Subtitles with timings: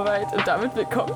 [0.00, 1.14] Alright, und damit willkommen.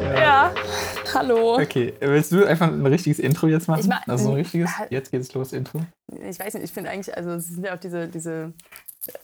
[0.00, 0.14] ja.
[0.14, 0.54] ja.
[1.12, 1.60] Hallo.
[1.60, 3.80] Okay, willst du einfach ein richtiges Intro jetzt machen?
[3.80, 5.82] Ich mach, also ein richtiges, jetzt geht's los, Intro.
[6.22, 8.54] Ich weiß nicht, ich finde eigentlich, also es sind ja auch diese, diese,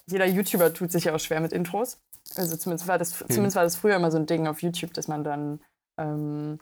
[0.06, 1.98] jeder YouTuber tut sich ja auch schwer mit Intros.
[2.36, 3.32] Also zumindest war das, okay.
[3.32, 5.60] zumindest war das früher immer so ein Ding auf YouTube, dass man dann,
[5.98, 6.58] ähm,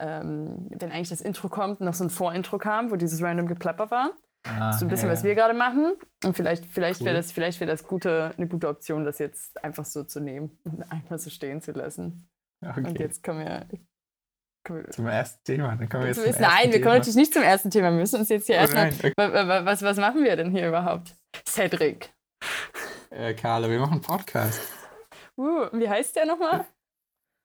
[0.00, 3.92] ähm, wenn eigentlich das Intro kommt, noch so ein Vorintro kam, wo dieses random Geplapper
[3.92, 4.10] war.
[4.46, 5.94] Ah, so ein bisschen, ja, was wir gerade machen.
[6.24, 7.06] Und vielleicht, vielleicht cool.
[7.06, 10.58] wäre das, vielleicht wär das gute, eine gute Option, das jetzt einfach so zu nehmen
[10.64, 12.28] und einfach so stehen zu lassen.
[12.64, 12.86] Okay.
[12.86, 13.66] Und jetzt kommen wir,
[14.90, 15.76] zum ersten Thema.
[15.76, 17.90] Dann kommen wir jetzt zum nein, wir kommen natürlich nicht zum ersten Thema.
[17.90, 18.88] Wir müssen uns jetzt hier oh, erstmal.
[18.88, 19.12] Okay.
[19.16, 21.16] Was, was machen wir denn hier überhaupt?
[21.48, 22.12] Cedric.
[23.10, 24.60] Äh, Carla, wir machen einen Podcast.
[25.38, 26.66] Uh, wie heißt der nochmal?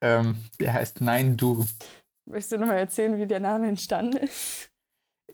[0.03, 1.65] Ähm, der heißt Nein, du.
[2.25, 4.72] Möchtest du nochmal erzählen, wie der Name entstanden ist?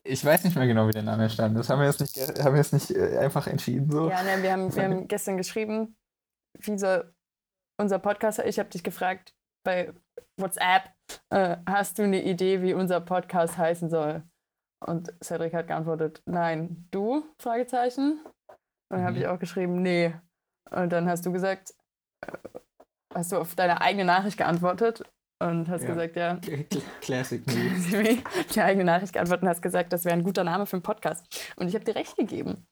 [0.09, 1.69] Ich weiß nicht mehr genau, wie der Name entstanden ist.
[1.69, 4.09] Haben wir jetzt nicht, haben wir jetzt nicht äh, einfach entschieden so?
[4.09, 5.95] Ja, ne, wir haben, wir haben gestern geschrieben,
[6.57, 7.13] wie soll
[7.79, 9.93] unser Podcast, ich habe dich gefragt bei
[10.37, 10.91] WhatsApp,
[11.29, 14.23] äh, hast du eine Idee, wie unser Podcast heißen soll?
[14.83, 17.23] Und Cedric hat geantwortet, nein, du?
[17.37, 18.21] Fragezeichen.
[18.23, 18.57] Und
[18.89, 19.05] dann mhm.
[19.05, 20.15] habe ich auch geschrieben, nee.
[20.71, 21.75] Und dann hast du gesagt,
[22.25, 22.31] äh,
[23.13, 25.03] hast du auf deine eigene Nachricht geantwortet
[25.39, 25.87] und hast ja.
[25.87, 26.39] gesagt, ja.
[27.01, 27.41] Classic
[28.55, 31.25] die eigene Nachricht geantwortet und hast gesagt, das wäre ein guter Name für einen Podcast.
[31.55, 32.65] Und ich habe dir recht gegeben.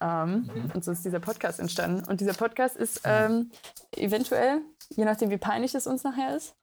[0.00, 0.70] Ähm, mhm.
[0.74, 2.06] Und so ist dieser Podcast entstanden.
[2.08, 3.50] Und dieser Podcast ist ähm,
[3.96, 6.54] eventuell, je nachdem wie peinlich es uns nachher ist,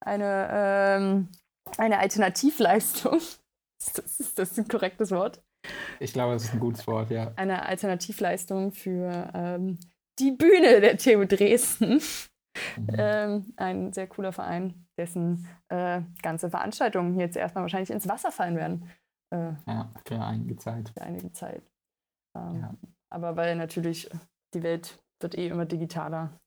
[0.00, 1.28] eine, ähm,
[1.78, 3.20] eine Alternativleistung.
[3.94, 5.42] Das ist das ein korrektes Wort?
[6.00, 7.32] Ich glaube, das ist ein gutes Wort, ja.
[7.36, 9.78] Eine Alternativleistung für ähm,
[10.18, 12.00] die Bühne der TU Dresden.
[12.76, 12.86] Mhm.
[12.96, 18.56] Ähm, ein sehr cooler Verein, dessen äh, ganze Veranstaltungen jetzt erstmal wahrscheinlich ins Wasser fallen
[18.56, 18.90] werden.
[19.32, 20.90] Äh, ja, für einige Zeit.
[20.90, 21.62] Für einige Zeit.
[22.36, 22.74] Ähm, ja.
[23.10, 24.10] Aber weil natürlich
[24.54, 26.38] die Welt wird eh immer digitaler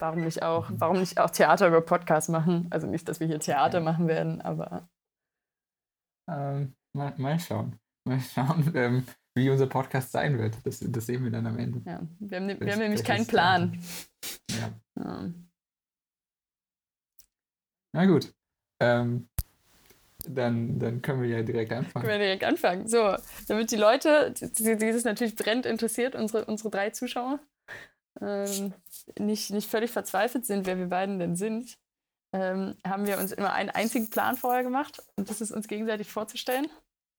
[0.00, 0.80] warum nicht auch, mhm.
[0.80, 2.66] warum nicht auch Theater über Podcast machen?
[2.70, 3.84] Also nicht, dass wir hier Theater ja.
[3.84, 4.88] machen werden, aber.
[6.28, 7.78] Ähm, mal, mal, schauen.
[8.06, 10.64] Mal schauen, ähm, wie unser Podcast sein wird.
[10.64, 11.82] Das, das, sehen wir dann am Ende.
[11.84, 13.78] Ja, wir haben, ne, wir haben nämlich keinen Plan.
[14.50, 14.70] Ja.
[15.02, 15.32] Ja.
[17.92, 18.32] Na gut.
[18.80, 19.28] Ähm,
[20.28, 22.04] dann, dann können wir ja direkt anfangen.
[22.04, 22.86] Können wir direkt anfangen.
[22.86, 23.16] So,
[23.48, 27.40] damit die Leute, die, die das natürlich brennend interessiert, unsere, unsere drei Zuschauer,
[28.20, 28.74] ähm,
[29.18, 31.78] nicht, nicht völlig verzweifelt sind, wer wir beiden denn sind,
[32.32, 36.10] ähm, haben wir uns immer einen einzigen Plan vorher gemacht und das ist uns gegenseitig
[36.10, 36.66] vorzustellen.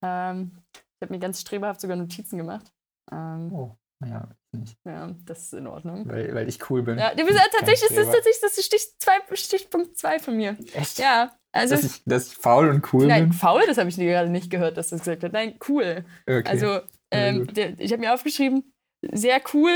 [0.04, 2.72] Ähm, ich habe mir ganz streberhaft sogar Notizen gemacht.
[3.12, 4.78] Ähm, oh, naja, nicht.
[4.86, 6.08] Ja, das ist in Ordnung.
[6.08, 6.98] Weil, weil ich cool bin.
[6.98, 10.38] Ja, du bist, ja, tatsächlich ist das tatsächlich das ist Stich zwei, Stichpunkt 2 von
[10.38, 10.58] mir.
[10.74, 11.00] Echt?
[11.00, 11.36] Ja.
[11.54, 13.30] Also, dass, ich, dass ich faul und cool nein, bin?
[13.30, 15.34] Nein, faul, das habe ich gerade nicht gehört, dass du das gesagt hast.
[15.34, 16.06] Nein, cool.
[16.26, 16.44] Okay.
[16.46, 16.80] Also,
[17.12, 18.72] ähm, der, ich habe mir aufgeschrieben,
[19.12, 19.72] sehr cool,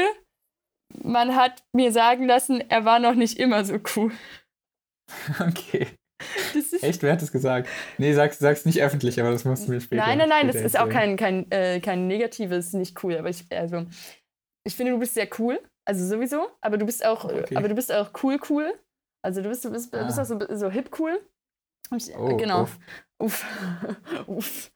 [1.04, 4.12] man hat mir sagen lassen, er war noch nicht immer so cool.
[5.40, 5.88] Okay.
[6.82, 7.70] Echt, wer hat das gesagt?
[7.98, 10.04] Nee, sag's, sag's nicht öffentlich, aber das musst du mir später.
[10.04, 13.18] Nein, nein, nein, das ist auch kein, kein, äh, kein negatives, nicht cool.
[13.18, 13.86] Aber ich, also,
[14.66, 15.60] ich finde, du bist sehr cool.
[15.86, 16.48] Also sowieso.
[16.62, 17.56] Aber du bist auch, okay.
[17.56, 18.74] aber du bist auch cool, cool.
[19.22, 20.04] Also du bist, du bist, ah.
[20.04, 21.20] bist auch so, so hip cool.
[21.96, 22.64] Ich, oh, genau.
[22.64, 22.80] Uff.
[23.20, 23.46] Uff.
[24.28, 24.72] uff.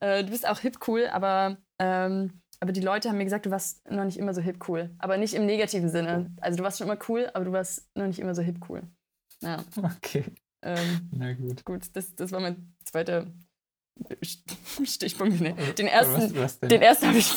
[0.00, 3.50] Äh, du bist auch hip cool, aber ähm, aber die Leute haben mir gesagt, du
[3.50, 4.94] warst noch nicht immer so hip cool.
[4.98, 6.32] Aber nicht im negativen Sinne.
[6.40, 8.82] Also du warst schon immer cool, aber du warst noch nicht immer so hip cool.
[9.40, 9.64] Ja.
[9.96, 10.24] Okay.
[10.64, 11.64] Ähm, Na gut.
[11.64, 13.26] Gut, das, das war mein zweiter
[14.84, 15.40] Stichpunkt.
[15.40, 15.54] Nee.
[15.76, 17.32] Den ersten, was, was den ersten habe ich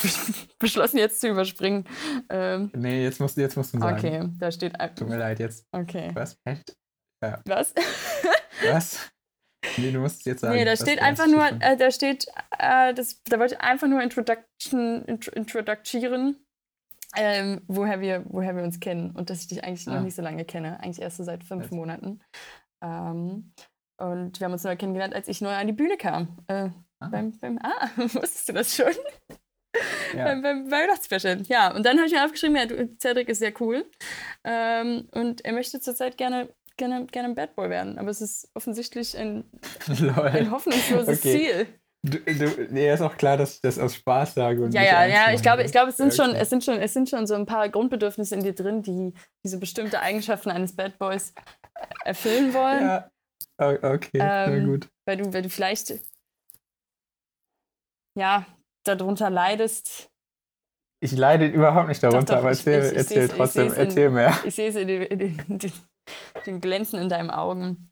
[0.58, 1.84] beschlossen, jetzt zu überspringen.
[2.30, 3.98] Ähm, nee, jetzt musst, jetzt musst du sagen.
[3.98, 4.74] Okay, da steht.
[4.96, 5.66] Tut mir leid, jetzt.
[5.72, 6.10] Okay.
[6.14, 6.38] Was?
[7.22, 7.40] Ja.
[7.44, 7.74] Was?
[8.70, 9.10] was?
[9.76, 10.54] Nee, du musst es jetzt sagen.
[10.54, 12.26] Nee, da steht einfach nur, äh, da steht,
[12.58, 16.36] äh, das, da wollte ich einfach nur Introduction, intro, introducieren,
[17.16, 19.94] ähm, woher, wir, woher wir uns kennen und dass ich dich eigentlich ah.
[19.94, 21.72] noch nicht so lange kenne, eigentlich erst so seit fünf Jetzt.
[21.72, 22.20] Monaten.
[22.82, 23.52] Ähm,
[23.98, 26.38] und wir haben uns neu kennengelernt, als ich neu an die Bühne kam.
[26.48, 26.70] Äh,
[27.00, 27.08] ah.
[27.08, 28.92] Beim, beim, ah, wusstest du das schon?
[30.14, 30.24] Ja.
[30.24, 31.42] beim, beim Weihnachtsspecial.
[31.48, 33.84] Ja, und dann habe ich mir aufgeschrieben, ja, du, Cedric ist sehr cool.
[34.44, 38.48] Ähm, und er möchte zurzeit gerne gerne, gerne ein Bad Boy werden, aber es ist
[38.54, 39.44] offensichtlich ein,
[39.88, 41.32] ein hoffnungsloses okay.
[41.32, 41.66] Ziel.
[42.02, 44.62] Du, du, nee, ist auch klar, dass ich das aus Spaß sage.
[44.62, 45.32] Und ja, ja, ja.
[45.32, 46.16] Ich glaube, ich glaube, es sind okay.
[46.16, 49.12] schon, es sind schon, es sind schon so ein paar Grundbedürfnisse in dir drin, die
[49.44, 51.34] diese bestimmte Eigenschaften eines Bad Boys
[52.04, 52.82] erfüllen wollen.
[52.82, 53.10] Ja.
[53.58, 54.88] Okay, ähm, na gut.
[55.06, 55.94] Weil du, weil du vielleicht
[58.16, 58.46] ja
[58.84, 60.10] darunter leidest.
[61.00, 64.34] Ich leide überhaupt nicht darunter, doch, doch, aber erzähl, ich, ich, erzähl trotzdem, erzähl mehr.
[64.44, 65.72] Ich sehe es in, in, in, in,
[66.46, 67.90] den Glänzen in deinen Augen.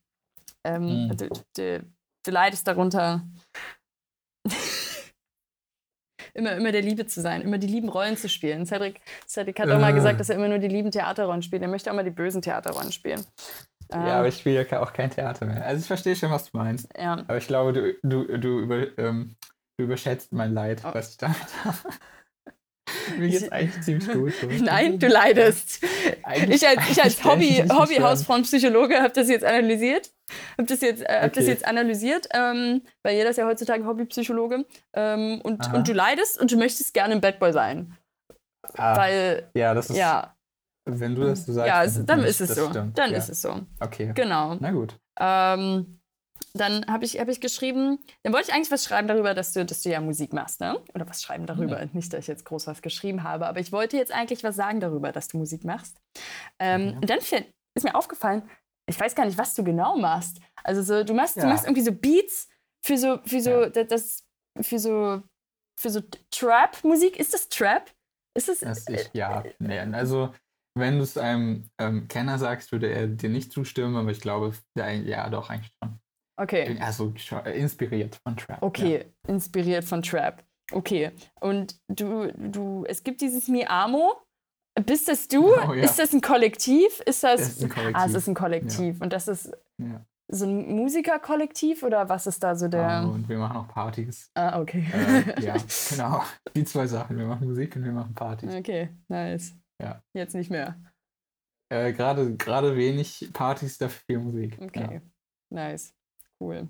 [0.64, 1.16] Ähm, mhm.
[1.16, 1.84] du, du,
[2.24, 3.22] du, leidest darunter,
[6.34, 8.64] immer, immer der Liebe zu sein, immer die lieben Rollen zu spielen.
[8.64, 11.60] Cedric, Cedric hat auch mal gesagt, dass er immer nur die lieben Theaterrollen spielt.
[11.60, 13.24] Er möchte auch mal die bösen Theaterrollen spielen.
[13.94, 15.64] Ja, ähm, aber ich spiele ja auch kein Theater mehr.
[15.64, 16.88] Also ich verstehe schon, was du meinst.
[16.98, 17.12] Ja.
[17.12, 19.36] Aber ich glaube, du, du, du, über, ähm,
[19.78, 20.90] du überschätzt mein Leid, oh.
[20.92, 21.78] was ich damit habe.
[23.18, 24.32] Mir geht's eigentlich ziemlich gut.
[24.60, 25.84] Nein, du leidest.
[26.22, 30.10] Eigentlich, ich als, ich als Hobby, Hobbyhausfrauenpsychologe habe das jetzt analysiert.
[30.58, 31.20] Habe das jetzt, äh, okay.
[31.22, 34.64] hab das jetzt analysiert, ähm, weil jeder ist ja heutzutage Hobbypsychologe.
[34.94, 37.96] Ähm, und, und du leidest und du möchtest gerne im Bad Boy sein.
[38.76, 39.96] Ah, weil, ja, das ist.
[39.96, 40.34] Ja.
[40.86, 41.68] Wenn du das so sagst.
[41.68, 42.68] Ja, dann, dann ist es so.
[42.68, 42.98] Stimmt.
[42.98, 43.18] Dann ja.
[43.18, 43.62] ist es so.
[43.80, 44.12] Okay.
[44.14, 44.56] Genau.
[44.60, 44.98] Na gut.
[45.18, 46.00] Ähm,
[46.52, 49.64] dann habe ich, hab ich geschrieben, dann wollte ich eigentlich was schreiben darüber, dass du,
[49.64, 50.78] dass du ja Musik machst, ne?
[50.94, 51.84] Oder was schreiben darüber.
[51.84, 51.90] Mhm.
[51.94, 54.80] Nicht, dass ich jetzt groß was geschrieben habe, aber ich wollte jetzt eigentlich was sagen
[54.80, 56.00] darüber, dass du Musik machst.
[56.60, 56.96] Ähm, mhm.
[56.98, 57.32] Und dann ist
[57.82, 58.48] mir aufgefallen,
[58.88, 60.40] ich weiß gar nicht, was du genau machst.
[60.62, 61.42] Also so, du machst, ja.
[61.42, 62.48] du machst irgendwie so Beats
[62.84, 63.84] für so, für so, ja.
[63.84, 64.24] das,
[64.60, 65.22] für so,
[65.80, 67.18] für so Trap-Musik.
[67.18, 67.90] Ist das Trap?
[68.36, 68.60] Ist das?
[68.60, 70.34] das ich, ja, nee, also
[70.76, 74.52] wenn du es einem ähm, Kenner sagst, würde er dir nicht zustimmen, aber ich glaube,
[74.76, 75.98] ja, ja doch, eigentlich schon.
[76.36, 76.76] Okay.
[76.80, 77.14] Also
[77.54, 78.60] inspiriert von Trap.
[78.60, 79.32] Okay, ja.
[79.32, 80.42] inspiriert von Trap.
[80.72, 81.12] Okay.
[81.40, 84.14] Und du, du, es gibt dieses Mi Amo.
[84.84, 85.54] Bist das du?
[85.68, 85.84] Oh, ja.
[85.84, 87.00] Ist das ein Kollektiv?
[87.06, 87.40] Ist das?
[87.40, 87.96] Es ist ein Kollektiv.
[87.96, 89.00] Ah, es ist ein Kollektiv.
[89.00, 89.52] Und das ist
[90.28, 93.04] so ein Musikerkollektiv oder was ist da so der?
[93.06, 94.30] Oh, und wir machen auch Partys.
[94.34, 94.84] Ah, okay.
[94.92, 95.54] Äh, ja,
[95.90, 96.22] genau.
[96.56, 97.16] Die zwei Sachen.
[97.16, 98.52] Wir machen Musik und wir machen Partys.
[98.54, 99.54] Okay, nice.
[99.84, 100.02] Ja.
[100.14, 100.80] Jetzt nicht mehr.
[101.68, 104.58] Äh, Gerade wenig Partys, dafür viel Musik.
[104.60, 105.00] Okay,
[105.50, 105.94] nice.
[106.40, 106.68] Cool.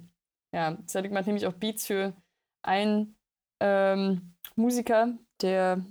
[0.53, 2.15] Ja, Cedric macht nämlich auch Beats für
[2.63, 3.17] einen
[3.61, 5.85] ähm, Musiker, der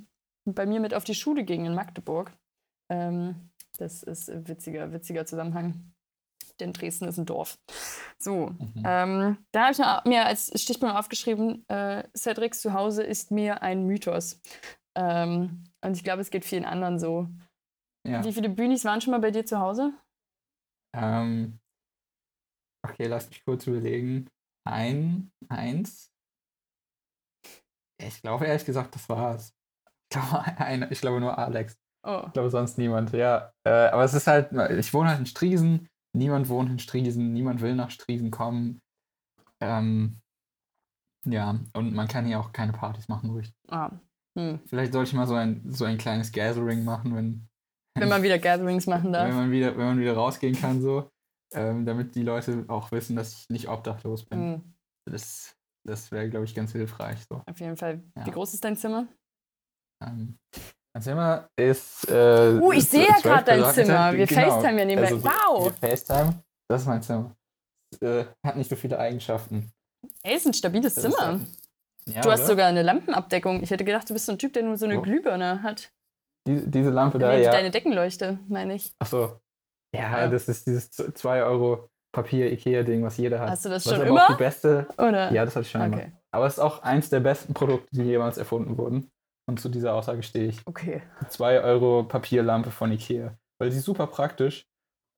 [0.45, 2.31] bei mir mit auf die Schule ging in Magdeburg.
[2.89, 5.93] Ähm, das ist ein witziger, witziger Zusammenhang.
[6.59, 7.57] Denn Dresden ist ein Dorf.
[8.19, 8.83] So, mhm.
[8.85, 14.39] ähm, da habe ich mir als Stichpunkt aufgeschrieben, äh, Cedrics Zuhause ist mir ein Mythos.
[14.95, 17.27] Ähm, und ich glaube, es geht vielen anderen so.
[18.07, 18.23] Ja.
[18.23, 19.93] Wie viele Bühnis waren schon mal bei dir zu Hause?
[20.95, 21.59] Ähm,
[22.85, 24.29] Okay, lass mich kurz überlegen.
[24.67, 26.11] Ein, eins.
[28.01, 29.53] Ich glaube ehrlich gesagt, das war's.
[30.11, 31.77] Ich glaube, ein, ich glaube nur Alex.
[32.05, 32.23] Oh.
[32.27, 33.53] Ich glaube sonst niemand, ja.
[33.65, 35.89] Äh, aber es ist halt, ich wohne halt in Striesen.
[36.15, 37.31] Niemand wohnt in Striesen.
[37.31, 38.81] Niemand will nach Striesen kommen.
[39.61, 40.19] Ähm,
[41.25, 43.53] ja, und man kann hier auch keine Partys machen, ruhig.
[43.69, 43.91] Ah.
[44.37, 44.59] Hm.
[44.65, 47.47] Vielleicht sollte ich mal so ein, so ein kleines Gathering machen, wenn.
[47.97, 49.27] Wenn man wieder Gatherings machen darf.
[49.27, 51.09] Wenn man wieder, wenn man wieder rausgehen kann, so
[51.53, 54.51] ähm, damit die Leute auch wissen, dass ich nicht obdachlos bin.
[54.51, 54.73] Mhm.
[55.09, 55.55] Das,
[55.87, 57.19] das wäre, glaube ich, ganz hilfreich.
[57.29, 57.41] So.
[57.45, 58.01] Auf jeden Fall.
[58.17, 58.25] Ja.
[58.25, 59.07] Wie groß ist dein Zimmer?
[60.03, 60.37] Ähm,
[60.93, 62.09] mein Zimmer ist.
[62.09, 64.13] Äh, uh, ich sehe ja gerade dein Zimmer.
[64.13, 64.41] Wir genau.
[64.41, 65.11] FaceTime ja nebenbei.
[65.11, 65.73] Also, wow!
[65.79, 67.35] FaceTime, das ist mein Zimmer.
[68.01, 69.71] Äh, hat nicht so viele Eigenschaften.
[70.23, 71.39] Ey, ist ein stabiles das Zimmer.
[72.05, 72.47] Ja, du hast oder?
[72.47, 73.63] sogar eine Lampenabdeckung.
[73.63, 75.01] Ich hätte gedacht, du bist so ein Typ, der nur so eine oh.
[75.01, 75.91] Glühbirne hat.
[76.47, 77.51] Die, diese Lampe da, ja.
[77.51, 78.93] Deine Deckenleuchte, meine ich.
[78.99, 79.39] Ach so.
[79.95, 83.49] Ja, ja, das ist dieses 2 Euro Papier-Ikea-Ding, was jeder hat.
[83.49, 84.27] Hast du das schon immer?
[84.29, 85.31] die beste, Oder?
[85.31, 86.03] Ja, das hatte ich schon okay.
[86.03, 86.11] immer.
[86.31, 89.11] Aber es ist auch eins der besten Produkte, die jemals erfunden wurden.
[89.47, 90.61] Und zu dieser Aussage stehe ich.
[90.65, 91.03] Okay.
[91.27, 93.37] 2 Euro Papierlampe von Ikea.
[93.59, 94.65] Weil sie ist super praktisch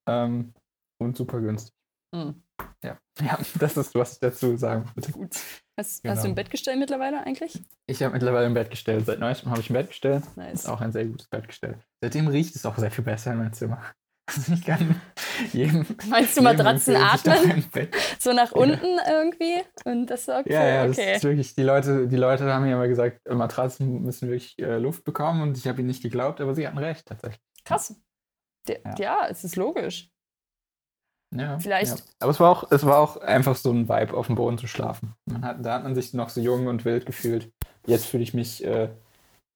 [0.10, 0.54] ähm,
[1.00, 1.74] und super günstig.
[2.14, 2.44] Mhm.
[2.84, 2.98] Ja.
[3.22, 5.12] ja, das ist, was ich dazu sagen wollte.
[5.12, 5.36] Gut.
[5.78, 6.16] Hast, genau.
[6.16, 7.62] hast, du ein Bettgestell mittlerweile eigentlich?
[7.86, 9.04] Ich habe mittlerweile ein Bettgestell.
[9.04, 10.22] Seit neuestem habe ich ein Bettgestell.
[10.38, 10.62] Nice.
[10.62, 11.80] Ist auch ein sehr gutes Bettgestell.
[12.02, 13.82] Seitdem riecht es auch sehr viel besser in meinem Zimmer.
[14.28, 15.00] Also ich kann
[15.54, 15.86] jedem.
[16.10, 17.64] Meinst du Matratzen atmen?
[18.20, 19.22] So nach unten ja.
[19.22, 19.62] irgendwie?
[19.84, 21.06] Und das sorgt ja, ja, okay.
[21.10, 24.80] das ist wirklich, die Leute, die Leute haben mir immer gesagt, Matratzen müssen wirklich äh,
[24.80, 27.40] Luft bekommen und ich habe ihnen nicht geglaubt, aber sie hatten recht tatsächlich.
[27.66, 27.96] Krass.
[28.68, 28.96] ja.
[28.98, 30.10] ja, es ist logisch.
[31.34, 32.00] Ja, Vielleicht.
[32.00, 32.06] Ja.
[32.20, 34.68] Aber es war, auch, es war auch einfach so ein Vibe, auf dem Boden zu
[34.68, 35.14] schlafen.
[35.26, 37.52] Man hat, da hat man sich noch so jung und wild gefühlt.
[37.88, 38.90] Jetzt fühle ich mich äh,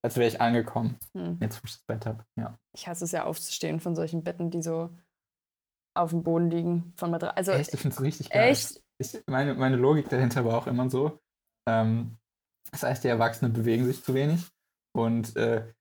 [0.01, 0.97] als wäre ich angekommen.
[1.13, 1.37] Hm.
[1.41, 2.25] Jetzt, wo ich das Bett habe.
[2.37, 2.57] Ja.
[2.75, 4.89] Ich hasse es ja aufzustehen von solchen Betten, die so
[5.95, 6.93] auf dem Boden liegen.
[6.95, 8.51] Von Madra also, echt, ich finde es richtig geil.
[8.51, 8.81] Echt?
[8.97, 11.19] Ich, meine, meine Logik dahinter war auch immer so.
[11.67, 12.17] Ähm,
[12.71, 14.47] das heißt, die Erwachsenen bewegen sich zu wenig.
[14.95, 15.73] Und, äh,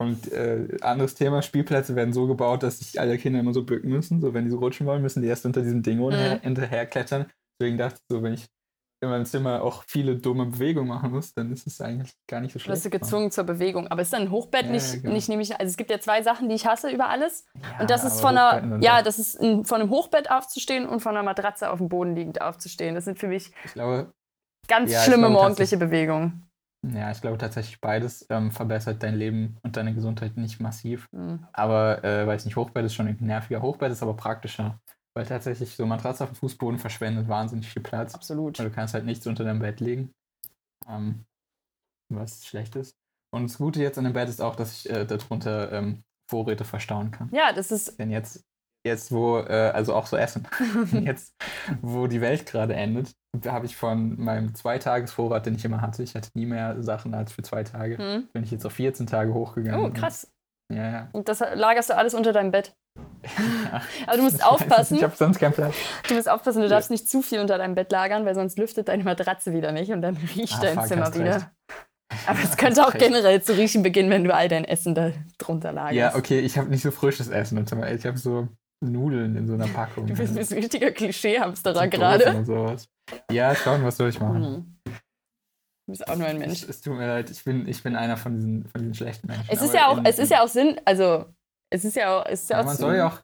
[0.00, 3.90] und äh, anderes Thema, Spielplätze werden so gebaut, dass sich alle Kinder immer so bücken
[3.90, 4.22] müssen.
[4.22, 6.40] So, wenn die so rutschen wollen, müssen die erst unter diesem Ding mhm.
[6.40, 7.26] hinterherklettern.
[7.60, 8.46] Deswegen dachte ich so, wenn ich
[9.02, 12.54] in meinem Zimmer auch viele dumme Bewegungen machen muss, dann ist es eigentlich gar nicht
[12.54, 12.82] so schlecht.
[12.82, 13.88] Bist du gezwungen zur Bewegung.
[13.88, 15.12] Aber ist dann ein Hochbett ja, nicht, genau.
[15.12, 17.44] nicht nämlich, also es gibt ja zwei Sachen, die ich hasse über alles.
[17.54, 21.00] Ja, und das ist von einer, ja, das ist ein, von einem Hochbett aufzustehen und
[21.00, 22.94] von einer Matratze auf dem Boden liegend aufzustehen.
[22.94, 24.12] Das sind für mich glaube,
[24.66, 26.49] ganz ja, schlimme glaube, morgendliche Bewegungen.
[26.82, 31.08] Ja, ich glaube tatsächlich beides ähm, verbessert dein Leben und deine Gesundheit nicht massiv.
[31.12, 31.46] Mhm.
[31.52, 33.60] Aber äh, weiß nicht, Hochbett ist schon ein nerviger.
[33.60, 34.80] Hochbett ist aber praktischer.
[35.14, 38.14] Weil tatsächlich so Matratze auf dem Fußboden verschwendet wahnsinnig viel Platz.
[38.14, 38.58] Absolut.
[38.58, 40.12] Weil du kannst halt nichts unter deinem Bett legen.
[40.88, 41.24] Ähm,
[42.08, 42.96] was schlecht ist.
[43.32, 46.64] Und das Gute jetzt an dem Bett ist auch, dass ich äh, darunter ähm, Vorräte
[46.64, 47.28] verstauen kann.
[47.32, 47.98] Ja, das ist.
[47.98, 48.44] Denn jetzt,
[48.86, 50.46] jetzt wo, äh, also auch so Essen,
[50.92, 51.34] jetzt,
[51.82, 53.12] wo die Welt gerade endet,
[53.46, 57.32] habe ich von meinem Zweitagesvorrat, den ich immer hatte, ich hatte nie mehr Sachen als
[57.32, 58.28] für zwei Tage, Hm.
[58.32, 59.84] bin ich jetzt auf 14 Tage hochgegangen.
[59.84, 60.30] Oh, krass.
[60.72, 61.08] Ja, ja.
[61.12, 62.74] Und das lagerst du alles unter deinem Bett.
[63.72, 63.82] ja.
[64.06, 64.96] Aber du musst aufpassen.
[64.96, 65.74] Ich habe sonst keinen Platz.
[66.08, 68.88] Du musst aufpassen, du darfst nicht zu viel unter deinem Bett lagern, weil sonst lüftet
[68.88, 71.34] deine Matratze wieder nicht und dann riecht Ah, dein fuck, Zimmer wieder.
[71.36, 71.46] recht.
[72.26, 75.72] Aber es könnte auch generell zu riechen beginnen, wenn du all dein Essen da drunter
[75.72, 75.94] lagerst.
[75.96, 77.56] Ja, okay, ich habe nicht so frisches Essen.
[77.58, 78.48] und Ich habe so
[78.80, 80.06] Nudeln in so einer Packung.
[80.06, 82.44] Du bist, ein richtiger Klischee-Hamsterer gerade.
[82.44, 82.88] Sowas.
[83.30, 84.44] Ja, schauen, was soll ich machen?
[84.84, 84.94] Hm.
[85.86, 86.62] Du bist auch nur ein Mensch.
[86.62, 89.26] Es, es tut mir leid, ich bin, ich bin einer von diesen, von diesen schlechten
[89.26, 89.44] Menschen.
[89.48, 91.26] Es ist Aber ja auch, in- es ist ja auch Sinn, also
[91.70, 93.18] es ist ja auch, es ist ja, Ja, auch man Sinn- soll ja auch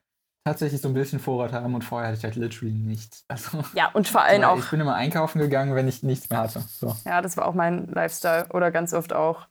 [0.45, 3.25] tatsächlich so ein bisschen Vorrat haben und vorher hatte ich halt literally nichts.
[3.29, 6.41] Also, Ja, und vor allem auch, ich bin immer einkaufen gegangen, wenn ich nichts mehr
[6.41, 6.61] hatte.
[6.61, 6.95] So.
[7.05, 9.47] ja, das war auch mein Lifestyle oder ganz oft auch.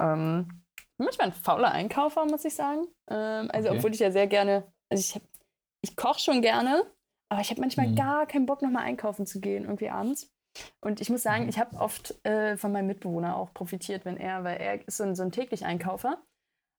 [0.00, 0.62] Ähm,
[0.98, 2.86] manchmal ein fauler Einkaufer, muss ich sagen.
[3.10, 3.78] Ähm, also, Okay.
[3.78, 5.20] obwohl ich ja sehr gerne, also ich,
[5.82, 6.82] ich koche schon gerne,
[7.28, 7.96] aber ich habe manchmal Mhm.
[7.96, 10.32] gar keinen Bock, nochmal einkaufen zu gehen, irgendwie abends.
[10.80, 11.48] Und ich muss sagen, Mhm.
[11.50, 15.04] ich habe oft äh, von meinem Mitbewohner auch profitiert, wenn er, weil er ist so
[15.04, 16.18] ein, so ein täglich Einkaufer.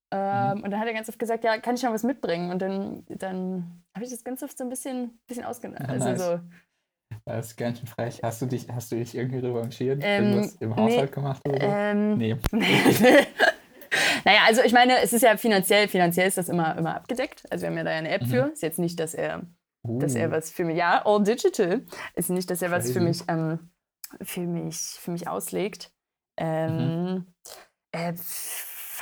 [0.10, 2.50] Ähm, Und dann hat er ganz oft gesagt, ja, kann ich noch was mitbringen?
[2.50, 5.84] Und dann, dann habe ich das ganz oft so ein bisschen, bisschen ausgenommen.
[5.86, 6.22] Ja, Also nice.
[6.25, 6.39] so,
[7.25, 8.22] Das ist ganz schön frech.
[8.24, 10.01] Hast du dich, hast du dich irgendwie revanchiert?
[10.04, 11.68] Ähm, Irgendwas im nee, Haushalt gemacht oder so?
[11.68, 12.36] ähm, nee.
[14.26, 17.44] naja, also ich meine, es ist ja finanziell, finanziell ist das immer, immer abgedeckt.
[17.52, 18.28] Also wir haben ja da ja eine App Mhm.
[18.28, 18.52] für.
[18.54, 19.44] Ist jetzt nicht, dass er,
[19.84, 21.86] dass er Uh, was für mich, ja, all digital.
[22.16, 23.06] Ist nicht, dass er was für Crazy.
[23.08, 23.70] mich, ähm,
[24.22, 25.92] für mich, für mich auslegt.
[26.38, 26.78] Ähm,
[27.16, 27.34] Mhm.
[27.92, 28.14] äh,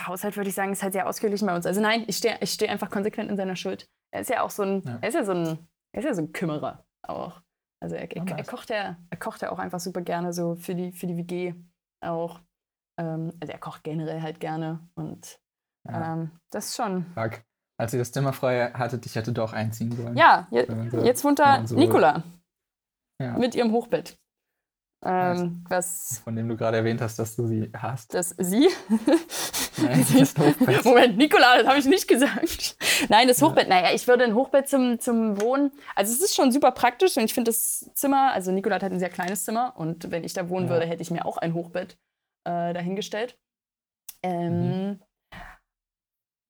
[0.08, 1.66] Haushalt würde ich sagen, ist halt sehr ausgeglichen bei uns.
[1.66, 3.88] Also nein, ich stehe ich steh einfach konsequent in seiner Schuld.
[4.12, 4.98] Er ist ja auch so ein, Ja.
[5.02, 7.42] er ist ja so ein, er ist ja so ein Kümmerer auch.
[7.82, 10.56] Also er, er, Ah, er kocht ja, er kocht ja auch einfach super gerne so
[10.56, 11.54] für die, für die WG
[12.02, 12.40] auch.
[12.98, 15.40] Ähm, also er kocht generell halt gerne und
[15.88, 17.06] ja, ähm, das ist schon.
[17.14, 17.42] fuck.
[17.78, 20.16] Als ihr das Zimmer frei hattet, ich hätte doch einziehen sollen.
[20.16, 22.24] Ja, je, so- jetzt wohnt da so- Nicola
[23.22, 23.38] Ja.
[23.38, 24.18] mit ihrem Hochbett.
[25.08, 28.14] Ähm, was Von dem du gerade erwähnt hast, dass du sie hast.
[28.16, 28.70] das sie.
[29.78, 30.86] Nein, Sie- das Hochbett.
[30.86, 32.78] Moment, Nicola, das habe ich nicht gesagt.
[33.10, 33.68] Nein, das Hochbett.
[33.70, 35.72] Naja, ich würde ein Hochbett zum, zum Wohnen.
[35.96, 38.94] Also es ist schon super praktisch und ich finde das Zimmer, also Nicola hat halt
[38.94, 40.72] ein sehr kleines Zimmer und wenn ich da wohnen Ja.
[40.72, 41.98] würde, hätte ich mir auch ein Hochbett
[42.46, 43.38] äh, dahingestellt.
[44.24, 45.00] Ähm, Mhm.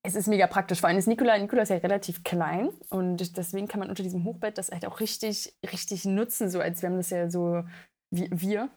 [0.08, 3.68] Es ist mega praktisch, vor allem ist Nicola, Nicola ist ja relativ klein und deswegen
[3.68, 6.98] kann man unter diesem Hochbett das halt auch richtig, richtig nutzen, so als wir haben
[6.98, 7.64] das ja so,
[8.12, 8.70] wie, wir,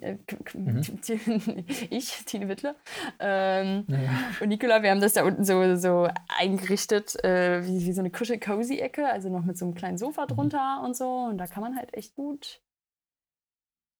[0.00, 0.18] äh,
[0.54, 0.82] Mhm.
[1.90, 2.76] ich, Tine Wittler,
[3.18, 4.30] ähm, Ja.
[4.40, 6.08] und Nicola, wir haben das da unten so, so
[6.38, 10.28] eingerichtet, äh, wie, wie so eine Kuschel-Cozy-Ecke, also noch mit so einem kleinen Sofa Mhm.
[10.28, 11.24] drunter und so.
[11.24, 12.62] Und da kann man halt echt gut,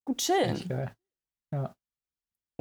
[0.05, 0.55] gut chillen.
[0.55, 0.95] Echt geil.
[1.53, 1.75] Ja.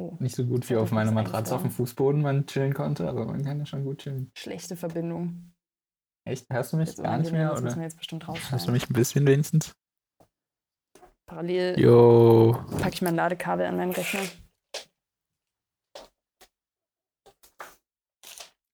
[0.00, 0.16] Oh.
[0.20, 3.44] Nicht so gut wie auf meiner Matratze auf dem Fußboden man chillen konnte, aber man
[3.44, 4.30] kann ja schon gut chillen.
[4.36, 5.52] Schlechte Verbindung.
[6.24, 6.46] Echt?
[6.52, 7.48] Hörst du mich Jetzt gar nicht mehr?
[7.50, 7.76] Das müssen Oder?
[7.80, 9.74] wir jetzt bestimmt Hörst du mich ein bisschen wenigstens?
[11.26, 12.64] Parallel Jo.
[12.80, 14.20] packe ich mein Ladekabel an meinen Rechner.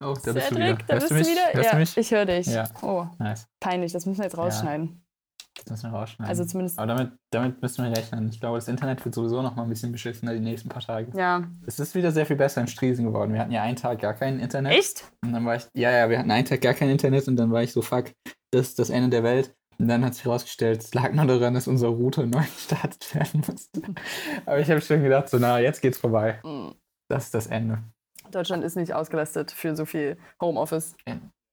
[0.02, 0.66] Oh, da bist du wieder.
[0.66, 1.26] Cedric, da Hörst bist du mich?
[1.26, 1.52] du wieder?
[1.52, 1.96] Hörst ja, du mich?
[1.96, 2.46] ich höre dich.
[2.48, 2.68] Ja.
[2.82, 3.48] Oh, Nice.
[3.60, 5.03] peinlich, das müssen wir jetzt rausschneiden.
[5.56, 6.28] Das müssen wir rausschneiden.
[6.28, 8.28] Also zumindest, aber damit, damit müssen wir rechnen.
[8.28, 11.16] Ich glaube, das Internet wird sowieso noch mal ein bisschen beschissener die nächsten paar Tage.
[11.16, 11.44] ja.
[11.66, 13.32] Es ist wieder sehr viel besser in Striesen geworden.
[13.32, 14.72] Wir hatten ja einen Tag gar kein Internet.
[14.72, 15.04] Echt?
[15.22, 17.52] Und dann war ich, ja, ja, wir hatten einen Tag gar kein Internet und dann
[17.52, 18.12] war ich so, fuck,
[18.50, 19.54] das ist das Ende der Welt.
[19.78, 23.42] Und dann hat sich herausgestellt, es lag nur daran, dass unser Router neu gestartet werden
[23.46, 23.82] musste.
[24.46, 26.40] Aber ich habe schon gedacht, so, na, jetzt geht's vorbei.
[26.44, 26.72] Mm.
[27.08, 27.82] Das ist das Ende.
[28.30, 30.96] Deutschland ist nicht ausgelastet für so viel Homeoffice.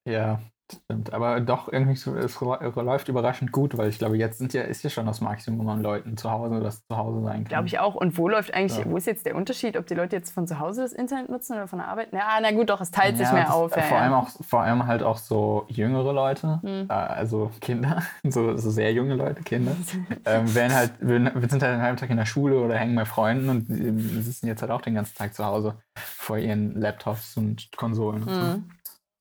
[0.07, 0.41] Ja,
[0.85, 1.13] stimmt.
[1.13, 4.83] Aber doch irgendwie so, es läuft überraschend gut, weil ich glaube, jetzt sind ja, ist
[4.83, 7.45] ja schon das Maximum an Leuten zu Hause, das zu Hause sein kann.
[7.45, 7.95] Glaube ich auch.
[7.95, 8.85] Und wo läuft eigentlich, Ja.
[8.89, 11.53] wo ist jetzt der Unterschied, ob die Leute jetzt von zu Hause das Internet nutzen
[11.53, 12.13] oder von der Arbeit?
[12.13, 13.75] Ja, na gut, doch, es teilt sich Ja, mehr das- auf.
[13.75, 16.87] Ja, vor, allem auch, vor allem halt auch so jüngere Leute, Hm.
[16.89, 19.71] äh, also Kinder, so, so sehr junge Leute, Kinder,
[20.25, 23.05] ähm, werden halt, wir sind halt einen halben Tag in der Schule oder hängen bei
[23.05, 27.37] Freunden und ähm, sitzen jetzt halt auch den ganzen Tag zu Hause vor ihren Laptops
[27.37, 28.23] und Konsolen.
[28.23, 28.41] Und, so.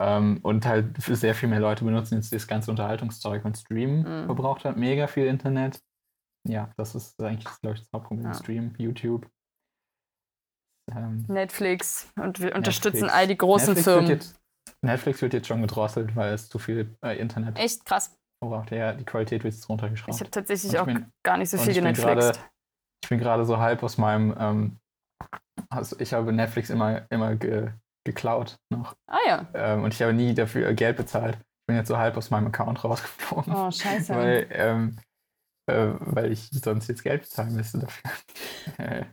[0.02, 4.24] Ähm, und halt sehr viel mehr Leute benutzen jetzt das ganze Unterhaltungszeug und Stream Mhm.
[4.26, 5.82] verbraucht halt mega viel Internet.
[6.48, 8.26] Ja, das ist eigentlich, glaube ich, das Hauptproblem.
[8.26, 8.34] Ja.
[8.34, 9.28] Stream, YouTube.
[10.90, 13.14] Ähm, Netflix und wir unterstützen Netflix.
[13.14, 14.10] all die großen Netflix wird, Firmen.
[14.10, 14.40] jetzt,
[14.82, 18.16] Netflix wird jetzt schon gedrosselt, weil es zu viel äh, Internet Echt krass.
[18.42, 18.70] verbraucht.
[18.72, 20.18] Ja, die Qualität wird jetzt Ich runtergeschraubt.
[20.20, 22.40] habe tatsächlich ich auch bin- gar nicht so viel ich genetflixt.
[23.04, 24.78] Ich bin gerade so halb aus meinem, ähm,
[25.68, 27.70] also ich habe Netflix immer, immer ge,
[28.04, 28.96] geklaut noch.
[29.06, 29.48] Ah ja.
[29.54, 31.36] Ähm, und ich habe nie dafür Geld bezahlt.
[31.36, 33.54] Ich bin jetzt so halb aus meinem Account rausgeflogen.
[33.54, 34.14] Oh, scheiße.
[34.14, 34.98] weil, ähm,
[35.66, 38.10] äh, weil ich sonst jetzt Geld bezahlen müsste dafür.
[38.78, 39.04] Äh,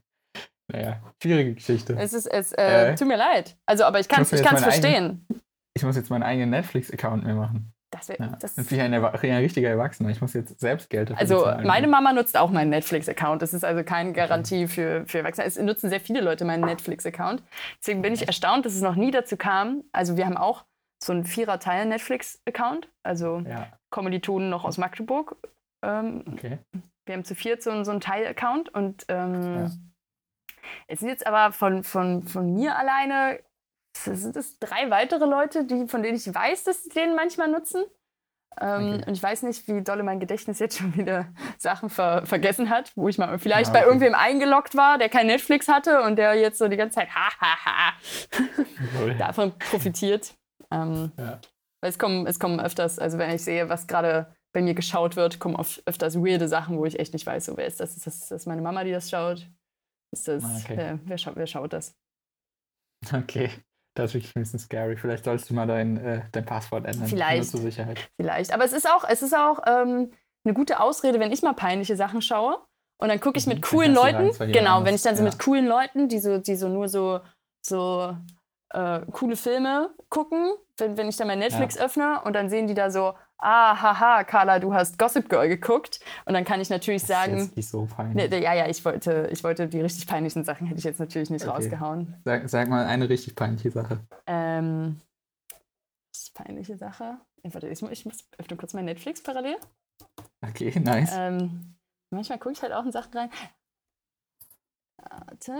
[0.72, 1.96] Naja, schwierige Geschichte.
[1.98, 3.58] Es ist, es äh, äh, tut mir leid.
[3.65, 5.25] Also, aber ich kann es ich verstehen.
[5.29, 5.41] Eigenen,
[5.74, 7.74] ich muss jetzt meinen eigenen Netflix-Account mehr machen.
[7.91, 8.22] Das wäre.
[8.22, 8.38] Ja.
[8.39, 10.10] Das bin ich ein, ein, richtiger Erwachsener.
[10.10, 11.67] Ich muss jetzt selbst Geld dafür Also, bezahlen.
[11.67, 13.41] meine Mama nutzt auch meinen Netflix-Account.
[13.41, 15.48] Das ist also keine Garantie für, für Erwachsene.
[15.48, 17.44] Es nutzen sehr viele Leute meinen Netflix-Account.
[17.79, 19.84] Deswegen bin ich erstaunt, dass es noch nie dazu kam.
[19.94, 20.65] Also, wir haben auch
[21.01, 22.89] so einen Vierer-Teil-Netflix-Account.
[23.03, 23.67] Also, ja.
[23.89, 25.38] Kommilitonen noch aus Magdeburg.
[25.82, 26.58] Ähm, okay.
[27.06, 29.06] Wir haben zu viert so, so einen Teil-Account und.
[29.08, 29.72] Ähm, ja.
[30.88, 33.39] Es sind jetzt aber von, von, von mir alleine
[34.04, 37.84] sind es drei weitere Leute, die, von denen ich weiß, dass sie den manchmal nutzen.
[38.60, 39.04] Ähm, okay.
[39.08, 41.27] Und ich weiß nicht, wie dolle mein Gedächtnis jetzt schon wieder
[41.58, 43.82] Sachen ver vergessen hat, wo ich mal vielleicht ja, okay.
[43.82, 47.10] bei irgendwem eingeloggt war, der kein Netflix hatte und der jetzt so die ganze Zeit
[47.13, 47.94] ha ha ha
[49.20, 50.36] davon profitiert.
[50.72, 51.39] Ähm, ja.
[51.82, 55.16] Weil es kommen, es kommen öfters, also wenn ich sehe, was gerade bei mir geschaut
[55.16, 57.96] wird, kommen oft öfters weirde Sachen, wo ich echt nicht weiß, so wer ist das?
[57.96, 59.48] Ist das, ist das meine Mama, die das schaut?
[60.12, 60.74] Ist das, ah, okay.
[60.74, 61.96] äh, wer, scha wer schaut das?
[63.13, 63.51] Okay.
[63.98, 64.96] Das ist wirklich ein bisschen scary.
[64.96, 67.08] Vielleicht sollst du mal dein, äh, dein Passwort ändern.
[67.08, 67.50] Vielleicht.
[67.50, 68.08] Zur Sicherheit.
[68.16, 68.54] Vielleicht.
[68.54, 70.12] Aber es ist auch, es ist auch ähm,
[70.46, 72.60] eine gute Ausrede, wenn ich mal peinliche Sachen schaue.
[73.00, 73.62] Und dann gucke ich mit mhm.
[73.62, 74.32] coolen Leuten.
[74.51, 75.30] Genau, wenn ich dann so ja.
[75.30, 77.22] mit coolen Leuten, die so, die so nur so,
[77.66, 78.16] so
[78.70, 81.86] äh, coole Filme gucken, wenn, wenn ich dann mein Netflix ja.
[81.86, 86.00] öffne und dann sehen die da so, ah, haha, Carla, du hast Gossip Girl geguckt.
[86.25, 87.38] Und dann kann ich natürlich das sagen.
[87.38, 88.29] Ist nicht so peinlich.
[88.29, 91.29] Ne, ja, ja, ich wollte, ich wollte die richtig peinlichen Sachen hätte ich jetzt natürlich
[91.29, 91.56] nicht okay.
[91.56, 92.15] rausgehauen.
[92.25, 94.00] Sag, sag, mal eine richtig peinliche Sache.
[94.25, 95.01] Ähm,
[96.34, 97.20] peinliche Sache.
[97.44, 99.58] Ich, warte, ich, ich muss öffne kurz mein Netflix parallel.
[100.41, 101.12] Okay, nice.
[101.13, 101.75] Ähm,
[102.12, 103.29] manchmal gucke ich halt auch in Sachen rein.
[104.98, 105.53] Warte.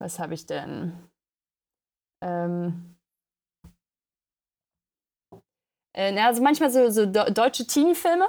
[0.00, 0.92] Was habe ich denn?
[2.22, 2.97] Ähm,
[5.98, 8.26] äh, also manchmal so, so deutsche Teenie-Filme.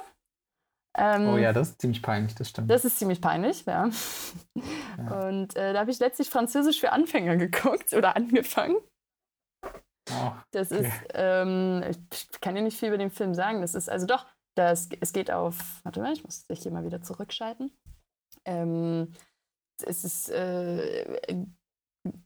[0.98, 2.70] Ähm, oh ja, das ist ziemlich peinlich, das stimmt.
[2.70, 3.90] Das ist ziemlich peinlich, ja.
[4.98, 5.28] ja.
[5.28, 8.78] Und äh, da habe ich letztlich Französisch für Anfänger geguckt oder angefangen.
[10.12, 10.88] Oh, das okay.
[10.88, 13.62] ist, ähm, ich kann dir nicht viel über den Film sagen.
[13.62, 14.26] Das ist, also doch,
[14.58, 17.72] das, es geht auf, warte mal, ich muss dich hier mal wieder zurückschalten.
[18.46, 19.14] Ähm,
[19.86, 21.46] es ist äh,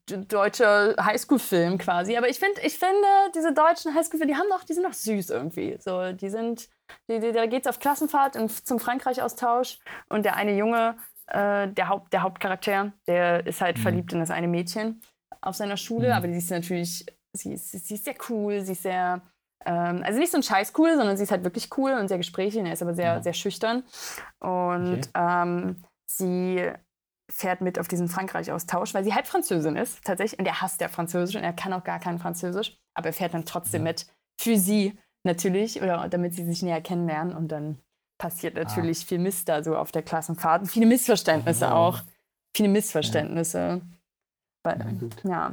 [0.06, 2.18] deutscher Highschool-Film quasi.
[2.18, 5.30] Aber ich finde, ich finde, diese deutschen Highschool-Filme, die haben noch, die sind noch süß
[5.30, 5.78] irgendwie.
[5.80, 6.70] So, die sind,
[7.10, 10.96] die, die, da geht's auf Klassenfahrt in, zum Frankreich-Austausch und der eine Junge,
[11.28, 13.82] äh, der, Haupt, der Hauptcharakter, der ist halt mhm.
[13.82, 15.02] verliebt in das eine Mädchen
[15.42, 16.14] auf seiner Schule, mhm.
[16.14, 19.22] aber die ist natürlich, sie ist, sie ist sehr cool, sie ist sehr,
[19.66, 22.18] ähm, also nicht so ein Scheiß cool, sondern sie ist halt wirklich cool und sehr
[22.18, 23.22] gesprächig und er ist aber sehr, ja.
[23.22, 23.84] sehr schüchtern.
[24.40, 25.10] Und okay.
[25.16, 26.72] ähm, sie
[27.34, 30.40] fährt mit auf diesen Frankreich-Austausch, weil sie halb Französin ist, tatsächlich.
[30.40, 32.78] Und er hasst ja Französisch und er kann auch gar kein Französisch.
[32.94, 33.92] Aber er fährt dann trotzdem ja.
[33.92, 34.08] mit
[34.40, 37.36] für sie natürlich, oder damit sie sich näher kennenlernen.
[37.36, 37.80] Und dann
[38.20, 39.08] passiert natürlich ah.
[39.08, 40.62] viel Mist da so auf der Klassenfahrt.
[40.62, 41.74] Und viele Missverständnisse oh.
[41.74, 42.02] auch.
[42.56, 43.82] Viele Missverständnisse.
[44.66, 44.78] Ja,
[45.24, 45.52] ja.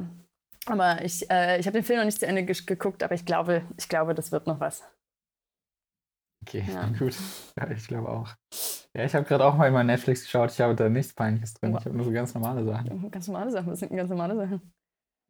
[0.67, 3.63] Aber ich, äh, ich habe den Film noch nicht zu Ende geguckt, aber ich glaube,
[3.77, 4.83] ich glaube, das wird noch was.
[6.43, 6.85] Okay, ja.
[6.99, 7.15] gut.
[7.57, 8.29] Ja, ich glaube auch.
[8.95, 10.51] Ja, ich habe gerade auch mal in mein Netflix geschaut.
[10.51, 11.75] Ich habe da nichts Peinliches drin.
[11.77, 13.09] Ich habe nur so ganz normale Sachen.
[13.09, 13.71] Ganz normale Sachen?
[13.71, 14.73] Was sind denn ganz normale Sachen?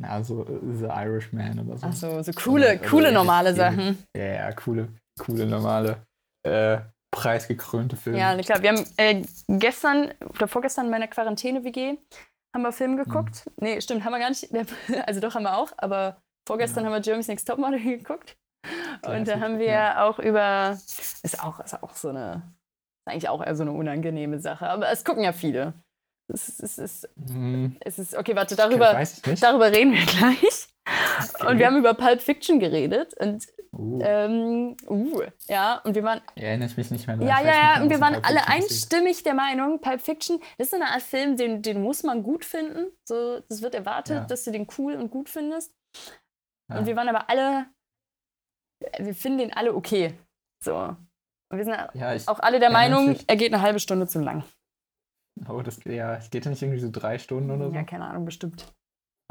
[0.01, 1.87] Ja, so äh, The Irishman oder so.
[1.87, 4.03] Ach so, so coole, oder, coole oder normale Sachen.
[4.15, 6.05] Ja, ja, coole, coole normale,
[6.43, 6.79] äh,
[7.11, 8.17] preisgekrönte Filme.
[8.17, 11.97] Ja, ich glaube, wir haben äh, gestern oder vorgestern in meiner Quarantäne-WG
[12.53, 13.45] haben wir Film geguckt.
[13.45, 13.53] Mhm.
[13.57, 14.49] Nee, stimmt, haben wir gar nicht.
[15.05, 15.71] Also doch, haben wir auch.
[15.77, 16.89] Aber vorgestern ja.
[16.89, 18.37] haben wir Jeremy's Next Topmodel geguckt.
[19.05, 20.07] Und da haben wir ja.
[20.07, 20.71] auch über,
[21.23, 22.43] ist auch, ist auch so eine,
[23.05, 25.73] ist eigentlich auch eher so eine unangenehme Sache, aber es gucken ja viele.
[26.27, 27.75] Es ist, es ist, hm.
[27.81, 29.01] es ist okay, warte, darüber,
[29.39, 30.67] darüber reden wir gleich.
[31.35, 31.47] Okay.
[31.47, 33.99] Und wir haben über Pulp Fiction geredet und uh.
[34.01, 36.21] Ähm, uh, ja, und wir waren.
[36.35, 37.29] Erinnere ich mich nicht mehr daran.
[37.29, 40.89] Ja, ja, ja, und wir waren alle einstimmig der Meinung, Pulp Fiction, das ist eine
[40.89, 42.87] Art Film, den, den muss man gut finden.
[43.03, 44.25] So, es wird erwartet, ja.
[44.25, 45.73] dass du den cool und gut findest.
[46.69, 46.79] Ja.
[46.79, 47.65] Und wir waren aber alle
[48.97, 50.13] wir finden den alle okay.
[50.63, 50.75] So.
[50.75, 54.43] Und wir sind ja, auch alle der Meinung, er geht eine halbe Stunde zu lang.
[55.49, 57.75] Oh, das ja, geht ja nicht irgendwie so drei Stunden oder so?
[57.75, 58.73] Ja, keine Ahnung, bestimmt.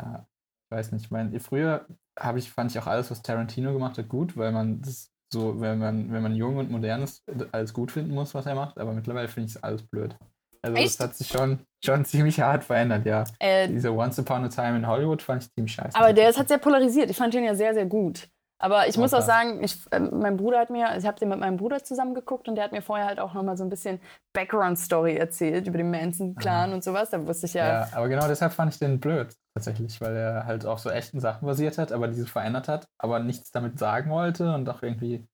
[0.01, 0.27] Ja,
[0.67, 1.07] ich weiß nicht.
[1.07, 1.87] Ich meine, früher
[2.19, 5.61] habe ich, fand ich auch alles, was Tarantino gemacht hat, gut, weil man das so,
[5.61, 8.79] wenn man, wenn man jung und modern ist, alles gut finden muss, was er macht,
[8.79, 10.17] aber mittlerweile finde ich es alles blöd.
[10.63, 11.01] Also Echt?
[11.01, 13.25] das hat sich schon, schon ziemlich hart verändert, ja.
[13.39, 15.97] Äh, Dieser Once Upon a Time in Hollywood fand ich ziemlich scheiße.
[15.97, 17.11] Aber der ist halt sehr polarisiert.
[17.11, 18.29] Ich fand den ja sehr, sehr gut.
[18.63, 21.41] Aber ich muss auch sagen, ich, äh, mein Bruder hat mir, ich habe den mit
[21.41, 24.01] meinem Bruder zusammen geguckt und der hat mir vorher halt auch nochmal so ein bisschen
[24.35, 27.09] Background-Story erzählt über den Manson-Clan und sowas.
[27.09, 27.67] Da wusste ich ja.
[27.67, 31.21] Ja, aber genau deshalb fand ich den blöd, tatsächlich, weil er halt auch so echten
[31.21, 35.27] Sachen basiert hat, aber diese verändert hat, aber nichts damit sagen wollte und auch irgendwie,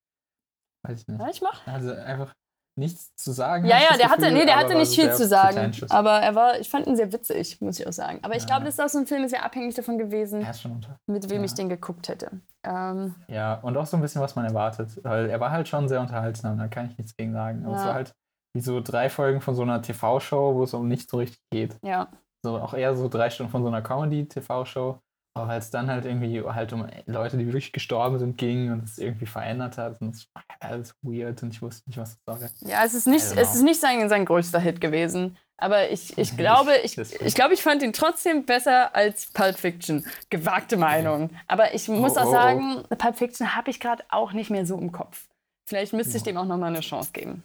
[0.85, 1.21] weiß ich nicht.
[1.21, 1.67] Ja, ich mach.
[1.67, 2.33] Also einfach,
[2.77, 3.65] nichts zu sagen.
[3.65, 5.73] Ja, ja, der hatte, Gefühl, nee, der hatte nicht viel zu sagen.
[5.89, 8.19] Aber er war, ich fand ihn sehr witzig, muss ich auch sagen.
[8.23, 8.47] Aber ich Ja.
[8.49, 10.69] glaube, das ist auch so ein Film, der sehr abhängig davon gewesen, ist
[11.07, 11.45] mit wem ja.
[11.45, 12.31] ich den geguckt hätte.
[12.65, 14.91] Ähm, Ja, und auch so ein bisschen, was man erwartet.
[15.03, 17.65] Weil er war halt schon sehr unterhaltsam, da kann ich nichts gegen sagen.
[17.65, 17.89] Aber es Ja.
[17.89, 18.13] war halt
[18.55, 21.77] wie so drei Folgen von so einer TV-Show, wo es um nichts so richtig geht.
[21.83, 22.09] ja.
[22.45, 24.99] So auch eher so drei Stunden von so einer Comedy-TV-Show.
[25.37, 28.85] Aber weil es dann halt irgendwie halt um Leute, die wirklich gestorben sind, ging und
[28.85, 30.01] es irgendwie verändert hat.
[30.01, 32.71] Und es war alles weird und ich wusste nicht, was das soll.
[32.71, 35.37] Ja, es ist nicht, es ist nicht sein, sein größter Hit gewesen.
[35.59, 40.07] Aber ich, ich glaube, ich, ich glaube, ich fand ihn trotzdem besser als Pulp Fiction.
[40.31, 41.29] Gewagte Meinung.
[41.49, 42.33] Aber ich muss Oh, auch oh, oh.
[42.33, 45.29] sagen, Pulp Fiction habe ich gerade auch nicht mehr so im Kopf.
[45.69, 47.43] Vielleicht müsste ich dem auch nochmal eine Chance geben.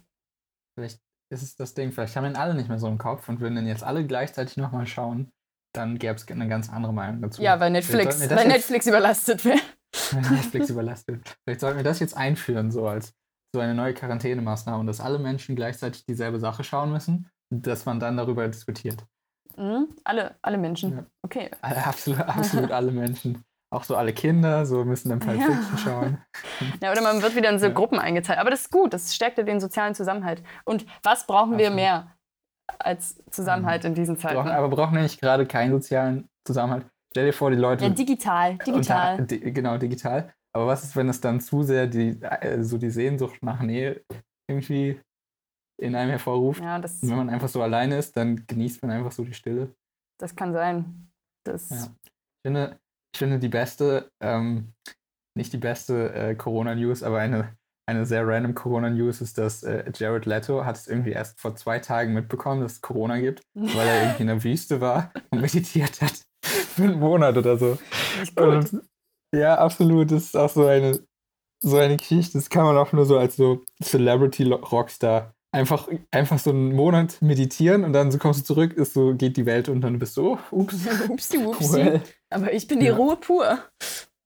[0.80, 3.42] Vielleicht ist es das Ding, vielleicht haben ihn alle nicht mehr so im Kopf und
[3.42, 5.30] würden den jetzt alle gleichzeitig nochmal schauen,
[5.74, 7.42] dann gäbe es eine ganz andere Meinung dazu.
[7.42, 9.60] Ja, weil Netflix, wir weil jetzt- Netflix überlastet wäre.
[10.12, 11.38] wenn Netflix überlastet.
[11.44, 13.14] Vielleicht sollten wir das jetzt einführen, so als
[13.54, 18.16] so eine neue Quarantänemaßnahme, dass alle Menschen gleichzeitig dieselbe Sache schauen müssen, dass man dann
[18.16, 19.04] darüber diskutiert.
[19.58, 19.90] Mhm.
[20.06, 20.96] Alle, alle Menschen.
[20.98, 21.06] Ja.
[21.24, 21.52] Okay.
[21.62, 23.44] Absolut, absolut alle Menschen.
[23.74, 25.46] Auch so alle Kinder, so müssen dann Pulp Ja.
[25.48, 26.18] Fiction schauen.
[26.82, 27.74] Ja, oder man wird wieder in so Ja.
[27.74, 28.40] Gruppen eingeteilt.
[28.40, 30.44] Aber das ist gut, das stärkt ja den sozialen Zusammenhalt.
[30.66, 31.76] Und was brauchen wir Absolut.
[31.76, 32.16] mehr
[32.80, 34.36] als Zusammenhalt in diesen Zeiten?
[34.36, 36.86] Brauchen, aber brauchen nämlich gerade keinen sozialen Zusammenhalt.
[37.12, 37.84] Stell dir vor, die Leute.
[37.84, 39.20] ja, digital, digital.
[39.20, 40.34] Unter, di, genau, digital.
[40.54, 44.04] Aber was ist, wenn es dann zu sehr die, äh, so die Sehnsucht nach Nähe
[44.50, 45.00] irgendwie
[45.82, 46.62] in einem hervorruft?
[46.62, 49.34] Ja, das, Und wenn man einfach so alleine ist, dann genießt man einfach so die
[49.34, 49.74] Stille.
[50.20, 51.12] das kann sein.
[51.46, 51.88] Das, Ja.
[52.04, 52.80] Ich finde,
[53.14, 54.74] ich finde die beste, ähm,
[55.38, 57.56] nicht die beste äh, Corona-News, aber eine,
[57.92, 61.80] eine sehr random Corona-News ist, dass äh, Jared Leto hat es irgendwie erst vor zwei
[61.80, 66.02] Tagen mitbekommen, dass es Corona gibt, weil er irgendwie in der Wüste war und meditiert
[66.02, 66.22] hat.
[66.44, 67.78] Für einen Monat oder so.
[68.36, 68.82] Und,
[69.34, 70.12] ja, absolut.
[70.12, 71.00] Das ist auch so eine,
[71.64, 72.38] so eine Geschichte.
[72.38, 77.84] Das kann man auch nur so als so Celebrity-Rockstar einfach, einfach so einen Monat meditieren
[77.84, 80.38] und dann so kommst du zurück, ist so, geht die Welt und du bist so,
[80.52, 80.76] oh, ups,
[81.10, 81.74] Upsi, upsi.
[81.74, 82.02] well.
[82.30, 82.96] Aber ich bin die Ja.
[82.96, 83.60] Ruhe pur.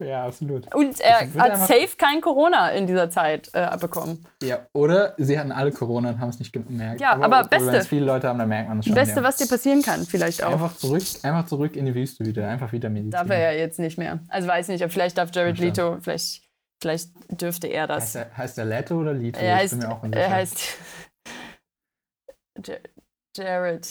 [0.03, 0.73] Ja, absolut.
[0.75, 4.25] Und er Ich würd hat safe kein Corona in dieser Zeit äh, abbekommen.
[4.43, 6.99] Ja, oder sie hatten alle Corona und haben es nicht gemerkt.
[6.99, 7.67] Ja, aber Beste.
[7.67, 8.95] Wenn es viele Leute haben, dann merkt man es Das schon.
[8.95, 9.23] Beste, ja.
[9.23, 10.51] was dir passieren kann, vielleicht auch.
[10.51, 13.27] Einfach zurück, einfach zurück in die Wüste wieder, einfach wieder meditieren.
[13.27, 14.19] Darf er ja jetzt nicht mehr.
[14.27, 15.57] Also weiß nicht, aber vielleicht darf Jared.
[15.59, 16.41] Leto, vielleicht,
[16.81, 18.03] vielleicht dürfte er das.
[18.03, 19.39] Heißt er, heißt er Leto oder Lito?
[19.39, 20.59] Er Ich heißt, bin mir auch er heißt
[22.67, 22.75] Ja-
[23.37, 23.87] Jared.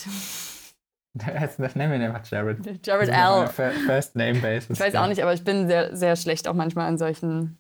[1.15, 2.59] Jetzt nennen wir ihn einfach Jared.
[2.87, 3.47] Jared L.
[3.87, 4.71] First Name Basis.
[4.71, 7.59] Ich weiß auch nicht, aber ich bin sehr, sehr schlecht auch manchmal an solchen.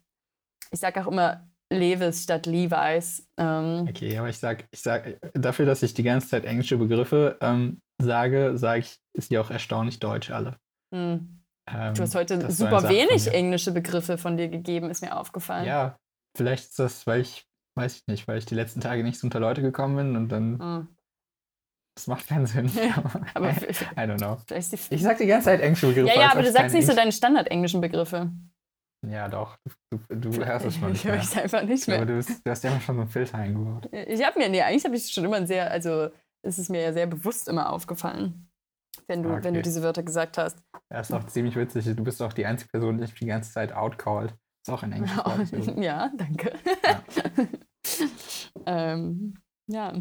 [0.70, 3.28] Ich sag auch immer Levis statt Levi's.
[3.36, 7.38] Ähm, Okay, aber ich sag, ich sag, dafür, dass ich die ganze Zeit englische Begriffe
[7.40, 10.56] ähm, sage, sage ich, ist die auch erstaunlich deutsch alle.
[10.92, 11.40] hm.
[11.66, 15.64] Ähm, Du hast heute das super wenig englische Begriffe von dir gegeben, ist mir aufgefallen.
[15.64, 15.96] Ja,
[16.36, 17.46] vielleicht ist das, weil ich,
[17.78, 20.28] weiß ich nicht, weil ich die letzten Tage nicht so unter Leute gekommen bin und
[20.28, 20.88] dann, Hm.
[21.94, 22.70] Das macht keinen Sinn.
[22.74, 23.02] Ja,
[23.34, 24.36] Aber I, I don't know.
[24.90, 26.08] Ich sag die ganze Zeit englische Begriffe.
[26.14, 28.30] ja, ja, aber du ich sagst nicht so Englisch- deine standardenglischen Begriffe.
[29.06, 29.58] Ja, doch.
[29.90, 32.06] Du, du, du hörst es schon nicht Ich höre es einfach nicht Aber mehr.
[32.06, 33.88] du, bist, du hast ja immer schon so einen Filter eingebaut.
[33.92, 36.08] Ich habe mir, nee, eigentlich habe ich schon immer sehr, also
[36.42, 38.48] es ist mir ja sehr bewusst immer aufgefallen,
[39.06, 39.62] wenn du, wenn du Okay.
[39.62, 40.58] diese Wörter gesagt hast.
[40.88, 41.84] Das ist auch ziemlich witzig.
[41.84, 44.34] Du bist auch die einzige Person, die mich die ganze Zeit outcallt.
[44.66, 45.52] Ist auch englisches Wort.
[45.52, 45.84] übrigens.
[45.84, 46.54] ja, danke.
[46.86, 47.02] Ja.
[48.66, 49.34] ähm,
[49.66, 49.92] ja.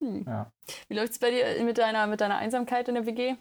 [0.00, 0.24] Hm.
[0.26, 0.52] Ja.
[0.88, 3.36] Wie läuft es bei dir mit deiner, mit deiner Einsamkeit in der WG?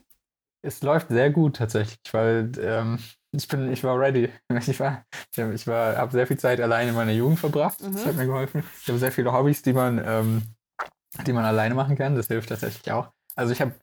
[0.62, 3.00] Es läuft sehr gut tatsächlich, weil ähm,
[3.32, 4.30] ich bin, ich war ready.
[4.68, 5.04] Ich war,
[5.54, 7.80] ich, war, habe sehr viel Zeit alleine in meiner Jugend verbracht.
[7.82, 8.06] Das Mhm.
[8.06, 8.64] hat mir geholfen.
[8.82, 10.44] Ich habe sehr viele Hobbys, die man, ähm,
[11.26, 12.16] die man alleine machen kann.
[12.16, 13.10] Das hilft tatsächlich auch.
[13.36, 13.74] Also ich habe,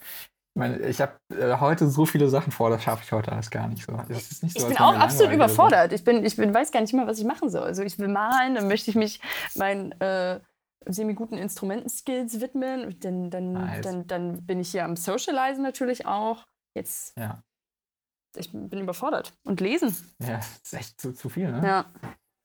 [0.54, 3.68] meine, ich habe äh, heute so viele Sachen vor, das schaffe ich heute alles gar
[3.68, 3.92] nicht so.
[4.08, 5.92] Nicht so Ich bin auch absolut überfordert.
[5.92, 7.62] Ich, bin, ich bin, weiß gar nicht mehr, was ich machen soll.
[7.62, 9.20] Also ich will malen, dann möchte ich mich
[9.54, 10.40] meinen äh,
[10.84, 12.98] semi-guten Instrumentenskills widmen.
[13.00, 13.82] Dann, dann, Nice.
[13.82, 16.44] dann, dann bin ich hier am Socializen natürlich auch.
[16.76, 17.42] Jetzt, Ja.
[18.36, 19.32] ich bin überfordert.
[19.44, 19.94] Und lesen.
[20.22, 21.66] Ja, das ist echt zu, zu viel, ne?
[21.66, 21.86] Ja.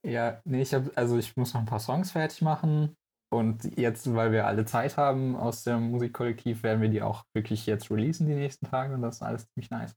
[0.03, 2.95] Ja, nee, ich habe, also ich muss noch ein paar Songs fertig machen.
[3.33, 7.65] Und jetzt, weil wir alle Zeit haben aus dem Musikkollektiv, werden wir die auch wirklich
[7.65, 9.93] jetzt releasen die nächsten Tage und das ist alles ziemlich nice.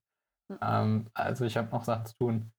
[0.52, 0.58] Mhm.
[0.60, 2.52] Ähm, also ich habe noch Sachen zu tun.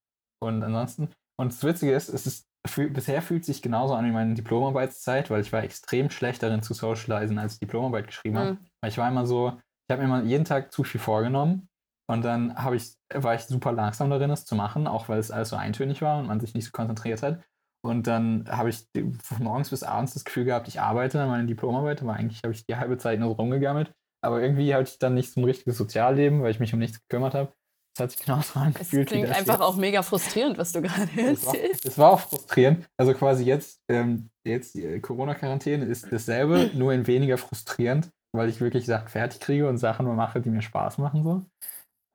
[0.43, 1.09] Und ansonsten,
[1.39, 5.29] und das Witzige ist, es ist fühl, bisher fühlt sich genauso an wie meine Diplomarbeitszeit,
[5.29, 8.53] weil ich war extrem schlecht darin zu socialisen, als ich Diplomarbeit geschrieben habe.
[8.53, 8.59] Mhm.
[8.81, 11.69] Weil ich war immer so, ich habe mir immer jeden Tag zu viel vorgenommen
[12.07, 15.31] und dann habe ich, war ich super langsam darin, es zu machen, auch weil es
[15.31, 17.41] alles so eintönig war und man sich nicht so konzentriert hat.
[17.83, 18.87] Und dann habe ich
[19.21, 22.53] von morgens bis abends das Gefühl gehabt, ich arbeite an meiner Diplomarbeit, aber eigentlich habe
[22.53, 23.93] ich die halbe Zeit nur so rumgegammelt.
[24.23, 26.99] Aber irgendwie hatte ich dann nicht so ein richtiges Sozialleben, weil ich mich um nichts
[26.99, 27.53] gekümmert habe.
[27.95, 29.07] Es hat sich genauso angefühlt.
[29.07, 31.85] Es klingt einfach auch mega frustrierend, was du gerade erzählst.
[31.85, 32.85] Es war, auch frustrierend.
[32.97, 38.59] Also quasi jetzt, ähm, jetzt die Corona-Quarantäne ist dasselbe, nur in weniger frustrierend, weil ich
[38.59, 41.23] wirklich Sachen fertig kriege und Sachen mache, die mir Spaß machen.
[41.23, 41.45] So.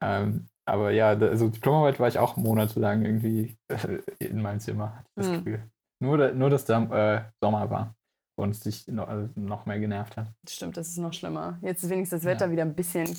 [0.02, 5.08] Ähm, aber ja, also Diplomarbeit war ich auch monatelang irgendwie äh, in meinem Zimmer, hatte
[5.08, 5.44] ich das mhm.
[5.44, 5.70] Gefühl.
[6.02, 7.94] Nur, nur dass da äh, Sommer war
[8.38, 10.26] und es dich noch, also noch mehr genervt hat.
[10.48, 11.58] Stimmt, das ist noch schlimmer.
[11.62, 12.52] Jetzt ist wenigstens das Wetter ja.
[12.52, 13.16] wieder ein bisschen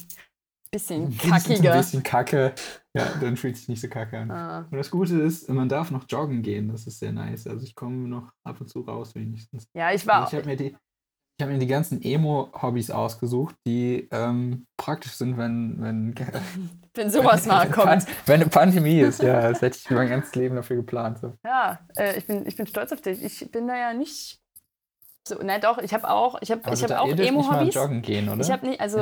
[0.71, 1.73] bisschen kackiger.
[1.73, 2.53] Ein bisschen kacke.
[2.93, 4.31] Ja, dann fühlt sich nicht so kacke an.
[4.31, 4.67] Ah.
[4.71, 6.69] Und das Gute ist, man darf noch joggen gehen.
[6.69, 7.47] Das ist sehr nice.
[7.47, 9.67] Also ich komme noch ab und zu raus wenigstens.
[9.73, 10.23] Ja, ich war.
[10.23, 10.75] Also ich habe mir die,
[11.37, 16.15] ich habe mir die ganzen Emo-Hobbys ausgesucht, die ähm, praktisch sind, wenn wenn
[16.93, 18.05] wenn sowas mal kommt.
[18.25, 21.19] wenn eine Pandemie ist, ja, das hätte ich mein ganzes Leben dafür geplant.
[21.19, 21.33] So.
[21.45, 23.23] Ja, äh, ich bin ich bin stolz auf dich.
[23.23, 24.40] Ich bin da ja nicht
[25.27, 27.75] so, nein, doch, ich habe auch, ich habe, ich habe auch Emo-Hobbys.
[27.75, 28.41] Joggen gehen, oder?
[28.41, 28.99] Ich habe nicht, also,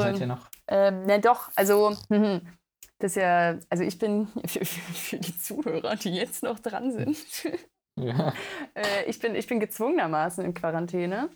[0.68, 2.42] ähm, nein, doch, also, hm,
[3.00, 7.18] das ist ja, also ich bin für, für, die Zuhörer, die jetzt noch dran sind,
[7.96, 8.34] ja.
[8.74, 11.30] äh, ich bin, ich bin gezwungenermaßen in Quarantäne.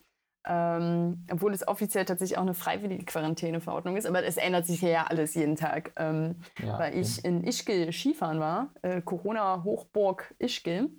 [0.45, 5.05] Ähm, obwohl es offiziell tatsächlich auch eine freiwillige Quarantäneverordnung ist, aber es ändert sich ja
[5.05, 5.93] alles jeden Tag.
[5.95, 7.29] Ähm, ja, weil ich ja.
[7.29, 10.89] in Ischgl Skifahren war, äh, Corona-Hochburg Ischgl,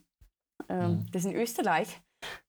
[0.71, 1.07] ähm, mhm.
[1.13, 2.01] das ist in Österreich,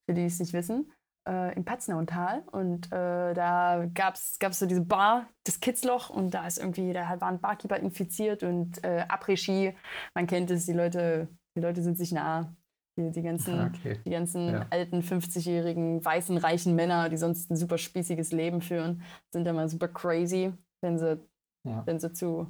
[0.06, 0.90] für die es nicht wissen
[1.26, 6.46] äh, im Paznautal und äh, da gab es so diese Bar, das Kitzloch und da
[6.46, 9.76] ist irgendwie, da war ein Barkeeper infiziert und äh, Après-Ski,
[10.14, 12.54] man kennt es, die Leute, die Leute sind sich nah.
[12.98, 14.00] Die, die ganzen, okay.
[14.06, 14.66] die ganzen ja.
[14.70, 19.88] alten 50-jährigen, weißen, reichen Männer, die sonst ein super spießiges Leben führen, sind immer super
[19.88, 21.20] crazy, wenn sie,
[21.64, 21.82] ja.
[21.84, 22.46] wenn sie zu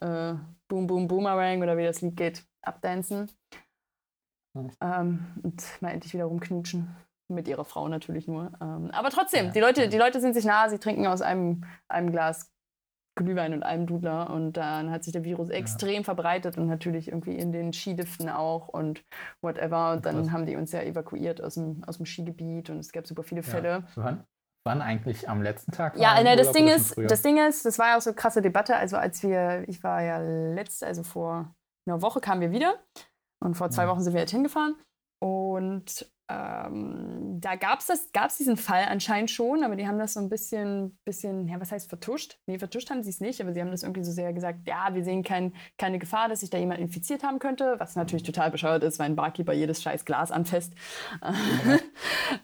[0.00, 0.34] äh,
[0.68, 3.30] Boom Boom Boomerang oder wie das Lied geht, abdancen.
[4.52, 4.76] Nice.
[4.82, 6.94] Ähm, und mal endlich wieder rumknutschen.
[7.28, 8.52] Mit ihrer Frau natürlich nur.
[8.60, 11.64] Ähm, aber trotzdem, ja, die, Leute, die Leute sind sich nah, sie trinken aus einem,
[11.88, 12.52] einem Glas
[13.16, 16.02] Glühwein und einem Dudler und dann hat sich der Virus extrem ja.
[16.02, 19.02] verbreitet und natürlich irgendwie in den Skiliften auch und
[19.40, 19.92] whatever.
[19.92, 23.06] Und dann haben die uns ja evakuiert aus dem, aus dem Skigebiet und es gab
[23.06, 23.68] super viele Fälle.
[23.68, 23.84] Ja.
[23.96, 24.24] Wann?
[24.66, 25.96] Wann eigentlich am letzten Tag?
[25.96, 28.42] Ja, ne, das Ding ist, das Ding ist, das war ja auch so eine krasse
[28.42, 28.76] Debatte.
[28.76, 31.54] Also als wir, ich war ja letzte, also vor
[31.88, 32.74] einer Woche kamen wir wieder
[33.42, 33.88] und vor zwei ja.
[33.88, 34.74] Wochen sind wir jetzt hingefahren
[35.22, 40.20] und ähm, da gab es gab's diesen Fall anscheinend schon, aber die haben das so
[40.20, 42.38] ein bisschen, bisschen, ja, was heißt vertuscht?
[42.46, 44.92] Nee, vertuscht haben sie es nicht, aber sie haben das irgendwie so sehr gesagt, ja,
[44.92, 48.50] wir sehen kein, keine Gefahr, dass sich da jemand infiziert haben könnte, was natürlich total
[48.50, 50.74] bescheuert ist, weil ein Barkeeper jedes scheiß Glas anfasst.
[51.22, 51.36] Ja.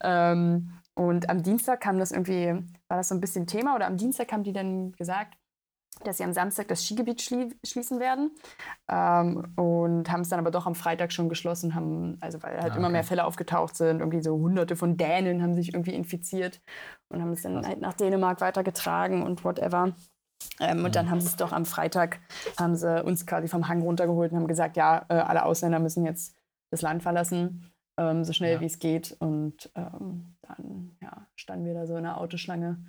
[0.33, 2.55] ähm, und am Dienstag kam das irgendwie,
[2.89, 5.37] war das so ein bisschen Thema, oder am Dienstag haben die dann gesagt,
[6.05, 8.31] dass sie am Samstag das Skigebiet schlie schließen werden
[8.89, 12.65] ähm, und haben es dann aber doch am Freitag schon geschlossen, haben, also weil halt
[12.65, 12.79] ah, okay.
[12.79, 16.61] immer mehr Fälle aufgetaucht sind, irgendwie so hunderte von Dänen haben sich irgendwie infiziert
[17.09, 17.67] und haben es dann Was?
[17.67, 19.95] halt nach Dänemark weitergetragen und whatever.
[20.61, 20.85] Ähm, mhm.
[20.87, 22.21] Und dann haben sie es doch am Freitag,
[22.59, 26.05] haben sie uns quasi vom Hang runtergeholt und haben gesagt, ja, äh, alle Ausländer müssen
[26.05, 26.37] jetzt
[26.71, 28.61] das Land verlassen, ähm, so schnell ja.
[28.61, 29.17] wie es geht.
[29.19, 32.85] Und ähm, dann ja, standen wir da so in der Autoschlange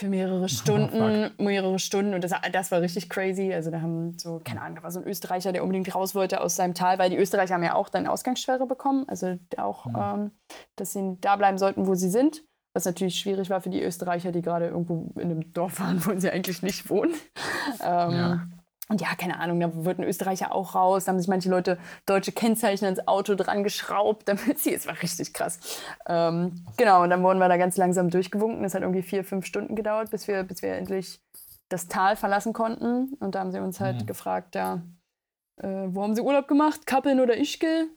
[0.00, 3.52] für mehrere Stunden, oh, mehrere Stunden und das, das war richtig crazy.
[3.52, 6.40] Also da haben so, keine Ahnung, da war so ein Österreicher, der unbedingt raus wollte
[6.40, 10.14] aus seinem Tal, weil die Österreicher haben ja auch dann Ausgangssperre bekommen, also auch, ja.
[10.14, 10.30] ähm,
[10.76, 12.42] dass sie da bleiben sollten, wo sie sind.
[12.72, 16.18] Was natürlich schwierig war für die Österreicher, die gerade irgendwo in einem Dorf waren, wo
[16.18, 17.12] sie eigentlich nicht wohnen.
[17.82, 18.48] ähm, ja.
[18.90, 21.04] Und ja, keine Ahnung, da wird ein Österreicher auch raus.
[21.04, 25.00] Da haben sich manche Leute deutsche Kennzeichen ans Auto dran geschraubt, damit sie, es war
[25.00, 25.60] richtig krass.
[26.08, 28.64] Ähm, genau, und dann wurden wir da ganz langsam durchgewunken.
[28.64, 31.20] Es hat irgendwie vier, fünf Stunden gedauert, bis wir, bis wir endlich
[31.68, 33.14] das Tal verlassen konnten.
[33.20, 34.06] Und da haben sie uns halt mhm.
[34.06, 34.82] gefragt, ja,
[35.58, 36.84] äh, wo haben sie Urlaub gemacht?
[36.84, 37.88] Kappeln oder Ischgl?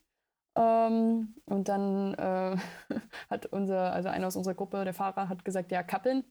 [0.55, 2.57] Ähm, und dann äh,
[3.31, 6.23] hat unser, also einer aus unserer Gruppe, der Fahrer, hat gesagt, ja, Kappeln.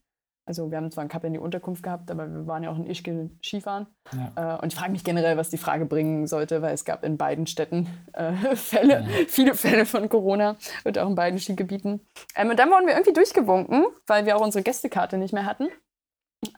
[0.45, 2.77] Also wir haben zwar ein Cup in die Unterkunft gehabt, aber wir waren ja auch
[2.77, 3.87] in Ischgl Skifahren.
[4.13, 4.57] Ja.
[4.57, 7.17] Äh, und ich frage mich generell, was die Frage bringen sollte, weil es gab in
[7.17, 9.25] beiden Städten äh, Fälle, ja.
[9.29, 12.01] viele Fälle von Corona und auch in beiden Skigebieten.
[12.35, 15.69] Ähm, und dann wurden wir irgendwie durchgewunken, weil wir auch unsere Gästekarte nicht mehr hatten.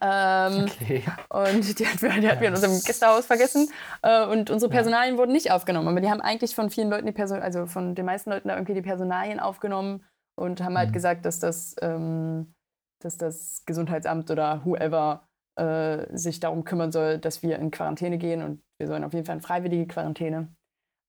[0.01, 1.03] Ähm, okay.
[1.29, 3.69] Und die, hat, die hatten wir in unserem Gästehaus vergessen.
[4.01, 5.19] Äh, und unsere Personalien ja.
[5.19, 5.87] wurden nicht aufgenommen.
[5.87, 8.55] Aber die haben eigentlich von vielen Leuten die Person, also von den meisten Leuten da
[8.55, 10.03] irgendwie die Personalien aufgenommen
[10.35, 10.93] und haben halt mhm.
[10.93, 12.54] gesagt, dass das ähm,
[12.99, 15.27] dass das Gesundheitsamt oder whoever
[15.57, 19.25] äh, sich darum kümmern soll, dass wir in Quarantäne gehen und wir sollen auf jeden
[19.25, 20.53] Fall in freiwillige Quarantäne.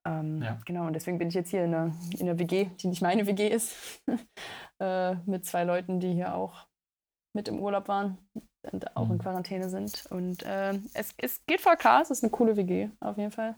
[0.06, 0.58] Ähm, ja.
[0.64, 3.26] Genau, und deswegen bin ich jetzt hier in einer, in einer WG, die nicht meine
[3.26, 3.74] WG ist,
[4.80, 6.66] äh, mit zwei Leuten, die hier auch
[7.34, 8.18] mit im Urlaub waren
[8.72, 9.12] und auch mhm.
[9.12, 10.06] in Quarantäne sind.
[10.10, 13.56] Und äh, es, es geht voll klar, es ist eine coole WG, auf jeden Fall.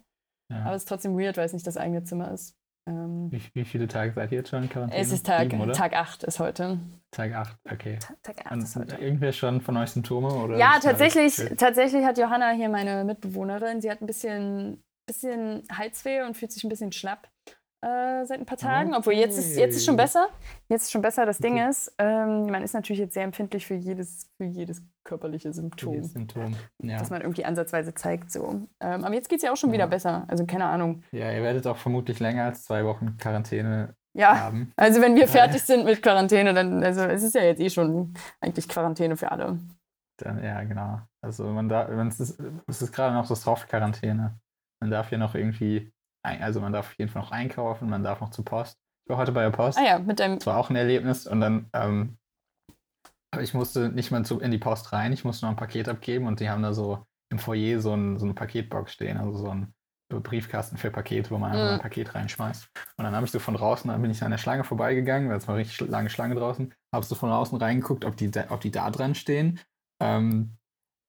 [0.51, 0.65] Ja.
[0.65, 2.58] Aber es ist trotzdem weird, weil es nicht das eigene Zimmer ist.
[2.89, 5.01] Ähm, wie, wie, viele Tage seid ihr jetzt schon in Quarantäne?
[5.01, 6.79] Es ist Tag, Sieben, Tag 8 ist heute.
[7.11, 7.99] Tag 8, okay.
[8.23, 8.97] Tag 8 Und ist heute.
[8.97, 10.33] irgendwer schon von euch Symptome?
[10.33, 16.23] Oder ja, tatsächlich, tatsächlich hat Johanna hier meine Mitbewohnerin, sie hat ein bisschen, bisschen Halsweh
[16.23, 17.29] und fühlt sich ein bisschen schlapp.
[17.81, 18.99] Äh, seit ein paar Tagen, okay.
[18.99, 20.29] obwohl jetzt ist, jetzt ist schon besser.
[20.69, 21.27] Jetzt ist schon besser.
[21.27, 21.49] Das okay.
[21.49, 26.03] Ding ist, ähm, man ist natürlich jetzt sehr empfindlich für jedes, für jedes körperliche Symptom.
[26.05, 26.99] Symptom, ja.
[26.99, 28.31] Das man irgendwie ansatzweise zeigt.
[28.31, 28.69] So.
[28.81, 29.75] Ähm, aber jetzt geht es ja auch schon ja.
[29.75, 30.25] wieder besser.
[30.29, 31.03] Also keine Ahnung.
[31.13, 34.73] Ja, ihr werdet auch vermutlich länger als zwei Wochen Quarantäne ja, haben.
[34.77, 38.15] also wenn wir fertig sind mit Quarantäne, dann, also es ist ja jetzt eh schon
[38.41, 39.59] eigentlich Quarantäne für alle.
[40.19, 41.01] Dann, ja, genau.
[41.23, 44.39] Also man darf, es ist, es ist gerade noch so Soft-Quarantäne.
[44.81, 45.93] Man darf ja noch irgendwie
[46.23, 48.79] also man darf auf jeden Fall noch einkaufen, man darf noch zur Post.
[49.05, 49.79] Ich war heute bei der Post.
[49.79, 50.39] Ah ja, mit deinem.
[50.39, 52.19] Das war auch ein Erlebnis und dann, ähm,
[53.41, 56.41] ich musste nicht mal in die Post rein, ich musste noch ein Paket abgeben und
[56.41, 59.75] die haben da so im Foyer so, ein, so eine Paketbox stehen, also so ein
[60.09, 61.75] Briefkasten für Pakete, wo man einfach mhm.
[61.75, 62.69] ein Paket reinschmeißt.
[62.97, 65.37] Und dann habe ich so von draußen, dann bin ich an der Schlange vorbeigegangen, weil
[65.37, 68.61] es war eine richtig lange Schlange draußen, habe so von außen reingeguckt, ob die, ob
[68.61, 69.61] die da dran stehen
[70.01, 70.57] ähm,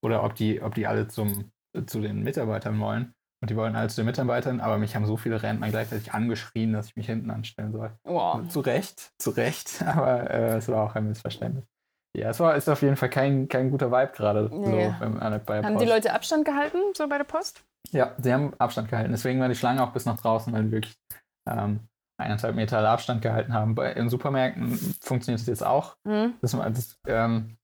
[0.04, 1.52] oder ob die, ob die alle zum,
[1.86, 3.14] zu den Mitarbeitern wollen.
[3.42, 6.74] Und die wollten alle zu den Mitarbeitern, aber mich haben so viele Rentner gleichzeitig angeschrien,
[6.74, 7.98] dass ich mich hinten anstellen soll.
[8.04, 8.46] Wow.
[8.50, 11.64] Zu Recht, zu Recht, aber äh, es war auch ein Missverständnis.
[12.18, 14.50] Ja, es war, ist auf jeden Fall kein, kein guter Vibe gerade.
[14.52, 14.94] Nee.
[15.00, 17.64] So, bei haben die Leute Abstand gehalten, so bei der Post?
[17.92, 19.12] Ja, sie haben Abstand gehalten.
[19.12, 20.96] Deswegen war die Schlange auch bis nach draußen, weil die wirklich
[21.48, 21.82] ähm,
[22.20, 23.76] eineinhalb Meter Abstand gehalten haben.
[23.76, 25.96] Bei, in Supermärkten funktioniert es jetzt auch.
[26.04, 26.34] Mhm.
[26.42, 27.58] Das, das ähm,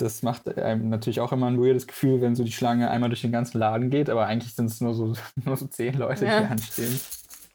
[0.00, 3.22] das macht einem natürlich auch immer ein weirdes Gefühl, wenn so die Schlange einmal durch
[3.22, 6.40] den ganzen Laden geht, aber eigentlich sind es nur so, nur so zehn Leute, ja.
[6.40, 7.00] die anstehen.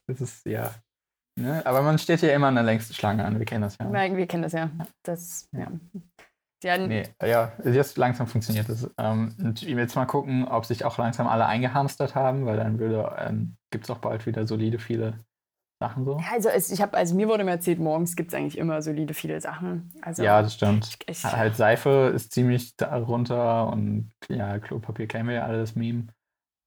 [0.07, 0.71] Das ist ja.
[1.35, 1.65] Ne?
[1.65, 3.85] Aber man steht hier immer an der längsten Schlange an, wir kennen das ja.
[3.85, 4.69] Nein, wir kennen das ja.
[5.01, 5.67] Das, ja.
[6.63, 6.77] ja.
[6.77, 8.89] Nee, ja, jetzt langsam funktioniert das.
[8.97, 12.57] Ähm, und ich will jetzt mal gucken, ob sich auch langsam alle eingehamstert haben, weil
[12.57, 15.17] dann ähm, gibt es auch bald wieder solide viele
[15.83, 16.21] Sachen so?
[16.31, 19.13] Also, es, ich hab, also mir wurde mir erzählt, morgens gibt es eigentlich immer solide
[19.13, 19.91] viele Sachen.
[20.01, 20.97] Also, ja, das stimmt.
[21.07, 25.75] Ich, ich, halt Seife ist ziemlich darunter und ja, Klopapier kennen wir ja alle, das
[25.75, 26.07] Meme.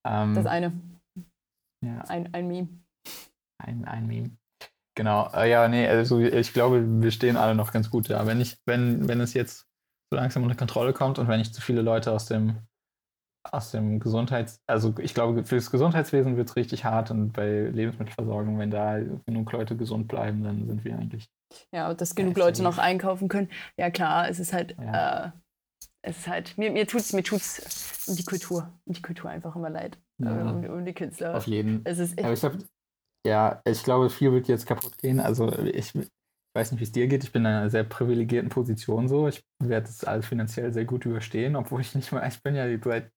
[0.06, 0.72] Ähm, das eine.
[1.84, 2.00] Ja.
[2.08, 2.68] Ein, ein Meme.
[3.58, 4.36] Ein, ein Meme.
[4.96, 5.30] Genau.
[5.32, 8.26] Äh, ja, nee, also ich glaube, wir stehen alle noch ganz gut da.
[8.26, 9.66] Wenn ich, wenn, wenn es jetzt
[10.10, 12.66] so langsam unter Kontrolle kommt und wenn nicht zu viele Leute aus dem
[13.52, 17.68] aus dem Gesundheits-, also ich glaube, für das Gesundheitswesen wird es richtig hart und bei
[17.68, 21.28] Lebensmittelversorgung, wenn da genug Leute gesund bleiben, dann sind wir eigentlich.
[21.72, 23.48] Ja, dass genug Leute noch einkaufen können.
[23.76, 25.26] Ja, klar, es ist halt, ja.
[25.26, 25.30] äh,
[26.02, 29.30] es ist halt, mir, mir tut es mir tut's um die Kultur, um die Kultur
[29.30, 29.98] einfach immer leid.
[30.18, 30.50] Ja.
[30.50, 31.36] Um, um, die Künstler.
[31.36, 31.82] Auf jeden.
[31.84, 32.54] Es ist Aber ich glaub,
[33.26, 35.20] ja, ich glaube, viel wird jetzt kaputt gehen.
[35.20, 35.92] Also ich,
[36.56, 37.22] weiß nicht, wie es dir geht.
[37.22, 39.28] Ich bin in einer sehr privilegierten Position so.
[39.28, 42.66] Ich werde das alles finanziell sehr gut überstehen, obwohl ich nicht mal, ich bin ja
[42.82, 43.12] seit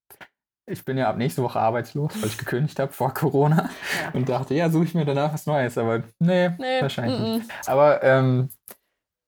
[0.66, 3.70] ich bin ja ab nächste Woche arbeitslos, weil ich gekündigt habe vor Corona
[4.04, 4.10] ja.
[4.12, 7.38] und dachte, ja, suche ich mir danach was Neues, aber nee, nee wahrscheinlich mm -mm.
[7.38, 7.50] nicht.
[7.66, 8.50] Aber ähm,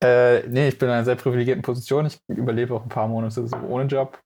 [0.01, 2.05] äh, nee, ich bin in einer sehr privilegierten Position.
[2.05, 4.21] Ich überlebe auch ein paar Monate so ohne Job,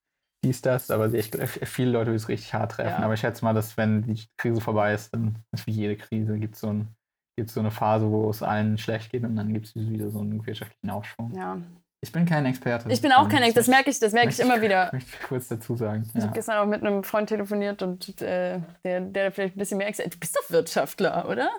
[0.47, 1.31] dies, das, aber ich,
[1.63, 2.99] viele Leute wird es richtig hart treffen.
[2.99, 3.05] Ja.
[3.05, 6.39] Aber ich schätze mal, dass wenn die Krise vorbei ist, dann ist wie jede Krise,
[6.39, 6.95] gibt so ein
[7.37, 10.19] gibt so eine Phase, wo es allen schlecht geht und dann gibt es wieder so
[10.19, 11.35] einen wirtschaftlichen Aufschwung.
[11.35, 11.61] Ja,
[12.01, 12.91] ich bin kein Experte.
[12.91, 14.89] Ich bin auch kein Experte, das merke ich, das merke ich immer wieder.
[14.93, 16.03] Möchte ich kurz dazu sagen.
[16.07, 16.21] Ich ja.
[16.23, 19.87] habe gestern auch mit einem Freund telefoniert und äh, der, der vielleicht ein bisschen mehr
[19.87, 21.49] Experte Du bist doch Wirtschaftler, oder?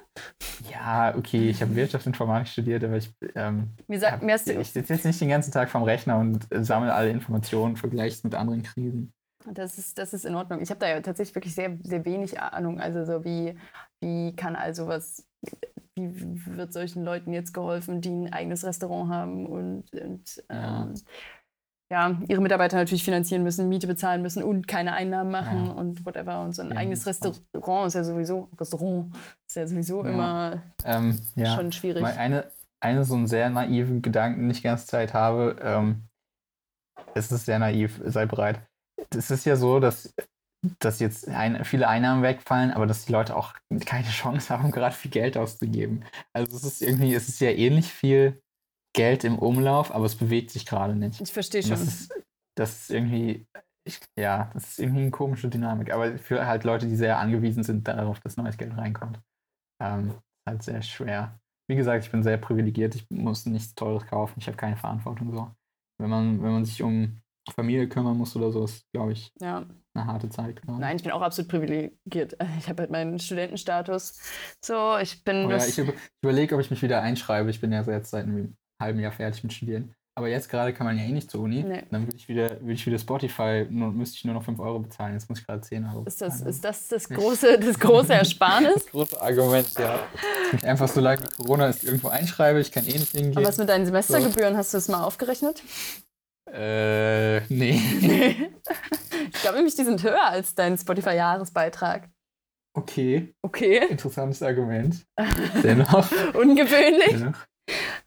[0.70, 5.04] Ja, okay, ich habe Wirtschaftsinformatik studiert, aber ich, ähm, mir sag, hab, ich sitze jetzt
[5.04, 8.62] nicht den ganzen Tag vorm Rechner und äh, sammle alle Informationen, vergleiche es mit anderen
[8.62, 9.12] Krisen.
[9.52, 10.60] Das ist, das ist in Ordnung.
[10.60, 12.80] Ich habe da ja tatsächlich wirklich sehr, sehr wenig Ahnung.
[12.80, 13.56] Also so wie,
[14.00, 15.26] wie kann also was
[15.98, 20.82] wie wird solchen Leuten jetzt geholfen, die ein eigenes Restaurant haben und, und ja.
[20.82, 20.94] Ähm,
[21.90, 22.18] ja.
[22.28, 25.72] ihre Mitarbeiter natürlich finanzieren müssen, Miete bezahlen müssen und keine Einnahmen machen ja.
[25.72, 26.42] und whatever.
[26.42, 29.14] Und so ein ja, eigenes Restaurant ist ja sowieso, Restaurant
[29.46, 32.02] ist ja sowieso immer ähm, schon schwierig.
[32.02, 32.44] Mal eine,
[32.80, 36.08] eine so einen sehr naiven Gedanken, den ich die ganze Zeit habe, ähm,
[37.14, 38.60] es ist sehr naiv, sei bereit.
[39.14, 40.14] Es ist ja so, dass
[40.78, 43.54] dass jetzt ein, viele Einnahmen wegfallen, aber dass die Leute auch
[43.84, 46.04] keine Chance haben, gerade viel Geld auszugeben.
[46.32, 48.40] Also es ist irgendwie, es ist ja ähnlich viel
[48.94, 51.20] Geld im Umlauf, aber es bewegt sich gerade nicht.
[51.20, 51.70] Ich verstehe schon.
[51.70, 52.14] Das ist,
[52.56, 53.46] das ist irgendwie,
[53.86, 55.92] ich, ja, das ist irgendwie eine komische Dynamik.
[55.92, 59.20] Aber für halt Leute, die sehr angewiesen sind darauf, dass neues Geld reinkommt,
[59.82, 60.14] ähm,
[60.48, 61.38] halt sehr schwer.
[61.70, 65.32] Wie gesagt, ich bin sehr privilegiert, ich muss nichts Teures kaufen, ich habe keine Verantwortung
[65.32, 65.50] so.
[66.00, 67.20] Wenn man, wenn man sich um
[67.52, 69.64] Familie kümmern muss oder so, ist, glaube ich, ja.
[69.94, 70.60] eine harte Zeit.
[70.60, 70.78] Genau.
[70.78, 72.36] Nein, ich bin auch absolut privilegiert.
[72.58, 74.20] Ich habe halt meinen Studentenstatus.
[74.64, 75.46] So, ich bin.
[75.46, 75.92] Oh, ja, ich, über,
[76.22, 77.50] überlege, ob ich mich wieder einschreibe.
[77.50, 79.94] Ich bin ja jetzt seit einem halben Jahr fertig mit Studieren.
[80.18, 81.62] Aber jetzt gerade kann man ja eh nicht zur Uni.
[81.62, 81.84] Nee.
[81.92, 84.80] Dann würde ich wieder, würde ich wieder Spotify, nur, müsste ich nur noch 5 Euro
[84.80, 85.12] bezahlen.
[85.12, 86.50] Jetzt muss ich gerade 10 Euro Ist das, bezahlen.
[86.50, 88.74] ist das das große, das große Ersparnis?
[88.74, 90.00] das große Argument, ja.
[90.64, 93.36] Einfach so lange Corona ist irgendwo einschreibe, ich kann eh nicht hingehen.
[93.36, 95.62] Aber was mit deinen Semestergebühren, hast du das mal aufgerechnet?
[96.52, 97.80] Äh, nee.
[99.32, 102.08] Ich glaube nämlich, die sind höher als dein Spotify-Jahresbeitrag.
[102.74, 105.04] Okay, Okay, interessantes Argument.
[105.62, 106.10] Dennoch.
[106.34, 107.10] ungewöhnlich.
[107.10, 107.38] dennoch.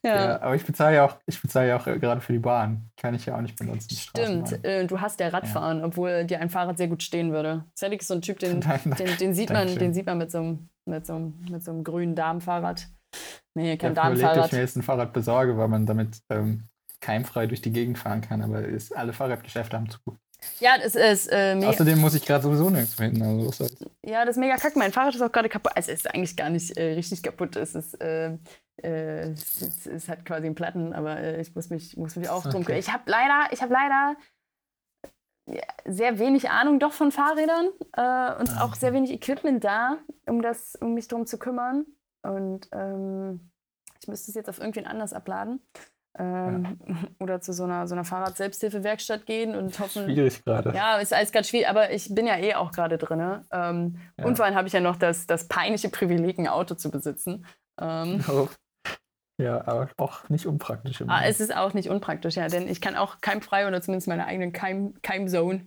[0.03, 0.15] Ja.
[0.15, 2.89] Ja, aber ich bezahle ja auch, ich bezahle ja auch gerade für die Bahn.
[2.97, 3.95] Kann ich ja auch nicht benutzen.
[3.95, 7.65] Stimmt, äh, du hast ja Radfahren, obwohl dir ein Fahrrad sehr gut stehen würde.
[7.77, 10.31] Cedric ist so ein Typ, den, Nein, den, den, sieht, man, den sieht man mit
[10.31, 12.87] so einem, mit so einem, mit so einem grünen Darmfahrrad.
[13.53, 16.21] Nee, kein Ich habe überlegt, ob ich mir jetzt ein Fahrrad besorge, weil man damit
[16.29, 16.63] ähm,
[17.01, 18.41] keimfrei durch die Gegend fahren kann.
[18.41, 19.99] Aber ist, alle Fahrradgeschäfte haben zu.
[20.59, 21.69] Ja, das ist äh, mega.
[21.69, 23.21] Außerdem muss ich gerade sowieso nirgendwo hin.
[23.21, 23.67] Also.
[24.03, 24.79] Ja, das ist mega kacke.
[24.79, 25.73] Mein Fahrrad ist auch gerade kaputt.
[25.75, 27.55] Also es ist eigentlich gar nicht äh, richtig kaputt.
[27.55, 28.37] Es ist, äh,
[28.81, 32.29] äh, es, es, es hat quasi einen Platten, aber äh, ich muss mich, muss mich
[32.29, 32.79] auch drum Okay.
[32.79, 34.15] Ich habe leider, ich habe leider
[35.85, 39.97] sehr wenig Ahnung doch von Fahrrädern äh, und Ah, auch sehr wenig Equipment da,
[40.27, 41.85] um das, um mich drum zu kümmern.
[42.23, 43.51] Und ähm,
[43.99, 45.61] ich müsste es jetzt auf irgendwen anders abladen.
[46.17, 46.77] Ähm,
[47.19, 50.73] Oder zu so einer, so einer Fahrrad-Selbsthilfewerkstatt gehen und hoffen, Schwierig gerade.
[50.75, 53.43] ja, ist alles ganz schwierig, aber ich bin ja eh auch gerade drin.
[53.51, 54.25] Ähm, Ja.
[54.25, 57.45] Und vor allem habe ich ja noch das, das peinliche Privileg, ein Auto zu besitzen.
[57.79, 58.47] Ähm, Oh.
[59.41, 61.01] Ja, aber auch nicht unpraktisch.
[61.01, 64.07] Im ah, es ist auch nicht unpraktisch, ja, denn ich kann auch keimfrei oder zumindest
[64.07, 65.65] meine eigenen Keim, Keimzone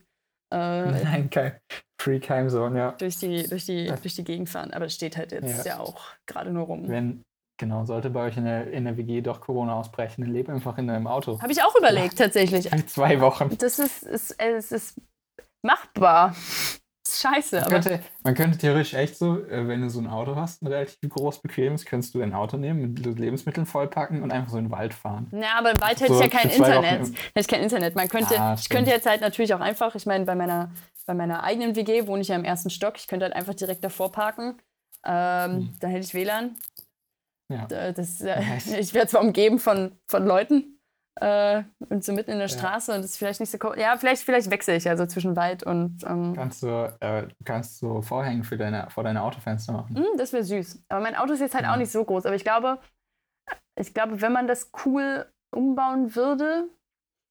[0.53, 0.57] äh,
[1.03, 1.59] Nein, kein
[2.01, 2.93] Free Time Zone, ja.
[2.93, 4.73] durch, die, durch, die, durch die Gegend fahren.
[4.73, 5.81] Aber es steht halt jetzt ja, Ja.
[5.81, 6.89] auch gerade nur rum.
[6.89, 7.23] Wenn,
[7.57, 10.77] genau, sollte bei euch in der, in der WG doch Corona ausbrechen, dann lebe einfach
[10.79, 11.41] in deinem Auto.
[11.41, 12.69] Habe ich auch überlegt, tatsächlich.
[12.69, 13.57] Für zwei Wochen.
[13.59, 15.01] Das ist, ist, es ist
[15.63, 16.35] machbar.
[17.07, 20.07] Ist scheiße, Man aber könnte, man könnte theoretisch echt so, äh, wenn du so ein
[20.07, 24.31] Auto hast, ein relativ groß, bequemes, könntest du dein Auto nehmen, mit Lebensmitteln vollpacken und
[24.33, 25.29] einfach so in den Wald fahren.
[25.33, 27.01] Ja, aber im Wald hätte So ich ja kein Internet.
[27.03, 27.95] Hätte ich kein Internet.
[27.95, 30.71] Man könnte, Ah, ich könnte jetzt halt natürlich auch einfach, ich meine, bei meiner,
[31.05, 33.85] bei meiner eigenen WG wohne ich ja im ersten Stock, ich könnte halt einfach direkt
[33.85, 34.57] davor parken.
[35.05, 35.77] Ähm, Hm.
[35.81, 36.57] Dann hätte ich WLAN.
[37.53, 37.67] Ja.
[37.67, 38.67] Das, äh, Nice.
[38.79, 40.79] Ich wäre zwar umgeben von, von Leuten
[41.21, 43.79] äh, und so mitten in der Straße und das ist vielleicht nicht so cool.
[43.79, 46.03] Ja, vielleicht, vielleicht wechsle ich also zwischen Wald und.
[46.05, 49.95] Ähm, Kannst du, äh, du kannst so Vorhängen für deine, vor deine Autofenster machen.
[49.97, 50.83] hm, das wäre süß.
[50.89, 51.73] Aber mein Auto ist jetzt halt Ja.
[51.73, 52.27] auch nicht so groß.
[52.27, 52.79] Aber ich glaube,
[53.79, 56.69] ich glaube, wenn man das cool umbauen würde,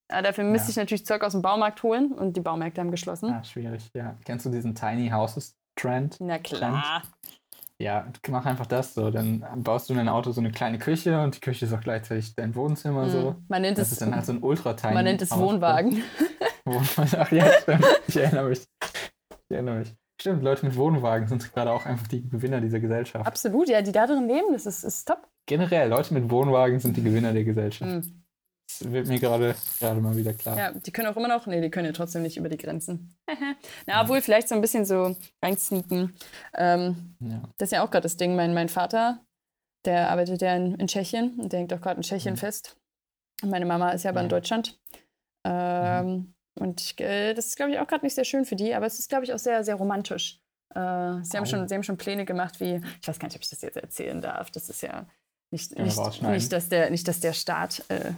[0.09, 0.71] äh, dafür müsste Ja.
[0.71, 3.31] ich natürlich Zeug aus dem Baumarkt holen und die Baumärkte haben geschlossen.
[3.33, 4.15] Ah, schwierig, ja.
[4.25, 6.17] Kennst du diesen Tiny Houses Trend?
[6.21, 7.01] Na klar.
[7.83, 9.11] Ja, mach einfach das so.
[9.11, 11.81] Dann baust du in dein Auto so eine kleine Küche und die Küche ist auch
[11.81, 13.31] gleichzeitig dein Wohnzimmer so.
[13.31, 13.45] Hm.
[13.49, 15.31] Man nennt Das es, ist dann halt so ein ultra tiny man nennt es.
[15.31, 16.01] Wohnwagen.
[16.65, 17.19] Wohnwagen.
[17.19, 17.85] Ach ja, stimmt.
[18.07, 18.65] Ich erinnere mich.
[19.49, 19.93] Ich erinnere mich.
[20.21, 23.27] Stimmt, Leute mit Wohnwagen sind gerade auch einfach die Gewinner dieser Gesellschaft.
[23.27, 25.27] Absolut, ja, die da drin leben, das ist, ist top.
[25.45, 27.91] Generell, Leute mit Wohnwagen sind die Gewinner der Gesellschaft.
[27.91, 28.22] Hm.
[28.83, 30.57] Das wird mir gerade gerade mal wieder klar.
[30.57, 33.15] Ja, die können auch immer noch, nee, die können ja trotzdem nicht über die Grenzen.
[33.85, 36.13] Na, obwohl vielleicht so ein bisschen so reinsneaken.
[36.55, 37.41] Ähm, Ja.
[37.57, 38.35] das ist ja auch gerade das Ding.
[38.35, 39.19] Mein, mein Vater,
[39.85, 42.37] der arbeitet ja in, in Tschechien und der hängt auch gerade in Tschechien Mhm.
[42.37, 42.77] fest.
[43.41, 44.29] Und meine Mama ist ja aber in Ja.
[44.29, 44.79] Deutschland.
[45.45, 48.75] Ähm, Und ich, äh, das ist, glaube ich, auch gerade nicht sehr schön für die,
[48.75, 50.39] aber es ist, glaube ich, auch sehr, sehr romantisch.
[50.75, 50.77] Äh,
[51.23, 51.45] sie, haben Oh.
[51.45, 53.75] schon, sie haben schon Pläne gemacht, wie, ich weiß gar nicht, ob ich das jetzt
[53.77, 54.51] erzählen darf.
[54.51, 55.07] Das ist ja
[55.51, 58.11] nicht, nicht, nicht, dass, der, nicht dass der Staat äh,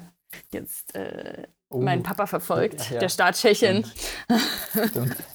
[0.51, 3.85] jetzt äh, Oh, meinen Papa verfolgt, Ja, der Staat Tschechien.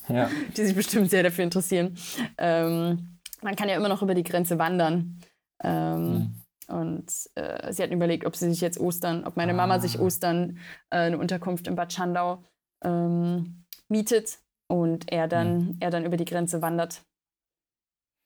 [0.09, 0.31] Ja.
[0.57, 1.97] die sich bestimmt sehr dafür interessieren.
[2.39, 5.21] Ähm, man kann ja immer noch über die Grenze wandern.
[5.63, 6.35] Ähm, Hm.
[6.71, 10.03] Und äh, sie hatten überlegt, ob sie sich jetzt Ostern, ob meine Mama sich Ah.
[10.03, 10.59] Ostern
[10.91, 12.45] äh, eine Unterkunft in Bad Schandau
[12.85, 14.39] ähm, mietet
[14.69, 17.03] und er dann, er dann über die Grenze wandert.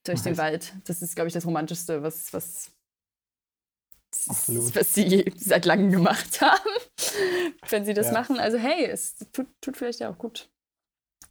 [0.05, 0.37] Durch den.
[0.37, 0.75] Wald.
[0.85, 2.71] Das ist, glaube ich, das Romantischste, was, was,
[4.29, 4.75] Absolut.
[4.77, 6.71] was sie seit langem gemacht haben.
[7.69, 8.13] Wenn sie das Ja.
[8.13, 8.39] machen.
[8.39, 10.49] Also hey, es tut, tut vielleicht ja auch gut.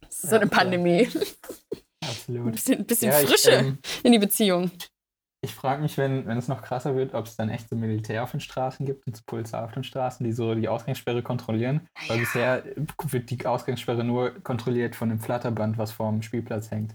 [0.08, 0.46] Es ist so eine.
[0.46, 1.08] Pandemie.
[2.04, 2.52] Ein Absolut.
[2.52, 4.70] bisschen, bisschen Ja, ich, Frische ähm, in die Beziehung.
[5.42, 8.22] Ich frage mich, wenn, wenn es noch krasser wird, ob es dann echt so Militär
[8.22, 11.86] auf den Straßen gibt und so Polizei auf den Straßen, die so die Ausgangssperre kontrollieren.
[12.08, 12.64] Weil bisher
[13.08, 16.94] wird die Ausgangssperre nur kontrolliert von dem Flatterband, was vorm Spielplatz hängt.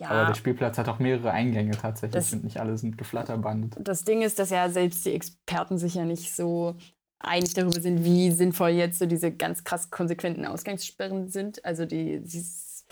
[0.00, 3.76] Aber Ja, der Spielplatz hat auch mehrere Eingänge tatsächlich Das- und nicht alle sind geflatterbandet.
[3.80, 6.76] das Ding ist, dass ja selbst die Experten sich ja nicht so
[7.18, 11.64] einig darüber sind, wie sinnvoll jetzt so diese ganz krass konsequenten Ausgangssperren sind.
[11.64, 12.84] Also die dieses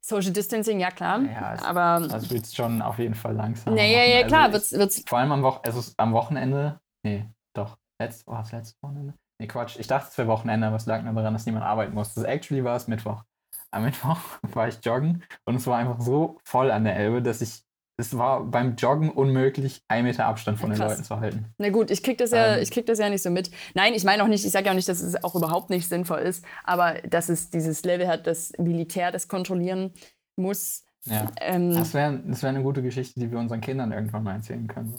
[0.00, 1.20] Social Distancing, ja klar.
[1.22, 3.74] Ja, es- aber Also wird es schon auf jeden Fall langsam.
[3.74, 5.04] nee, ja, ja, klar, Also wird's, wird's.
[5.06, 6.80] Vor allem am, Woch also am Wochenende.
[7.04, 7.76] Nee, doch.
[8.00, 9.14] Letzt, oh, das letzte Wochenende?
[9.40, 9.76] Nee, Quatsch.
[9.78, 12.26] Ich dachte, es wäre Wochenende, aber es lag nur daran, dass niemand arbeiten musste.
[12.26, 13.22] Actually war es Mittwoch.
[13.70, 14.18] Am Mittwoch
[14.54, 17.62] war ich joggen und es war einfach so voll an der Elbe, dass ich
[18.00, 20.92] es war beim Joggen unmöglich, einen Meter Abstand von Ja, den krass.
[20.92, 21.46] Leuten zu halten.
[21.58, 22.62] Na gut, ich krieg das ja, Ähm.
[22.62, 23.50] ich krieg das ja nicht so mit.
[23.74, 25.88] Nein, ich meine auch nicht, ich sage ja auch nicht, dass es auch überhaupt nicht
[25.88, 29.92] sinnvoll ist, aber dass es dieses Level hat, das Militär das kontrollieren
[30.36, 30.84] muss.
[31.06, 31.26] Ja.
[31.40, 34.68] Ähm, Das wäre das wär eine gute Geschichte, die wir unseren Kindern irgendwann mal erzählen
[34.68, 34.94] können.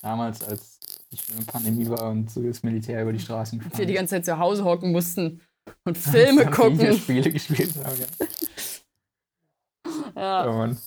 [0.00, 0.78] Damals, als
[1.10, 4.14] die schlimme Pandemie war und so das Militär über die Straßen gefahren wir die ganze
[4.14, 5.40] Zeit zu Hause hocken mussten
[5.84, 6.78] und Filme gucken.
[6.78, 8.00] Videospiele gespielt haben.
[8.00, 8.26] Ja.
[10.16, 10.48] Ja.
[10.50, 10.78] Oh Mann.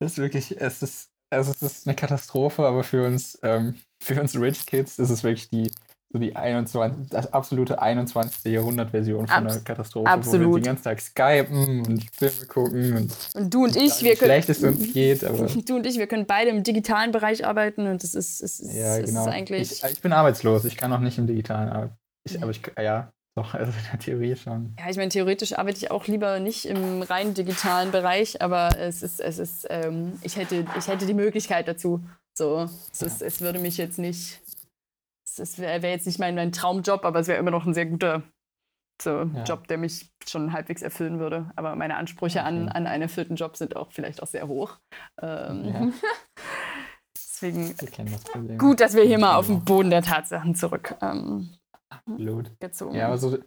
[0.00, 4.20] Das ist wirklich, es ist, also es ist eine Katastrophe, aber für uns, ähm, für
[4.20, 5.70] uns Rich Kids ist es wirklich die,
[6.12, 8.52] so die 21, das absolute 21.
[8.52, 10.56] Jahrhundert-Version von Abs- einer Katastrophe, wo wir absolut.
[10.56, 14.48] den ganzen Tag skypen und Filme gucken und Und du und ich, wir wie schlecht
[14.48, 17.86] es können, uns geht, aber du und ich, wir können beide im digitalen Bereich arbeiten
[17.86, 19.22] und das ist, es ist, ja, genau.
[19.22, 19.72] ist eigentlich.
[19.72, 21.96] Ich, ich bin arbeitslos, ich kann auch nicht im Digitalen arbeiten.
[22.24, 24.74] Ich, aber ich, ja, doch, also in der Theorie schon.
[24.78, 29.02] Ja, ich meine, theoretisch arbeite ich auch lieber nicht im rein digitalen Bereich, aber es
[29.02, 32.04] ist, es ist, ähm, ich hätte, ich hätte die Möglichkeit dazu.
[32.36, 34.40] So, es, ist, es würde mich jetzt nicht,
[35.38, 37.86] es, wäre wär jetzt nicht mein, mein Traumjob, aber es wäre immer noch ein sehr
[37.86, 38.22] guter
[39.02, 39.42] so, Ja.
[39.44, 41.50] Job, der mich schon halbwegs erfüllen würde.
[41.56, 42.76] Aber meine Ansprüche an, Okay.
[42.76, 44.78] an einen erfüllten Job sind auch vielleicht auch sehr hoch.
[45.20, 45.88] Ähm, Ja.
[47.16, 49.58] Deswegen das gut, dass wir hier mal auf Genau.
[49.58, 51.50] den Boden der Tatsachen zurück ähm,
[52.06, 52.58] Absolut.
[52.60, 53.38] gezogen Ja, also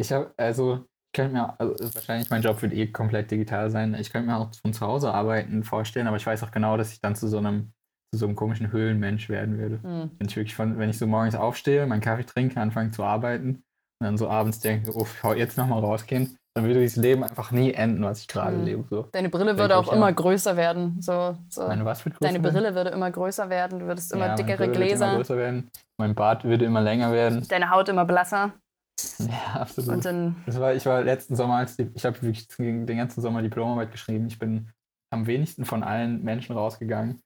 [0.00, 3.94] ich habe, also ich könnte mir, also wahrscheinlich mein Job wird eh komplett digital sein.
[3.94, 6.92] Ich könnte mir auch von zu Hause arbeiten vorstellen, aber ich weiß auch genau, dass
[6.92, 7.72] ich dann zu so einem,
[8.12, 9.82] zu so einem komischen Höhlenmensch werden würde.
[9.82, 10.10] Hm.
[10.18, 13.64] Wenn ich wirklich von, wenn ich so morgens aufstehe, meinen Kaffee trinke, anfange zu arbeiten
[14.00, 17.50] und dann so abends denke, oh, ich jetzt nochmal rausgehen, dann würde dieses Leben einfach
[17.50, 18.64] nie enden, was ich gerade Mhm.
[18.64, 18.84] lebe.
[18.90, 19.02] So.
[19.12, 21.00] Deine Brille würde auch immer größer werden.
[21.00, 21.66] So, so.
[21.66, 22.54] Meine was wird Deine größer werden?
[22.62, 25.16] Brille würde immer größer werden, du würdest immer Ja, meine dickere Brille wird Immer Gläser,
[25.16, 25.70] größer werden.
[26.00, 27.46] Mein Bart würde immer länger werden.
[27.48, 28.52] deine Haut immer blasser.
[29.20, 29.90] Ja, absolut.
[29.90, 33.20] Und dann, Das war, ich war letzten Sommer, als die, ich habe wirklich den ganzen
[33.20, 34.26] Sommer Diplomarbeit geschrieben.
[34.26, 34.70] Ich bin
[35.12, 37.20] am wenigsten von allen Menschen rausgegangen.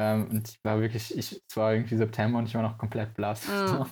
[0.00, 3.14] Ähm, und ich war wirklich, ich, es war irgendwie September und ich war noch komplett
[3.14, 3.42] blass.
[3.48, 3.66] Mhm.
[3.68, 3.86] So.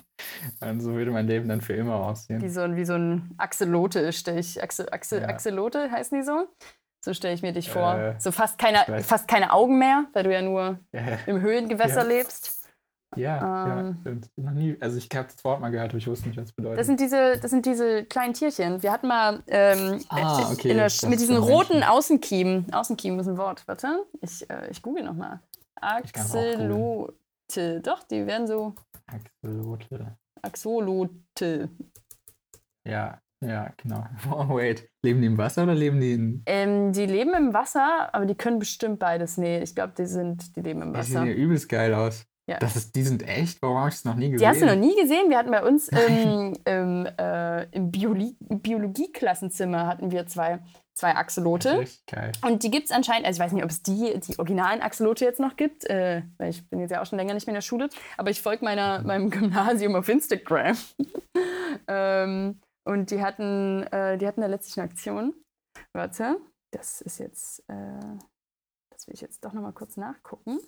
[0.66, 2.40] Und so würde mein Leben dann für immer aussehen.
[2.40, 4.62] wie so, ein- wie so ein Axolote stelle ich.
[4.62, 5.28] Axel, Axel, Ja.
[5.28, 6.46] Axolote heißen die so?
[7.04, 7.94] So stelle ich mir dich vor.
[7.94, 12.02] Äh, so fast keine, fast keine Augen mehr, weil du ja nur Ja, im Höhlengewässer
[12.02, 12.06] Ja.
[12.08, 12.64] lebst.
[13.16, 13.98] ja, ja Ähm.
[14.00, 14.30] stimmt.
[14.36, 16.52] Noch nie, also ich habe das Wort mal gehört, aber ich wusste nicht, was es
[16.52, 16.78] bedeutet.
[16.78, 18.82] Das sind diese, das sind diese kleinen Tierchen.
[18.82, 21.82] Wir hatten mal ähm, Ah, äh, okay, der, mit diesen roten.
[21.82, 22.72] Außenkiemen.
[22.72, 23.62] Außenkiemen ist ein Wort.
[23.66, 25.40] Warte, ich, äh, ich google nochmal.
[25.80, 27.80] Axolote.
[27.82, 28.74] Doch, die werden so
[29.06, 30.16] Axolotl.
[30.42, 31.70] Axolote.
[32.86, 34.04] Ja, ja, genau.
[34.30, 34.88] Oh, wait.
[35.04, 36.42] Leben die im Wasser oder leben die in.
[36.46, 39.36] Ähm, die leben im Wasser, aber die können bestimmt beides.
[39.36, 41.26] Nee, ich glaube, die sind, die leben im Die sehen Wasser.
[41.26, 42.24] ja übelst geil aus.
[42.48, 42.58] Ja.
[42.58, 43.60] Das ist, die sind echt?
[43.60, 44.38] Warum habe ich das noch nie gesehen?
[44.38, 45.28] Die hast du noch nie gesehen?
[45.30, 50.60] Wir hatten bei uns im, im, äh, im Biologie Biologieklassenzimmer hatten wir zwei,
[50.96, 51.84] zwei Axolote.
[52.06, 52.32] geil.
[52.42, 55.24] Und die gibt es anscheinend, also ich weiß nicht, ob es die, die originalen Axolote
[55.24, 57.56] jetzt noch gibt, äh, weil ich bin jetzt ja auch schon länger nicht mehr in
[57.56, 60.76] der Schule, aber ich folge meiner, meinem Gymnasium auf Instagram.
[61.88, 65.34] ähm, und die hatten, äh, die hatten da letztlich eine Aktion.
[65.92, 66.38] Warte,
[66.72, 68.18] das ist jetzt, äh,
[68.90, 70.58] das will ich jetzt doch nochmal kurz nachgucken.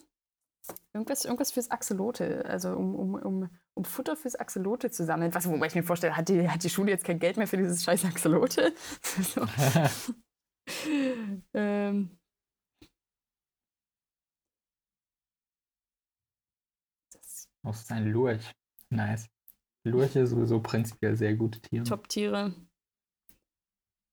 [0.92, 5.34] Irgendwas, irgendwas fürs Axolote, also um, um, um, um Futter fürs Axolote zu sammeln.
[5.34, 7.56] Was, wobei ich mir vorstelle, hat die, hat die Schule jetzt kein Geld mehr für
[7.56, 8.74] dieses scheiß Axolote?
[9.02, 9.46] so.
[11.54, 12.18] ähm,
[17.12, 18.52] das Oh, ist ein Lurch.
[18.90, 19.28] Nice.
[19.84, 21.84] Lurche sowieso prinzipiell sehr gute Tiere.
[21.84, 22.54] Top-Tiere.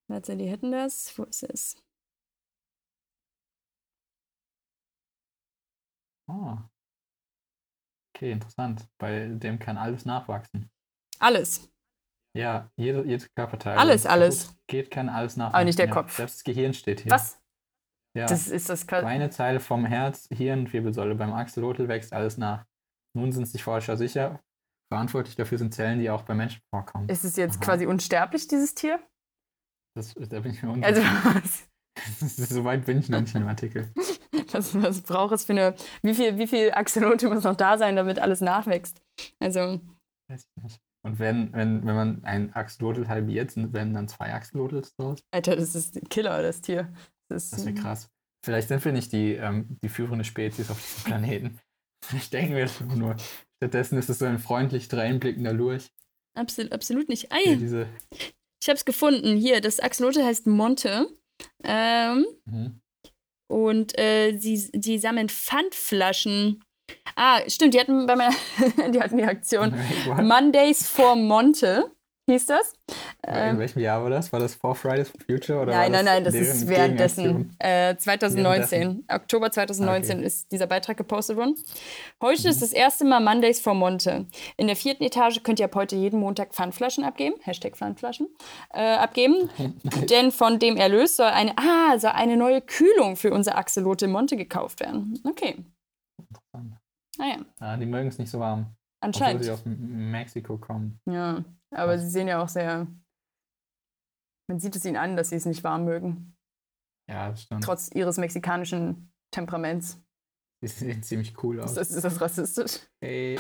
[0.08, 1.18] Warte, die hätten das.
[1.18, 1.85] Wo ist es?
[6.28, 6.58] Oh.
[8.16, 8.88] Okay, interessant.
[8.98, 10.70] Bei dem kann alles nachwachsen.
[11.20, 11.70] Alles.
[12.36, 13.78] Ja, jede, jedes Körperteil.
[13.78, 14.48] Alles, alles.
[14.48, 15.66] kaputt Geht, kann alles nachwachsen.
[15.66, 15.94] nicht der ja.
[15.94, 16.16] Kopf.
[16.16, 17.12] Selbst das Gehirn steht hier.
[17.12, 17.42] Was?
[18.18, 18.26] Ja.
[18.26, 18.86] Das ist das.
[18.86, 21.16] Beine, Teile vom Herz, Hirn, Wirbelsäule.
[21.16, 22.66] Beim Axolotl wächst alles nach.
[23.14, 24.42] Nun sind sich Forscher sicher,
[24.92, 27.08] verantwortlich dafür sind Zellen, die auch bei Menschen vorkommen.
[27.10, 27.66] Ist es jetzt Aha.
[27.66, 29.00] quasi unsterblich, dieses Tier?
[29.96, 30.88] Das, da bin ich mir unsicher.
[30.88, 31.02] Also,
[32.20, 33.92] was, so weit bin ich noch nicht dem Artikel.
[34.52, 35.76] was, was braucht es für eine.
[36.02, 39.02] Wie viel, wie viel Axolote muss noch da sein, damit alles nachwächst?
[39.40, 39.80] Also,
[40.28, 40.80] Weiß ich nicht.
[41.06, 45.20] Und wenn, wenn, wenn man ein Axolotl halbiert, sind, werden dann zwei Axolotls draus?
[45.32, 46.92] Alter, das ist ein Killer, das Tier.
[47.30, 48.10] Das, Das wäre krass.
[48.44, 51.60] Vielleicht sind wir nicht die, ähm, die führende Spezies auf diesem Planeten.
[52.06, 53.16] Vielleicht denken wir das nur.
[53.58, 55.92] Stattdessen ist es so ein freundlich dreinblickender Lurch.
[56.36, 57.32] Absolut, absolut nicht.
[57.32, 57.88] der Ei, Diese,
[58.62, 59.38] ich hab's gefunden.
[59.38, 61.08] Hier, das Axolote heißt Monte.
[61.64, 62.82] Ähm, mhm.
[63.48, 66.64] Und äh, sie, die sammeln Pfandflaschen.
[67.16, 68.36] Ah, stimmt, die hatten bei meiner,
[68.92, 69.74] die hatten die Aktion?
[70.22, 71.95] Mondays for Monte.
[72.28, 72.74] Hieß das.
[73.28, 74.32] In Ähm, welchem Jahr war das?
[74.34, 75.62] War das vor Fridays for Future?
[75.62, 77.56] Oder nein, nein, nein, das ist währenddessen.
[77.60, 79.06] Äh, 2019.
[79.10, 80.26] Oktober 2019 Okay.
[80.28, 81.56] ist dieser Beitrag gepostet worden.
[82.22, 82.50] Heute Mhm.
[82.50, 84.26] ist das erste Mal Mondays for Monte.
[84.58, 87.36] In der vierten Etage könnt ihr ab heute jeden Montag Pfandflaschen abgeben.
[87.42, 88.28] Hashtag Pfandflaschen.
[88.74, 89.50] Äh, abgeben.
[90.10, 94.36] Denn von dem Erlös soll eine, ah, soll eine neue Kühlung für unser Axolotl Monte
[94.38, 95.20] gekauft werden.
[95.26, 95.58] Okay.
[97.18, 98.76] Naja, Ah, die mögen es nicht so warm.
[99.10, 99.44] Obwohl anscheinend.
[99.44, 101.00] sie aus Mexiko kommen.
[101.06, 102.88] Ja, aber sie sehen ja auch sehr.
[104.48, 106.36] Man sieht es ihnen an, dass sie es nicht warm mögen.
[107.10, 107.64] Ja, das stimmt.
[107.64, 110.00] Trotz ihres mexikanischen Temperaments.
[110.62, 111.72] Die sehen ziemlich cool aus.
[111.72, 112.80] Ist das, ist das rassistisch?
[113.02, 113.38] Hey,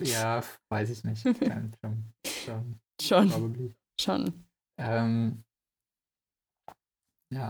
[0.00, 1.24] ja, weiß ich nicht.
[1.40, 1.74] Kein-
[2.26, 4.44] schon, schon, Schon, schon.
[4.78, 5.44] Ähm,
[7.32, 7.48] ja,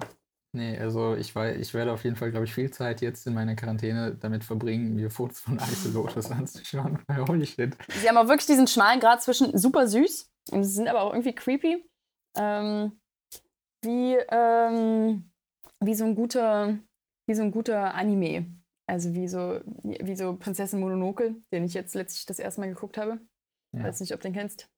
[0.57, 3.35] nee, also ich, wei- ich werde auf jeden Fall, glaube ich, viel Zeit jetzt in
[3.35, 6.99] meiner Quarantäne damit verbringen, mir Fotos von Axolotls anzuschauen.
[7.29, 7.77] Holy shit.
[8.01, 11.13] Sie haben auch wirklich diesen schmalen Grad zwischen super süß und sie sind aber auch
[11.13, 11.85] irgendwie creepy.
[12.37, 12.99] Ähm,
[13.85, 15.31] wie, ähm,
[15.81, 16.79] wie so ein guter,
[17.29, 18.47] wie so ein guter Anime.
[18.89, 22.99] Also wie so, wie so Prinzessin Mononoke, den ich jetzt letztlich das erste Mal geguckt
[22.99, 23.21] habe.
[23.73, 23.85] Ja.
[23.85, 24.69] Weiß nicht, ob du den kennst.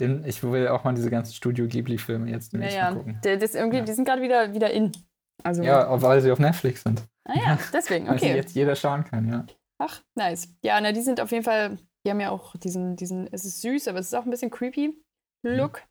[0.00, 2.90] Den, ich will auch mal diese ganzen Studio Ghibli-Filme jetzt demnächst ja.
[2.90, 3.20] mal gucken.
[3.24, 3.84] Der, das irgendwie, Ja.
[3.84, 4.92] Die sind gerade wieder, wieder in.
[5.42, 7.02] Also, Ja, weil sie auf Netflix sind.
[7.24, 8.36] Ah ja, deswegen, Weil sie okay.
[8.36, 9.46] jetzt jeder schauen kann, ja.
[9.78, 10.54] Ach, nice.
[10.62, 13.62] Ja, na, die sind auf jeden Fall, die haben ja auch diesen, diesen, es ist
[13.62, 14.94] süß, aber es ist auch ein bisschen creepy
[15.42, 15.82] Look.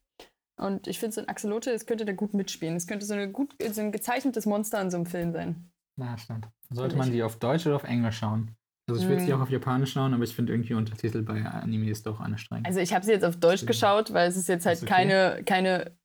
[0.60, 2.76] Und ich finde, so ein Axolotl, das könnte da gut mitspielen.
[2.76, 5.72] Es könnte so, eine gut, so ein gezeichnetes Monster in so einem Film sein.
[5.98, 6.48] Na, stimmt.
[6.70, 8.56] Sollte man die auf Deutsch oder auf Englisch schauen?
[8.90, 9.36] Also ich würde sie Mm.
[9.36, 12.68] auch auf Japanisch schauen, aber ich finde irgendwie Untertitel bei Anime ist doch anstrengend.
[12.68, 14.94] Also ich habe sie jetzt auf Deutsch geschaut, weil es ist jetzt halt Ist okay.
[14.94, 15.98] keine, keine,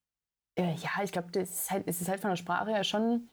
[0.57, 3.29] äh, ja, ich glaube, das ist halt, es ist halt von der Sprache her schon,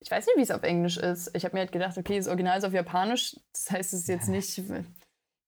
[0.00, 1.30] ich weiß nicht, wie es auf Englisch ist.
[1.34, 4.08] Ich habe mir halt gedacht, okay, das Original ist auf Japanisch, das heißt, es ist
[4.08, 4.60] jetzt nicht,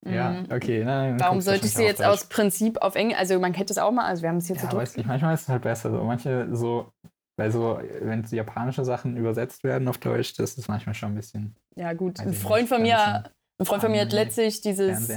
[0.04, 0.84] ja, mm, okay.
[0.84, 3.18] Dann Warum sollte ich sie jetzt aus Prinzip auf Englisch?
[3.18, 5.06] Also man kennt es auch mal, also wir haben es jetzt Ja, so weiß nicht,
[5.06, 5.90] manchmal ist es halt besser.
[5.90, 6.02] So.
[6.04, 6.92] Manche so,
[7.36, 11.14] weil so, wenn so japanische Sachen übersetzt werden auf Deutsch, das ist manchmal schon ein
[11.16, 12.18] bisschen Ja, gut.
[12.20, 13.24] Ein Freund von mir,
[13.58, 15.10] ein Freund von mir hat letztlich dieses,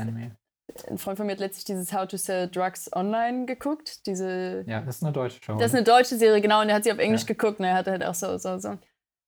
[0.88, 4.06] ein Freund von mir hat letztlich dieses How to Sell Drugs Online geguckt.
[4.06, 5.58] Diese, Ja, das ist eine deutsche Show.
[5.58, 7.28] das ist eine deutsche Serie, genau, und er hat sie auf Englisch Ja.
[7.28, 8.78] geguckt und er hatte halt auch so, so, so,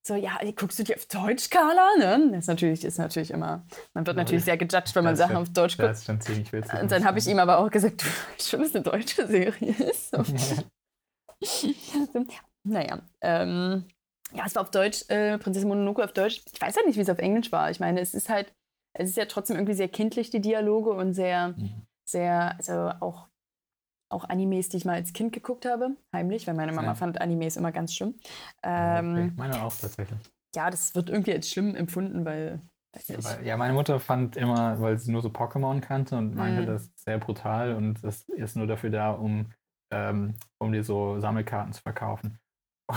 [0.03, 1.87] so, ja, guckst du die auf Deutsch, Carla?
[1.99, 2.29] Ne?
[2.31, 5.19] Das ist natürlich, ist natürlich immer, man wird Ja, natürlich sehr gejudged, wenn man das
[5.19, 5.97] Sachen auf Deutsch Das guckt.
[5.97, 6.79] ist schon ziemlich witzig.
[6.81, 9.27] Und dann habe ich ihm aber auch gesagt, du weißt schon, dass es eine deutsche
[9.27, 10.11] Serie ist.
[10.15, 10.23] So.
[12.63, 13.85] Naja, ähm,
[14.33, 16.41] ja, es war auf Deutsch, äh, Prinzessin Mononoke auf Deutsch.
[16.53, 17.71] Ich weiß halt nicht, wie es auf Englisch war.
[17.71, 18.53] Ich meine, es ist halt,
[18.93, 21.85] es ist ja trotzdem irgendwie sehr kindlich, die Dialoge und sehr, Mhm.
[22.05, 23.27] sehr, also auch,
[24.09, 26.95] auch Animes, die ich mal als Kind geguckt habe, heimlich, weil meine Mama Ja.
[26.95, 28.15] fand Animes immer ganz schlimm.
[28.63, 29.31] Ja, Ähm, okay.
[29.37, 30.19] Meine auch tatsächlich.
[30.55, 34.97] ja, das wird irgendwie als schlimm empfunden, Ja, weil, ja, meine Mutter fand immer, weil
[34.97, 36.67] sie nur so Pokémon kannte und meinte, Mhm.
[36.67, 39.51] das ist sehr brutal und das ist nur dafür da, um,
[39.91, 42.37] ähm, um dir so Sammelkarten zu verkaufen.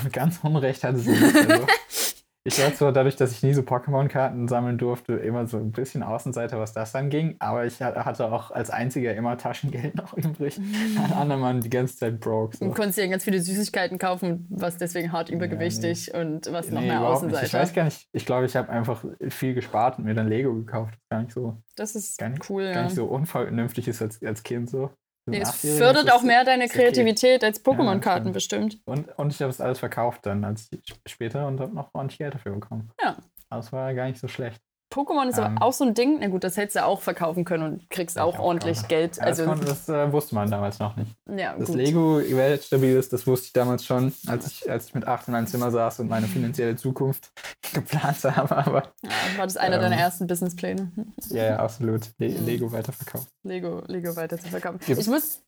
[0.02, 1.36] Und ganz Unrecht hatte sie nicht.
[1.50, 1.66] Also,
[2.46, 6.02] ich war zwar dadurch, dass ich nie so Pokémon-Karten sammeln durfte, immer so ein bisschen
[6.02, 10.60] Außenseiter, was das anging, aber ich ha- hatte auch als einziger immer Taschengeld noch übrig.
[11.02, 12.58] Alle anderen waren die ganze Zeit broke.
[12.58, 12.70] Du So.
[12.72, 16.88] konntest dir ganz viele Süßigkeiten kaufen, was deswegen hart Ja, übergewichtig und was noch Nee,
[16.88, 17.32] mehr überhaupt nicht.
[17.32, 17.62] Ich Außenseiter.
[17.62, 20.98] weiß gar nicht, ich glaube, ich habe einfach viel gespart und mir dann Lego gekauft.
[21.10, 22.82] Gar nicht so, Das ist Gar nicht- cool, gar ja.
[22.84, 24.90] nicht so unvernünftig ist als, als Kind so.
[25.26, 26.82] Nee, es fördert auch mehr deine ist okay.
[26.84, 28.34] Kreativität als Ja, Pokémon-Karten stimmt.
[28.34, 28.78] bestimmt.
[28.84, 30.68] Und, und ich habe es alles verkauft dann als
[31.06, 32.90] später und habe noch ordentlich Geld dafür bekommen.
[33.02, 33.16] Ja.
[33.48, 34.60] Aber es war gar nicht so schlecht.
[34.94, 35.44] Pokémon ist Ähm.
[35.56, 36.18] aber auch so ein Ding.
[36.20, 38.88] Na gut, das hättest du auch verkaufen können und kriegst auch ich auch ordentlich gerne.
[39.08, 39.16] Geld.
[39.16, 41.10] Ja, Also, das, das äh, wusste man damals noch nicht.
[41.36, 41.76] ja, Das gut.
[41.76, 45.32] Lego weltstabil ist, das wusste ich damals schon, als ich, als ich mit acht in
[45.32, 47.30] meinem Zimmer saß und meine finanzielle Zukunft
[47.74, 48.56] geplant habe.
[48.56, 49.82] Aber Ja, war das einer Ähm.
[49.82, 50.92] deiner ersten Businesspläne?
[51.30, 52.02] ja, ja, absolut.
[52.18, 52.46] Le Mhm.
[52.46, 53.28] Lego weiterverkauft.
[53.42, 54.78] Lego, Lego weiter zu verkaufen.
[54.86, 55.40] Gibt's- Ich muss,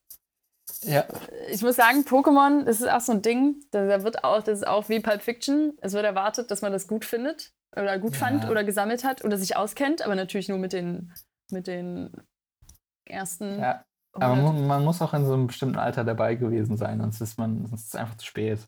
[0.83, 1.05] Ja,
[1.49, 3.55] ich muss sagen, Pokémon, das ist auch so ein Ding.
[3.71, 5.73] Da wird auch, das ist auch wie Pulp Fiction.
[5.81, 8.19] Es wird erwartet, dass man das gut findet oder gut Ja.
[8.19, 11.13] fand oder gesammelt hat oder sich auskennt, aber natürlich nur mit den,
[11.51, 12.11] mit den
[13.05, 13.59] ersten.
[13.59, 13.83] ja.
[14.13, 14.65] Aber 100.
[14.65, 17.81] man, muss auch in so einem bestimmten Alter dabei gewesen sein, sonst ist man, sonst
[17.83, 18.67] ist es einfach zu spät.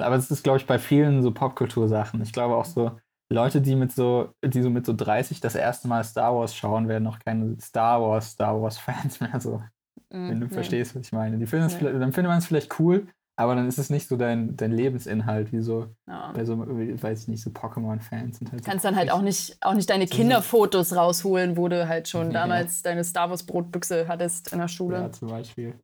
[0.00, 2.20] Aber es ist, glaube ich, bei vielen so Popkultursachen.
[2.22, 2.98] Ich glaube auch so,
[3.30, 6.88] Leute, die mit so, die so mit so 30 das erste Mal Star Wars schauen,
[6.88, 9.62] werden auch keine Star Wars, Star Wars Fans mehr so,
[10.10, 10.52] Mm, wenn du nee.
[10.52, 11.38] verstehst, was ich meine.
[11.38, 11.98] Die finden Nee.
[12.00, 13.06] dann findet man es vielleicht cool,
[13.36, 16.32] aber dann ist es nicht so dein, dein Lebensinhalt, wie so, Ja.
[16.32, 19.22] bei so, weiß ich nicht, so Pokémon-Fans sind halt Du so kannst dann halt auch
[19.22, 22.32] nicht, auch nicht deine Kinderfotos rausholen, wo du halt schon Ja.
[22.42, 25.78] damals deine Star Wars Brotbüchse hattest in der Schule Ja, zum Beispiel.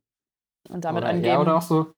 [0.69, 1.27] und damit oder, angeben.
[1.27, 1.93] Ja, oder auch so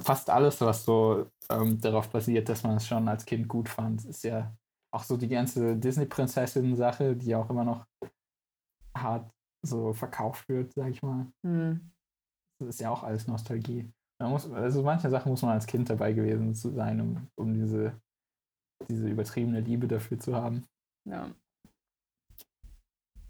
[0.00, 4.04] fast alles, was so ähm, darauf basiert, dass man es schon als Kind gut fand,
[4.04, 4.52] ist ja
[4.92, 7.86] auch so die ganze Disney-Prinzessinnen-Sache, die auch immer noch
[8.98, 9.30] hart
[9.64, 11.26] so verkauft wird, sag ich mal.
[11.46, 11.92] Hm.
[12.58, 13.88] das ist ja auch alles Nostalgie.
[14.20, 17.54] Man muss, also manche Sachen muss man als Kind dabei gewesen zu sein, um, um
[17.54, 17.92] diese,
[18.88, 20.66] diese übertriebene Liebe dafür zu haben.
[21.08, 21.30] Ja.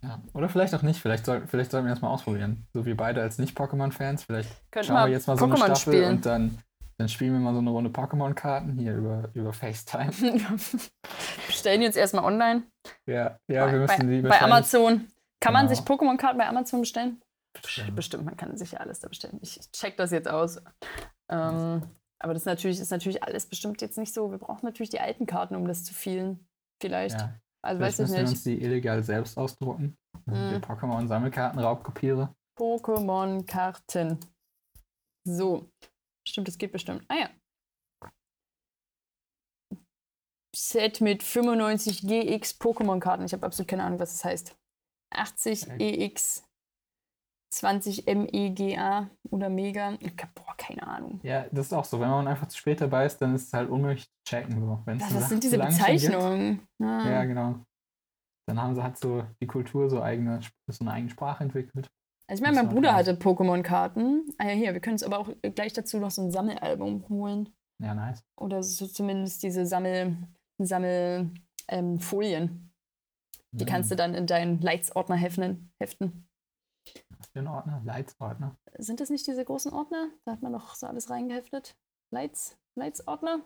[0.03, 0.21] Ja.
[0.33, 1.01] Oder vielleicht auch nicht.
[1.01, 2.67] Vielleicht, soll, vielleicht sollten wir das mal ausprobieren.
[2.73, 4.25] So wie beide als Nicht-Pokémon-Fans.
[4.25, 6.11] Vielleicht Könnten schauen wir jetzt mal so eine Staffel spielen.
[6.17, 6.59] und dann,
[6.97, 10.11] dann spielen wir mal so eine Runde Pokémon-Karten hier über, über FaceTime.
[11.47, 12.63] Bestellen jetzt erstmal online.
[13.07, 15.07] Ja, ja bei, wir müssen bei, die bei Amazon.
[15.39, 15.77] Kann man Genau.
[15.77, 17.21] sich Pokémon-Karten bei Amazon bestellen?
[17.53, 17.97] Bestimmt.
[17.97, 19.39] Bestimmt, man kann sich ja alles da bestellen.
[19.43, 20.59] Ich check das jetzt aus.
[21.29, 21.83] Ähm,
[22.23, 24.31] aber das ist natürlich, ist natürlich alles bestimmt jetzt nicht so.
[24.31, 26.47] Wir brauchen natürlich die alten Karten, um das zu vielen.
[26.81, 27.19] Vielleicht.
[27.19, 27.41] Ja.
[27.63, 28.31] Also Vielleicht weiß ich müssen wir nicht.
[28.31, 29.97] uns die illegal selbst ausdrucken.
[30.27, 30.55] Mhm.
[30.55, 32.35] Die Pokémon-Sammelkarten-Raubkopiere.
[32.59, 34.19] Pokémon-Karten.
[35.27, 35.71] So.
[36.27, 37.05] Stimmt, das geht bestimmt.
[37.09, 37.31] Ah ja.
[40.55, 43.25] Set mit 95 GX Pokémon-Karten.
[43.25, 44.57] Ich habe absolut keine Ahnung, was das heißt.
[45.13, 46.45] 80 EX,
[47.51, 49.93] 20 MEGA oder Mega.
[50.35, 51.21] Boah, keine Ahnung.
[51.23, 52.01] Ja, das ist auch so.
[52.01, 54.61] Wenn man einfach zu spät dabei ist, dann ist es halt unmöglich zu checken.
[54.61, 54.81] So.
[54.85, 55.59] Wenn's was Sache sind diese.
[55.59, 56.61] Bezeichnungen?
[56.81, 57.11] Ah.
[57.11, 57.57] Ja, genau.
[58.47, 61.89] Dann haben sie halt so die Kultur so eigene, so eine eigene Sprache entwickelt.
[62.29, 64.29] Also ich meine, Das mein Bruder hatte Pokémon-Karten.
[64.39, 67.49] Ah ja, hier, wir können uns aber auch gleich dazu noch so ein Sammelalbum holen.
[67.83, 68.23] Ja, nice.
[68.39, 70.17] Oder so zumindest diese Sammel,
[70.59, 71.31] Sammel
[71.69, 72.73] ähm, Folien.
[73.53, 75.73] Die kannst du dann in deinen Leitsordner heften.
[75.81, 76.30] heften.
[77.33, 77.81] Für ein Ordner?
[77.85, 78.57] Leitsordner.
[78.79, 80.09] Sind das nicht diese großen Ordner?
[80.25, 81.77] Da hat man doch so alles reingeheftet.
[82.13, 83.41] Leits, Leitsordner?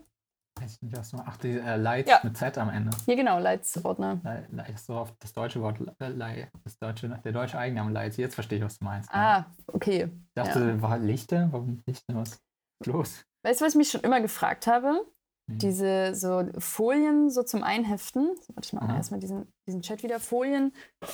[0.65, 2.21] Ich nicht, was du Ach, die äh, Lights Ja.
[2.23, 2.91] mit Z am Ende.
[3.07, 4.21] Hier genau, Leitsordner.
[4.23, 8.17] Le- Le- so oft das deutsche Wort äh, Lei, das deutsche, der deutsche Eigenname Lights.
[8.17, 9.11] Jetzt verstehe ich, was du meinst.
[9.13, 9.39] ja.
[9.39, 10.05] Ah, okay.
[10.29, 11.49] Ich dachte, war Lichter?
[11.51, 12.15] Warum Lichter?
[12.15, 12.41] Was
[12.87, 13.25] los?
[13.43, 15.05] Weißt du, was ich mich schon immer gefragt habe?
[15.51, 15.59] Hm.
[15.59, 18.29] Diese so Folien so zum Einheften.
[18.55, 20.21] Warte, ich mache erstmal diesen, diesen Chat wieder.
[20.21, 20.73] Folien,
[21.03, 21.07] äh,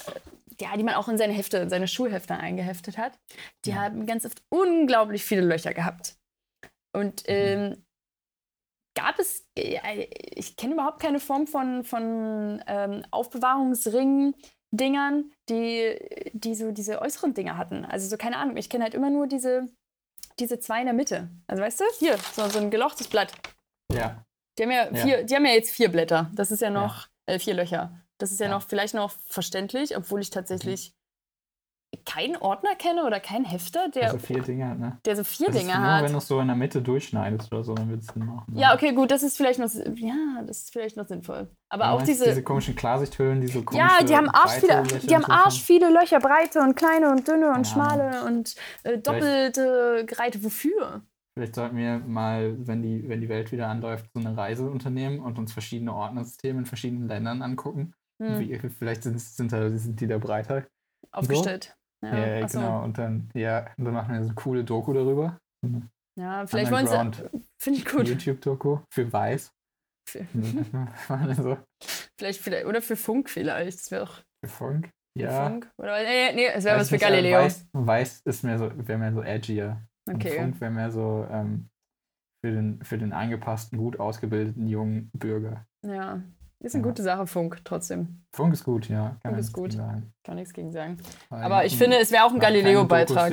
[0.60, 3.18] ja, die man auch in seine Hefte, in seine Schulhefte eingeheftet hat.
[3.64, 3.76] Die Ja.
[3.76, 6.16] haben ganz oft unglaublich viele Löcher gehabt.
[6.92, 7.26] Und Mhm.
[7.34, 7.84] ähm,
[8.96, 16.72] gab es, äh, ich kenne überhaupt keine Form von, von ähm, Aufbewahrungsring-Dingern, die, die so
[16.72, 17.84] diese äußeren Dinger hatten.
[17.84, 19.68] Also so, keine Ahnung, ich kenne halt immer nur diese,
[20.38, 21.30] diese zwei in der Mitte.
[21.46, 23.32] Also weißt du, hier, so, so ein gelochtes Blatt.
[23.92, 24.24] Ja,
[24.58, 24.94] Die haben ja, Ja.
[24.94, 26.30] Vier, die haben ja jetzt vier Blätter.
[26.34, 28.00] Das ist ja noch, Äh, vier Löcher.
[28.20, 28.52] Das ist ja, Ja.
[28.52, 30.94] noch vielleicht noch verständlich, obwohl ich tatsächlich
[32.06, 34.98] keinen Ordner kenne oder keinen Hefter, der, also vier Dinge, ne?
[35.04, 36.04] der so vier Das ist Dinge nur, hat.
[36.04, 38.56] wenn du es so in der Mitte durchschneidest oder so, dann wird es Sinn machen.
[38.56, 41.50] Ja, okay, gut, das ist vielleicht noch, ja, das ist vielleicht noch sinnvoll.
[41.68, 44.82] Aber Du auch diese, diese komischen Klarsichthüllen, die so komische, ja, die haben arsch viele,
[44.82, 47.72] Löcher die haben so arsch viele Löcher, breite und kleine und dünne und Ja.
[47.72, 48.54] schmale und
[48.84, 50.44] äh, doppelte Gereihte.
[50.44, 51.02] Wofür?
[51.34, 55.20] Vielleicht sollten wir mal, wenn die, wenn die Welt wieder anläuft, so eine Reise unternehmen
[55.20, 57.94] und uns verschiedene Ordnersysteme in verschiedenen Ländern angucken.
[58.20, 60.66] Hm, Wie, vielleicht sind, sind, da, sind die da breiter.
[61.10, 61.76] aufgestellt.
[62.04, 62.58] Ja, Ja, ja ach so.
[62.60, 62.84] genau.
[62.84, 65.38] Und dann, ja, und dann machen wir so eine coole Doku darüber.
[66.18, 68.08] ja vielleicht wollen sie, finde ich gut.
[68.08, 69.52] YouTube-Doku für Weiß.
[70.08, 70.26] Für-
[71.36, 71.58] so,
[72.18, 73.78] Vielleicht, vielleicht, oder für Funk vielleicht.
[73.78, 74.14] Das wäre auch
[74.44, 74.90] für Funk.
[75.16, 75.44] für Ja.
[75.48, 75.70] Funk.
[75.78, 77.38] Oder, nee, nee, es wäre was für Galileo.
[77.38, 79.82] Weiß, Weiß ist mehr so, wäre mehr so edgier.
[80.08, 80.36] Und Okay.
[80.36, 81.68] Funk wäre mehr so ähm,
[82.44, 85.66] für, den, für den angepassten, gut ausgebildeten jungen Bürger.
[85.86, 86.22] Ja.
[86.62, 86.88] Ist eine Ja.
[86.90, 88.22] gute Sache, Funk, trotzdem.
[88.34, 89.16] Funk ist gut, ja.
[89.22, 89.76] Kann Funk ist gut.
[90.24, 90.98] Kann nichts gegen sagen.
[91.30, 93.32] Weil Aber ich finde, es wäre auch ein Galileo-Beitrag.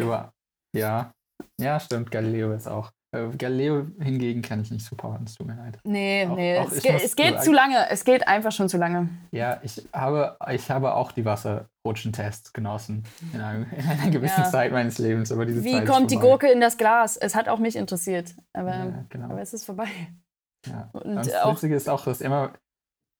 [0.73, 1.11] Ja.
[1.59, 2.09] Ja, stimmt.
[2.11, 2.91] Galileo ist auch.
[3.15, 5.80] Äh, Galileo hingegen kann ich nicht supporten, es tut mir leid.
[5.86, 6.57] Nee, Auch- nee.
[6.57, 7.89] auch es, muss es geht zu lange.
[7.89, 9.07] Es geht einfach schon zu lange.
[9.32, 13.03] Ja, ich habe, ich habe auch die Wasserrutschentests genossen
[13.34, 14.49] in, einem, in einer gewissen Ja.
[14.49, 15.32] Zeit meines Lebens.
[15.32, 16.17] Aber diese Wie Zeit kommt die.
[16.17, 17.15] Gurke in das Glas?
[17.17, 18.36] Es hat auch mich interessiert.
[18.53, 19.25] Aber, Ja, genau.
[19.25, 19.88] aber es ist vorbei.
[20.65, 20.89] Ja.
[20.91, 22.51] Und das auch, Witzige ist auch, dass immer,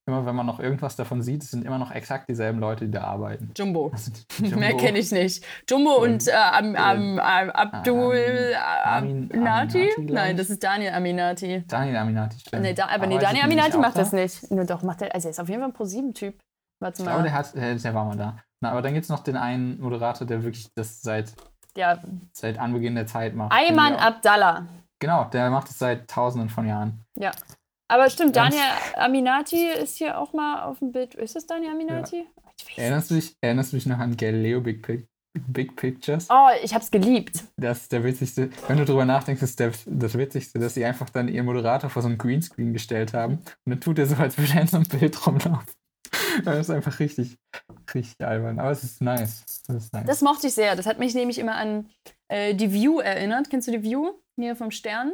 [0.08, 2.92] immer, wenn man noch irgendwas davon sieht, es sind immer noch exakt dieselben Leute, die
[2.92, 3.52] da arbeiten.
[3.58, 3.90] Jumbo.
[3.90, 4.26] Das sind
[4.58, 5.46] Mehr Jumbo, kenne ich nicht.
[5.70, 9.90] Jumbo und, Und, äh, am, am, am, Abdul Amin- Aminati?
[10.00, 10.38] Nein, ich.
[10.38, 11.64] das ist Daniel Aminati.
[11.68, 12.62] Daniel Aminati, stimmt.
[12.64, 14.00] Nee, da, aber nee, Arbeitet Daniel Aminati macht da?
[14.00, 14.50] das nicht.
[14.52, 16.38] Nur doch, macht er, also er ist auf jeden Fall ein Pro-7-Typ.
[16.80, 17.38] Warte Ich glaube, der, mal.
[17.40, 18.38] hat, der, der war mal da.
[18.62, 21.34] Na, aber dann gibt es noch den einen Moderator, der wirklich das seit,
[21.76, 22.00] Ja,
[22.34, 23.52] seit Anbeginn der Zeit macht.
[23.54, 24.66] Ayman Abdallah.
[25.00, 27.04] Genau, der macht es seit tausenden von Jahren.
[27.16, 27.32] Ja.
[27.88, 28.62] Aber stimmt, Daniel
[28.96, 31.16] Aminati ist hier auch mal auf dem Bild.
[31.16, 32.26] Ist das Daniel Aminati?
[32.36, 35.08] Weiß Erinnerst du dich, erinnerst du dich noch an Galileo Big, Pic
[35.48, 36.28] Big Pictures?
[36.30, 37.44] Oh, ich hab's geliebt.
[37.58, 41.10] Das ist der witzigste, wenn du drüber nachdenkst, ist der, das Witzigste, dass sie einfach
[41.10, 43.36] dann ihren Moderator vor so einen Greenscreen gestellt haben
[43.66, 45.68] und dann tut er so, als würde er in so einem Bild rumlaufen.
[46.44, 47.38] Das ist einfach richtig,
[47.94, 48.60] richtig albern.
[48.60, 49.44] Aber es ist nice.
[49.68, 50.06] Das ist nice.
[50.06, 50.76] Das mochte ich sehr.
[50.76, 51.90] Das hat mich nämlich immer an
[52.28, 53.50] äh, die View erinnert.
[53.50, 54.12] Kennst du die View?
[54.40, 55.14] Hier vom Stern.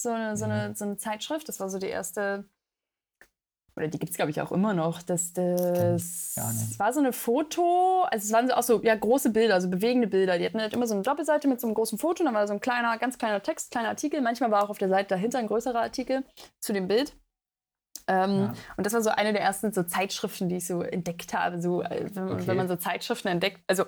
[0.00, 1.48] So eine, so, eine, so eine Zeitschrift.
[1.48, 2.44] Das war so die erste
[3.78, 7.12] oder die gibt es glaube ich auch immer noch, dass das, das war so eine
[7.12, 10.36] Foto, also es waren auch so ja, große Bilder, also bewegende Bilder.
[10.36, 12.54] Die hatten halt immer so eine Doppelseite mit so einem großen Foto, dann war so
[12.54, 14.20] ein kleiner, ganz kleiner Text, kleiner Artikel.
[14.20, 16.24] Manchmal war auch auf der Seite dahinter ein größerer Artikel
[16.60, 17.12] zu dem Bild.
[18.08, 18.54] Ähm, ja.
[18.76, 21.60] Und das war so eine der ersten so Zeitschriften, die ich so entdeckt habe.
[21.62, 22.46] So, äh, wenn, okay.
[22.46, 23.84] wenn man so Zeitschriften entdeckt, also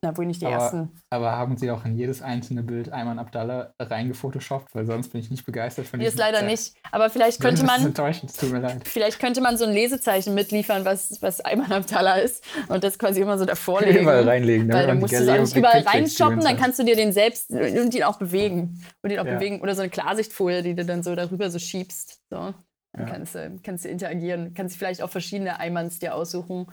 [0.00, 0.92] na, wohl nicht die aber, ersten.
[1.10, 4.72] Aber haben Sie auch in jedes einzelne Bild Ayman Abdallah reingefotoshoppt?
[4.72, 6.46] Weil sonst bin ich nicht begeistert von diesem Ist leider Zeit.
[6.46, 6.74] nicht.
[6.92, 7.76] Aber vielleicht könnte man.
[7.76, 8.86] Das ist enttäuschend, tut mir leid.
[8.86, 12.44] Vielleicht könnte man so ein Lesezeichen mitliefern, was, was Ayman Abdallah ist.
[12.68, 13.98] Und das quasi immer so davor legen.
[14.02, 14.72] Überall reinlegen.
[14.72, 17.92] Weil du musst es auch nicht überall reinshoppen, dann kannst du dir den selbst und
[17.92, 18.80] ihn auch bewegen.
[19.02, 19.34] Und ihn auch ja.
[19.34, 19.60] bewegen.
[19.60, 22.20] Oder so eine Klarsichtfolie, die du dann so darüber so schiebst.
[22.30, 22.54] So.
[22.92, 23.12] Dann ja.
[23.12, 24.54] kannst, du, kannst du interagieren.
[24.54, 26.68] Kannst vielleicht auch verschiedene Aymans dir aussuchen.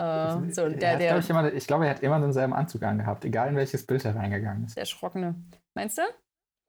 [0.00, 3.48] Äh, so, der, der, ich, immer, ich glaube, er hat immer denselben Anzug angehabt, egal
[3.48, 4.76] in welches Bild er reingegangen ist.
[4.76, 5.34] Der Erschrockene.
[5.74, 6.02] Meinst du?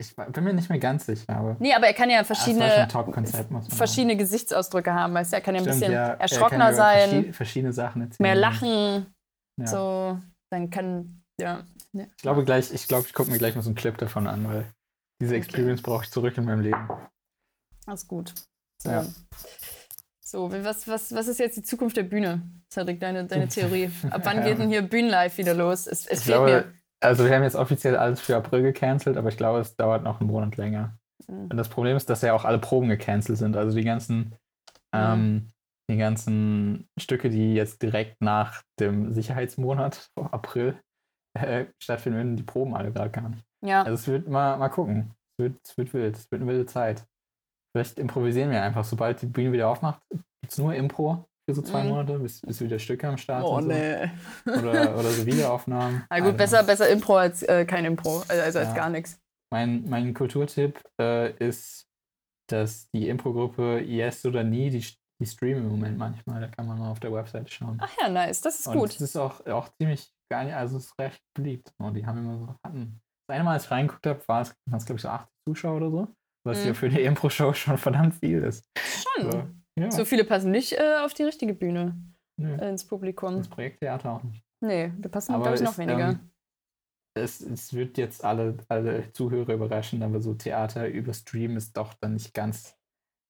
[0.01, 1.29] Ich bin mir nicht mehr ganz sicher.
[1.29, 2.87] Aber nee, aber er kann ja verschiedene,
[3.69, 5.13] verschiedene Gesichtsausdrücke haben.
[5.13, 5.37] Weißt du?
[5.37, 6.99] Er kann ja ein Stimmt, bisschen ja, erschrockener sein.
[7.09, 8.27] Verschiedene, verschiedene Sachen erzählen.
[8.27, 9.05] Mehr lachen.
[9.59, 9.67] Ja.
[9.67, 10.19] So,
[10.49, 11.63] dann kann, ja.
[11.93, 14.47] Ich glaube gleich, ich glaube, ich gucke mir gleich mal so einen Clip davon an,
[14.47, 14.65] weil
[15.21, 15.91] diese Experience okay.
[15.91, 16.89] brauche ich zurück in meinem Leben.
[17.85, 18.33] Das ist gut.
[18.81, 18.89] So.
[18.89, 19.05] Ja.
[20.19, 23.91] So, was, was, was ist jetzt die Zukunft der Bühne, Cedric, deine, deine Theorie?
[24.09, 25.87] Ab wann geht denn hier Bühnenlive wieder los?
[25.87, 26.73] Es, es fehlt glaube, mir.
[27.01, 30.21] Also wir haben jetzt offiziell alles für April gecancelt, aber ich glaube, es dauert noch
[30.21, 30.97] einen Monat länger.
[31.27, 31.47] Mhm.
[31.49, 33.57] Und das Problem ist, dass ja auch alle Proben gecancelt sind.
[33.57, 34.35] Also die ganzen, mhm.
[34.93, 35.47] ähm,
[35.89, 40.79] die ganzen Stücke, die jetzt direkt nach dem Sicherheitsmonat, April,
[41.37, 43.43] äh, stattfinden, die Proben alle gerade gar nicht.
[43.65, 43.83] Ja.
[43.83, 45.13] Also es wird mal, mal gucken.
[45.37, 46.15] Es wird, es wird wild.
[46.15, 47.05] Es wird eine wilde Zeit.
[47.75, 48.85] Vielleicht improvisieren wir einfach.
[48.85, 51.89] Sobald die Bühne wieder aufmacht, gibt es nur Impro für so zwei mhm.
[51.89, 53.71] Monate, bis, bis wieder Stücke am Start oh, sind.
[53.71, 54.11] Oh, nee.
[54.45, 56.03] Oder, oder so Videoaufnahmen.
[56.09, 58.65] Na gut, besser, besser Impro als äh, kein Impro, also, also ja.
[58.65, 59.19] als gar nichts.
[59.51, 61.87] Mein, mein Kulturtipp äh, ist,
[62.49, 64.85] dass die Impro-Gruppe Yes oder Nie, die,
[65.21, 66.41] die streamen im Moment manchmal.
[66.41, 67.77] Da kann man mal auf der Website schauen.
[67.81, 68.89] Ach ja, nice, das ist Und gut.
[68.89, 71.73] Das ist auch, auch ziemlich geil, also es ist recht beliebt.
[71.77, 73.01] Und die haben immer so, hatten.
[73.27, 75.91] Das eine Mal, als ich reingeguckt habe, war es, glaube ich, so 80 Zuschauer oder
[75.91, 76.07] so.
[76.45, 76.67] Was mhm.
[76.67, 78.65] ja für eine Impro-Show schon verdammt viel ist.
[78.77, 79.31] Schon.
[79.31, 79.91] So, ja.
[79.91, 81.95] so viele passen nicht äh, auf die richtige Bühne
[82.37, 82.69] nee.
[82.69, 83.37] ins Publikum.
[83.37, 84.43] Das Projekttheater auch nicht.
[84.61, 86.09] Nee, da passen, glaube ich, noch weniger.
[86.09, 86.31] Ähm,
[87.13, 91.93] es, es, wird jetzt alle, alle Zuhörer überraschen, aber so Theater über Stream ist doch
[91.95, 92.77] dann nicht ganz,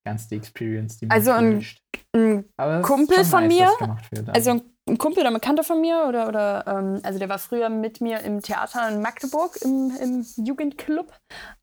[0.04, 1.66] ganz die Experience, die man Also ein,
[2.14, 3.98] ein Kumpel von nice, mir,
[4.34, 7.70] also ein ein Kumpel oder Bekannter von mir oder, oder ähm, also der war früher
[7.70, 11.14] mit mir im Theater in Magdeburg im, im Jugendclub.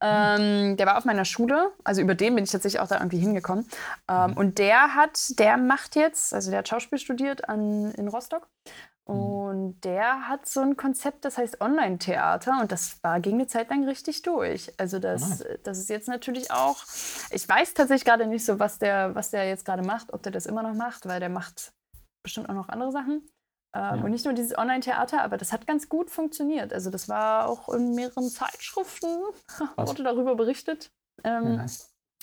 [0.01, 3.19] Ähm, der war auf meiner Schule, also über den bin ich tatsächlich auch da irgendwie
[3.19, 3.67] hingekommen.
[4.09, 4.37] Ähm, mhm.
[4.37, 8.49] und der hat, der macht jetzt, also der hat Schauspiel studiert an, in Rostock.
[9.09, 9.15] Mhm.
[9.15, 13.71] Und der hat so ein Konzept, das heißt Online-Theater und das war, ging eine Zeit
[13.71, 14.73] lang richtig durch.
[14.79, 16.85] Also das, oh das ist jetzt natürlich auch,
[17.31, 20.33] ich weiß tatsächlich gerade nicht so, was der, was der jetzt gerade macht, ob der
[20.33, 21.73] das immer noch macht, weil der macht
[22.23, 23.27] bestimmt auch noch andere Sachen.
[23.75, 24.05] Ähm, ja.
[24.05, 26.73] Und nicht nur dieses Online-Theater, aber das hat ganz gut funktioniert.
[26.73, 29.09] Also das war auch in mehreren Zeitschriften,
[29.77, 30.91] wurde darüber berichtet.
[31.25, 31.67] Ähm, ja.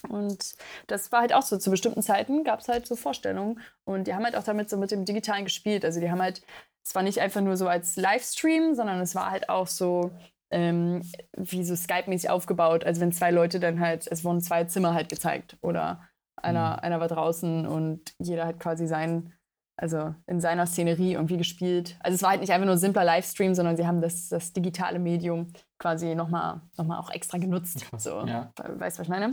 [0.10, 0.56] Und
[0.88, 3.60] das war halt auch so, zu bestimmten Zeiten gab es halt so Vorstellungen.
[3.86, 5.86] Und die haben halt auch damit so mit dem Digitalen gespielt.
[5.86, 6.42] Also die haben halt,
[6.86, 10.12] es war nicht einfach nur so als Livestream, sondern es war halt auch so
[10.52, 11.02] ähm,
[11.36, 12.84] wie so Skype-mäßig aufgebaut.
[12.84, 16.02] Also wenn zwei Leute dann halt, es wurden zwei Zimmer halt gezeigt oder
[16.36, 16.80] einer, mhm.
[16.80, 19.34] einer war draußen und jeder hat quasi sein
[19.78, 21.98] also in seiner Szenerie irgendwie gespielt.
[22.00, 24.54] Also es war halt nicht einfach nur ein simpler Livestream, sondern sie haben das, das
[24.54, 27.86] digitale Medium quasi nochmal noch mal auch extra genutzt.
[27.98, 28.54] So, ja.
[28.58, 29.32] Weißt du, was ich meine?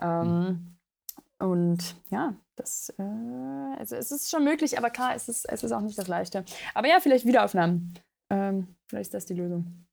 [0.00, 0.75] Ähm, mhm.
[1.38, 5.72] Und ja, das, äh, also es ist schon möglich, aber klar, es ist, es ist
[5.72, 6.44] auch nicht das Leichte.
[6.74, 7.94] Aber ja, vielleicht Wiederaufnahmen.
[8.32, 9.86] Ähm, vielleicht ist das die Lösung.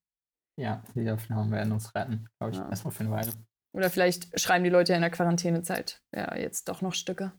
[0.59, 2.69] Ja, Wiederaufnahmen werden uns retten, glaube ich, ja.
[2.69, 3.31] erstmal für eine Weile.
[3.75, 7.33] Oder vielleicht schreiben die Leute in der Quarantänezeit ja jetzt doch noch Stücke.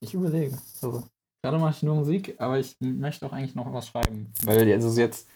[0.00, 0.56] Ich überlege.
[0.74, 1.04] Also,
[1.44, 4.32] Gerade mache ich nur Musik, aber ich möchte auch eigentlich noch was schreiben.
[4.44, 5.28] Weil also jetzt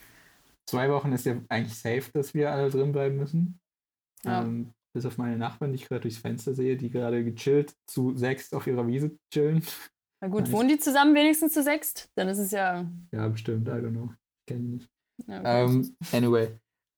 [0.67, 3.61] zwei Wochen ist ja eigentlich safe, dass wir alle drin bleiben müssen.
[4.25, 4.41] Ja.
[4.41, 8.17] Ähm, bis auf meine Nachbarn, die ich gerade durchs Fenster sehe, die gerade gechillt zu
[8.17, 9.63] sechs auf ihrer Wiese chillen.
[10.21, 12.09] Na gut, wohnen die zusammen wenigstens zu sechs?
[12.17, 12.91] Dann ist es ja.
[13.13, 14.11] Ja, bestimmt, I don't know.
[14.49, 14.91] Kenne ich nicht.
[15.27, 16.49] Ja, um, ähm, anyway.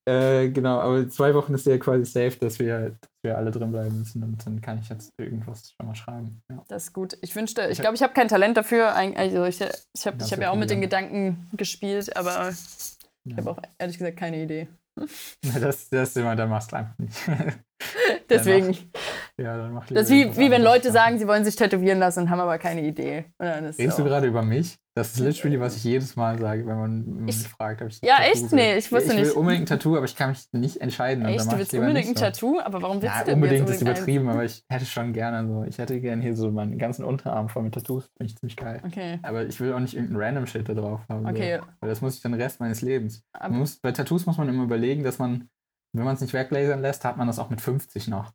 [0.09, 3.99] Äh, genau, aber zwei Wochen ist ja quasi safe, dass wir, wir alle drin bleiben
[3.99, 6.43] müssen und dann kann ich jetzt irgendwas schon mal schreiben.
[6.51, 6.65] Ja.
[6.69, 7.19] Das ist gut.
[7.21, 8.95] Ich wünschte, ich glaube, ich habe kein Talent dafür.
[8.95, 12.51] Also ich, ich habe hab ja auch mit den Gedanken gespielt, aber
[13.25, 14.69] ich habe auch ehrlich gesagt keine Idee.
[15.61, 17.17] Das, das immer, da machst du einfach nicht.
[18.31, 18.77] Deswegen.
[19.41, 22.25] Ja, dann mach Das ist wie, wie wenn Leute sagen, sie wollen sich tätowieren lassen
[22.25, 23.25] und haben aber keine Idee.
[23.41, 24.03] Redest so.
[24.03, 24.77] du gerade über mich?
[24.95, 27.81] Das ist literally, was ich jedes Mal sage, wenn man, man ich, mich fragt.
[27.81, 28.51] Ob ich ja, echt?
[28.51, 28.59] Will.
[28.59, 29.21] Nee, ich wusste nicht.
[29.21, 31.25] Ich will unbedingt ein Tattoo, aber ich kann mich nicht entscheiden.
[31.25, 31.51] Echt?
[31.51, 32.61] Du willst unbedingt ein Tattoo?
[32.61, 35.65] Aber warum willst ja, du denn unbedingt ist übertrieben, aber ich hätte schon gerne so.
[35.65, 38.11] Ich hätte gerne hier so meinen ganzen Unterarm voll mit Tattoos.
[38.19, 38.83] Finde ich ziemlich geil.
[38.85, 39.21] Okay.
[39.23, 41.25] Aber ich will auch nicht irgendeinen random Shit da drauf haben.
[41.25, 41.61] Okay.
[41.61, 41.67] So.
[41.81, 43.23] Weil das muss ich den Rest meines Lebens.
[43.49, 45.49] Muss, bei Tattoos muss man immer überlegen, dass man,
[45.95, 48.33] wenn man es nicht weglasern lässt, hat man das auch mit 50 noch.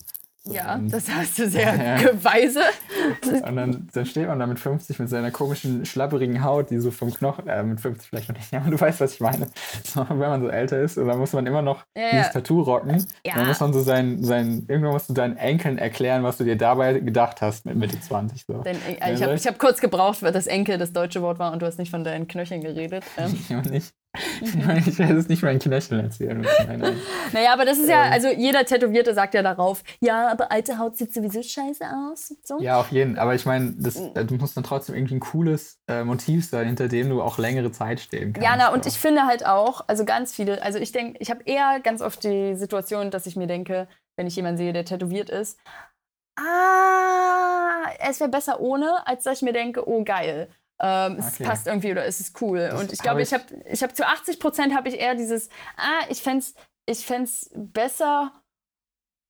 [0.48, 2.24] Ja, und, das hast du sehr ja.
[2.24, 2.62] weise.
[3.46, 6.92] Und dann, dann steht man da mit 50 mit seiner komischen, schlapperigen Haut, die so
[6.92, 9.48] vom Knochen, äh, mit 50 vielleicht noch nicht, aber du weißt, was ich meine.
[9.84, 12.34] So, wenn man so älter ist, dann muss man immer noch ja, dieses ja.
[12.34, 13.06] Tattoo rocken.
[13.26, 13.36] Ja.
[13.36, 16.58] Dann muss man so sein, sein, irgendwann musst du deinen Enkeln erklären, was du dir
[16.58, 18.46] dabei gedacht hast mit Mitte 20.
[18.46, 18.62] So.
[18.62, 21.62] Denn, äh, ich habe hab kurz gebraucht, weil das Enkel das deutsche Wort war und
[21.62, 23.04] du hast nicht von deinen Knöcheln geredet.
[23.18, 23.36] Ähm.
[23.46, 23.94] Ich nicht.
[24.42, 26.46] ich werde es nicht meinen Knöcheln erzählen.
[26.68, 26.98] Nein, nein.
[27.34, 28.14] Naja, aber das ist ja, ähm.
[28.14, 32.34] also jeder Tätowierte sagt ja darauf, ja, aber alte Haut sieht sowieso scheiße aus.
[32.44, 32.60] So.
[32.60, 33.18] Ja, auf jeden.
[33.18, 33.76] Aber ich meine,
[34.16, 37.38] äh, du musst dann trotzdem irgendwie ein cooles äh, Motiv sein, hinter dem du auch
[37.38, 38.48] längere Zeit stehen kannst.
[38.48, 41.44] Ja, na, und ich finde halt auch, also ganz viele, also ich denke, ich habe
[41.46, 43.88] eher ganz oft die Situation, dass ich mir denke,
[44.18, 45.60] wenn ich jemanden sehe, der tätowiert ist,
[46.38, 50.50] ah, es wäre besser ohne, als dass ich mir denke, oh geil.
[50.82, 51.24] Ähm, okay.
[51.28, 52.60] Es passt irgendwie oder es ist cool.
[52.60, 55.50] Das und ich glaube, ich habe ich hab zu 80 Prozent habe ich eher dieses,
[55.78, 56.56] ah, ich fände es
[56.88, 58.32] ich fänd's besser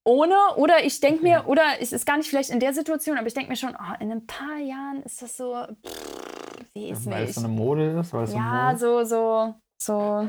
[0.04, 0.36] ohne.
[0.58, 1.30] Oder ich denke okay.
[1.30, 3.76] mir, oder es ist gar nicht vielleicht in der Situation, aber ich denke mir schon,
[3.76, 7.50] oh, in ein paar Jahren ist das so, pff, wie ist Weil es so eine
[7.50, 8.14] Mode ist?
[8.14, 10.28] Weil ja, so, so, so.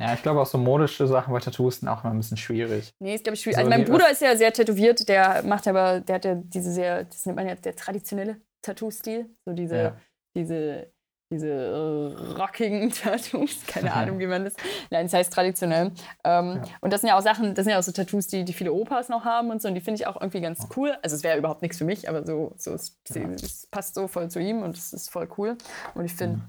[0.00, 2.92] Ja, ich glaube auch so modische Sachen bei Tattoos sind auch immer ein bisschen schwierig.
[2.98, 3.56] Nee, ist glaube ich schwierig.
[3.56, 6.72] So also mein Bruder ist ja sehr tätowiert, der macht aber, der hat ja diese
[6.72, 9.30] sehr, das nennt man ja der traditionelle Tattoo-Stil.
[9.44, 9.96] So diese ja
[10.34, 10.92] diese,
[11.32, 14.54] diese äh, rockigen Tattoos, keine Ahnung, wie man das.
[14.90, 15.92] Nein, das heißt traditionell.
[16.24, 16.62] Ähm, ja.
[16.80, 18.72] Und das sind ja auch Sachen, das sind ja auch so Tattoos, die, die viele
[18.72, 19.68] Opas noch haben und so.
[19.68, 20.96] Und die finde ich auch irgendwie ganz cool.
[21.02, 23.28] Also es wäre überhaupt nichts für mich, aber so, so es, ja.
[23.30, 25.56] es passt so voll zu ihm und es ist voll cool.
[25.94, 26.40] Und ich finde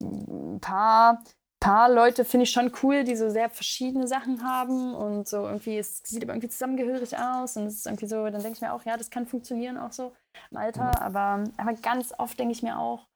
[0.00, 1.22] ein paar
[1.62, 5.78] paar Leute finde ich schon cool, die so sehr verschiedene Sachen haben und so irgendwie,
[5.78, 8.72] es sieht aber irgendwie zusammengehörig aus und es ist irgendwie so, dann denke ich mir
[8.72, 10.12] auch, ja, das kann funktionieren auch so
[10.50, 13.06] im Alter, aber, aber ganz oft denke ich mir auch,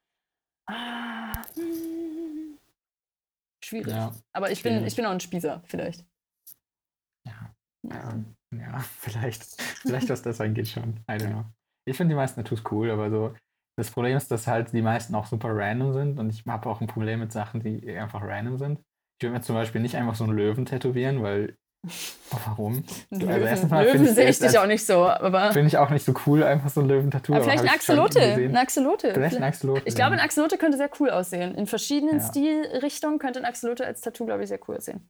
[0.67, 2.57] Ah, hm.
[3.63, 3.87] Schwierig.
[3.87, 6.05] Ja, Aber ich bin, ich bin auch ein Spießer, vielleicht.
[7.25, 7.55] Ja.
[7.89, 8.23] Ja,
[8.55, 9.43] ja vielleicht.
[9.61, 10.99] vielleicht, was das angeht, schon.
[11.09, 11.45] I don't know.
[11.85, 13.35] Ich finde die meisten Tattoos cool, aber so.
[13.77, 16.81] Das Problem ist, dass halt die meisten auch super random sind und ich habe auch
[16.81, 18.79] ein Problem mit Sachen, die einfach random sind.
[19.19, 21.55] Ich würde mir zum Beispiel nicht einfach so einen Löwen tätowieren, weil
[22.29, 22.83] Warum?
[23.09, 25.09] Löwen, also erstens mal Löwen sehe ich dich auch nicht so.
[25.51, 27.33] Finde ich auch nicht so cool, einfach so ein Löwentattoo.
[27.33, 28.21] Aber vielleicht eine Axolote.
[28.21, 29.13] Eine Axolote.
[29.13, 29.81] Vielleicht eine Axolote.
[29.85, 31.55] Ich glaube, ein Axolote könnte sehr cool aussehen.
[31.55, 32.27] In verschiedenen ja.
[32.27, 35.09] Stilrichtungen könnte ein Axolote als Tattoo, glaube ich, sehr cool aussehen.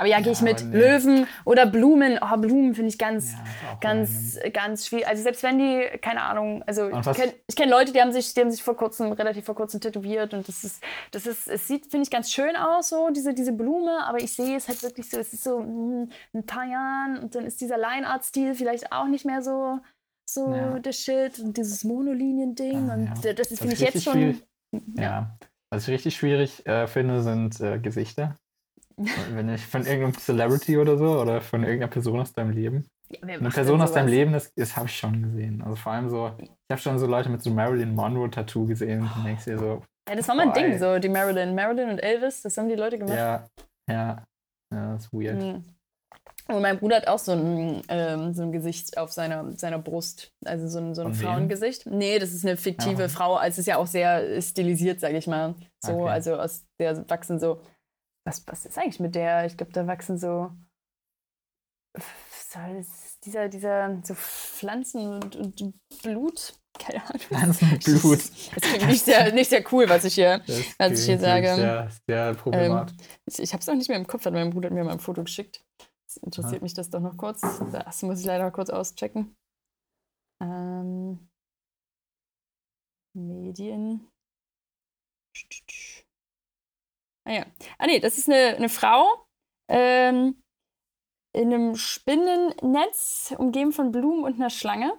[0.00, 0.78] Aber ja, gehe ich mit nee.
[0.78, 2.18] Löwen oder Blumen.
[2.22, 3.38] Oh, Blumen finde ich ganz, ja,
[3.82, 4.52] ganz, rein.
[4.54, 5.06] ganz schwierig.
[5.06, 8.40] Also selbst wenn die, keine Ahnung, also ich kenne kenn Leute, die haben sich, die
[8.40, 11.90] haben sich vor kurzem, relativ vor kurzem tätowiert und das ist, das ist, es sieht,
[11.90, 15.10] finde ich, ganz schön aus, so, diese, diese Blume, aber ich sehe es halt wirklich
[15.10, 18.92] so, es ist so mh, hm, ein paar Jahren und dann ist dieser Line-Art-Stil vielleicht
[18.92, 19.80] auch nicht mehr so,
[20.24, 20.78] so ja.
[20.78, 23.34] der Shit und dieses Monolinien-Ding ah, und ja.
[23.34, 24.40] das ist, finde ich, jetzt schon.
[24.96, 25.36] Ja.
[25.70, 28.39] Was ich richtig schwierig äh, finde, sind äh, Gesichter.
[29.32, 32.88] Wenn ich von irgendeinem Celebrity oder so oder von irgendeiner Person aus deinem Leben.
[33.08, 35.62] Ja, Eine Person aus deinem Leben, das, das habe ich schon gesehen.
[35.62, 39.08] Also vor allem so, ich habe schon so Leute mit so Marilyn Monroe-Tattoo gesehen.
[39.16, 39.82] Und denkst dir so.
[40.08, 41.54] Ja, das war mein Ding, so die Marilyn.
[41.54, 43.16] Marilyn und Elvis, das haben die Leute gemacht.
[43.16, 43.46] Ja,
[43.88, 44.24] ja.
[44.72, 45.42] Ja, das ist weird.
[45.42, 45.64] Mhm.
[46.48, 50.32] Und mein Bruder hat auch so ein, ähm, so ein Gesicht auf seiner, seiner Brust.
[50.44, 51.86] Also so ein, so ein Frauengesicht.
[51.86, 53.08] Nee, das ist eine fiktive ja.
[53.08, 53.36] Frau.
[53.36, 55.54] Also es ist ja auch sehr stilisiert, sage ich mal.
[55.84, 56.10] So, okay.
[56.10, 57.60] also aus der wachsen so
[58.24, 59.46] was, was ist eigentlich mit der?
[59.46, 60.50] Ich glaube, da wachsen so,
[63.24, 66.54] dieser, dieser so Pflanzen und, und Blut.
[66.78, 67.20] Keine Ahnung.
[67.20, 68.18] Pflanzen und Blut.
[68.54, 70.42] Das klingt nicht sehr, nicht sehr cool, was ich hier,
[70.78, 71.54] was ich hier sage.
[71.54, 72.96] Sehr, sehr problematisch.
[72.98, 74.84] Ähm, ich ich habe es auch nicht mehr im Kopf, hat mein Bruder hat mir
[74.84, 75.64] mal ein Foto geschickt.
[76.06, 76.62] Das interessiert ja.
[76.62, 77.40] mich das doch noch kurz.
[77.72, 79.36] Das muss ich leider kurz auschecken.
[80.42, 81.28] Ähm,
[83.14, 84.08] Medien.
[87.30, 87.46] Ah ja.
[87.78, 89.06] Ah nee, das ist eine, eine Frau
[89.68, 90.42] ähm,
[91.32, 94.92] in einem Spinnennetz, umgeben von Blumen und einer Schlange.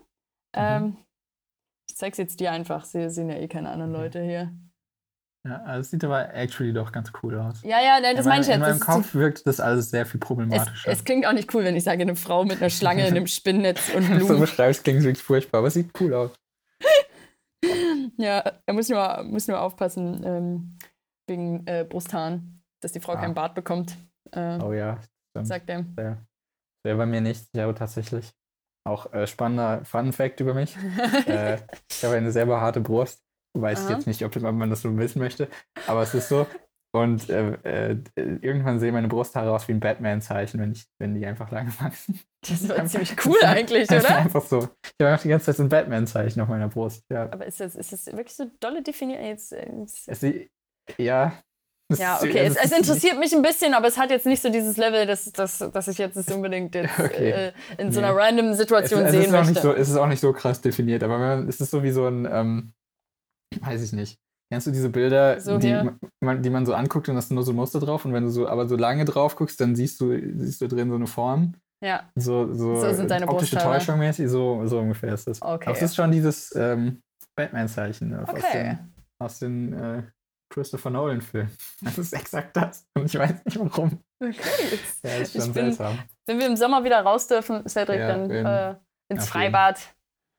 [0.55, 0.61] Mhm.
[0.61, 0.97] Ähm,
[1.89, 2.85] ich zeig's jetzt dir einfach.
[2.85, 4.53] Sie sehen ja eh keine anderen Leute hier.
[5.45, 7.61] Ja, also es sieht aber actually doch ganz cool aus.
[7.63, 8.55] Ja, ja, nein, das meine ich jetzt.
[8.55, 10.89] In meinem Kopf wirkt das alles sehr viel problematischer.
[10.89, 13.15] Es, es, klingt auch nicht cool, wenn ich sage, eine Frau mit einer Schlange in
[13.15, 14.27] einem Spinnennetz und Blumen.
[14.27, 16.31] so beschreibst, klingt wirklich furchtbar, aber es sieht cool aus.
[18.17, 20.21] ja, da muss nur, muss nur aufpassen.
[20.23, 20.77] Ähm,
[21.31, 23.17] wegen äh, Brusthaaren, dass die Frau ah.
[23.17, 23.97] keinen Bart bekommt.
[24.31, 24.99] Äh, oh ja,
[25.31, 25.47] stimmt.
[25.47, 25.85] Sagt er.
[26.83, 28.31] Wäre bei mir nicht, ja, tatsächlich.
[28.87, 30.75] Auch äh, spannender Fun Fact über mich.
[31.27, 31.59] äh,
[31.89, 33.23] ich habe eine sehr harte Brust.
[33.53, 33.95] Weiß ich Aha.
[33.95, 35.49] jetzt nicht, ob man das so wissen möchte.
[35.87, 36.47] Aber es ist so.
[36.93, 41.25] Und äh, äh, irgendwann sehen meine Brusthaare aus wie ein Batman-Zeichen, wenn, ich, wenn die
[41.25, 42.19] einfach lang wachsen.
[42.41, 44.17] Das war ziemlich cool eigentlich, Das ist oder?
[44.17, 44.57] einfach so.
[44.83, 47.05] Ich habe einfach die ganze Zeit so ein Batman-Zeichen auf meiner Brust.
[47.09, 47.31] Ja.
[47.31, 49.21] Aber ist das, ist das wirklich so dolle definiert?
[49.21, 50.23] Jetzt, jetzt, Es,
[50.97, 51.33] ja.
[51.89, 52.45] Es ja, okay.
[52.45, 55.25] Es, es interessiert mich ein bisschen, aber es hat jetzt nicht so dieses Level, dass,
[55.33, 57.31] dass, dass ich jetzt es unbedingt jetzt Okay.
[57.31, 58.05] äh, in so Nee.
[58.07, 59.61] einer random Es, Situation es, sehen ist auch nicht möchte.
[59.61, 62.07] so, es ist auch nicht so krass definiert, aber man, es ist so wie so
[62.07, 62.73] ein, ähm,
[63.59, 64.17] weiß ich nicht.
[64.49, 65.77] Kennst du diese Bilder, So die,
[66.21, 68.29] man, die man so anguckt und da ist nur so Muster drauf und wenn du
[68.29, 71.55] so aber so lange drauf guckst, dann siehst du, siehst du drin so eine Form.
[71.83, 73.79] ja, So, so, So sind deine optische Brusthaare.
[73.79, 75.41] Täuschung mäßig, so, so ungefähr ist das.
[75.41, 75.65] Okay.
[75.67, 77.01] Aber es ist schon dieses ähm,
[77.35, 78.41] Batman-Zeichen aus Okay.
[78.53, 80.03] den, aus den äh,
[80.51, 81.49] Christopher Nolan-Filmen.
[81.81, 82.87] Das ist exakt das.
[82.93, 83.99] Und ich weiß nicht warum.
[84.21, 84.35] okay.
[85.03, 85.97] Ja, ist Ich schon bin- seltsam.
[86.27, 88.75] Wenn wir im Sommer wieder raus dürfen, Cedric, Ja, dann äh,
[89.09, 89.79] ins Freibad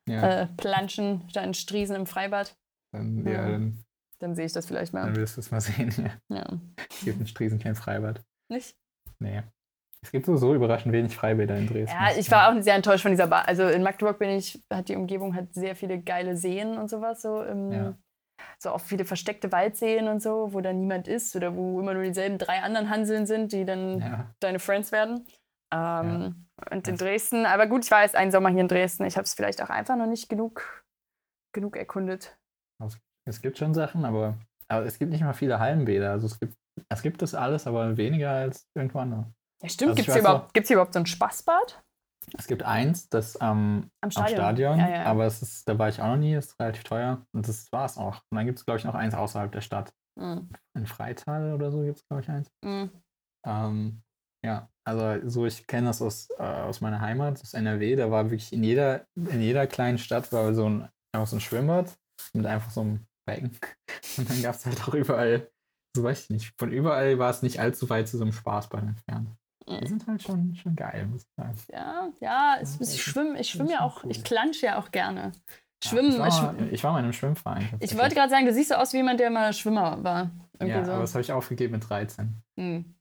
[0.08, 2.54] Ja, äh, planschen, dann Striesen im Freibad.
[2.92, 3.84] dann, ja, dann,
[4.20, 5.04] Dann sehe ich das vielleicht mal.
[5.06, 5.92] dann wirst du es mal sehen.
[6.28, 6.36] Ja.
[6.36, 6.46] Ja.
[6.90, 8.20] Es gibt in Striesen kein Freibad.
[8.48, 8.76] Nicht?
[9.18, 9.42] Nee.
[10.04, 11.94] Es gibt so, so überraschend wenig Freibäder in Dresden.
[11.96, 13.46] Ja, ich war auch sehr enttäuscht von dieser Bar.
[13.46, 17.22] Also in Magdeburg bin ich, hat die Umgebung hat sehr viele geile Seen und sowas.
[17.22, 17.94] So, im, Ja.
[18.58, 22.02] So auch viele versteckte Waldseen und so, wo da niemand ist oder wo immer nur
[22.04, 25.26] dieselben drei anderen Hanseln sind, die dann Ja, deine Friends werden.
[25.72, 29.04] Ähm, Und in Dresden, aber gut, ich war jetzt einen Sommer hier in Dresden.
[29.04, 30.84] Ich habe es vielleicht auch einfach noch nicht genug,
[31.54, 32.36] genug erkundet.
[33.24, 36.10] es gibt schon Sachen, aber, aber es gibt nicht mal viele Hallenbäder.
[36.10, 36.54] Also es gibt,
[36.88, 39.26] es gibt das alles, aber weniger als irgendwo anders.
[39.62, 39.90] Ja, stimmt.
[39.90, 41.82] Also Gibt es hier, überhaupt- gibt's hier überhaupt so ein Spaßbad?
[42.38, 44.36] Es gibt eins, das am Am am Stadion.
[44.36, 45.04] Stadion, Ja, ja.
[45.04, 47.84] aber es ist, da war ich auch noch nie, ist relativ teuer und das war
[47.84, 48.22] es auch.
[48.30, 49.92] Und dann gibt es, glaube ich, noch eins außerhalb der Stadt.
[50.18, 50.50] Mhm.
[50.74, 52.50] In Freital oder so gibt es, glaube ich, eins.
[52.64, 52.90] Mhm.
[53.46, 54.02] Ähm,
[54.44, 58.24] ja, also so, ich kenne das aus, äh, aus meiner Heimat, aus NRW, da war
[58.26, 61.96] wirklich in jeder, in jeder kleinen Stadt war so ein, einfach so ein Schwimmbad
[62.34, 63.56] mit einfach so einem Becken.
[64.18, 65.48] Und dann gab es halt auch überall,
[65.96, 68.82] so weiß ich nicht, von überall war es nicht allzu weit zu so einem Spaßball
[68.82, 69.30] entfernt.
[69.68, 71.54] Die sind halt schon, schon geil, muss ich sagen.
[71.72, 74.10] Ja, ja, es, Ja, ich schwimme ich schwimm ja auch, cool.
[74.10, 75.32] ich klatsche ja auch gerne.
[75.84, 77.62] Ja, Schwimmen, ich, war ich, mal, ich war mal in einem Schwimmverein.
[77.62, 77.98] ich tatsächlich.
[78.00, 80.30] wollte gerade sagen, du siehst so aus wie jemand, der mal Schwimmer war.
[80.60, 80.92] Irgendwie Ja, so.
[80.92, 82.94] aber das habe ich aufgegeben mit 13, Hm.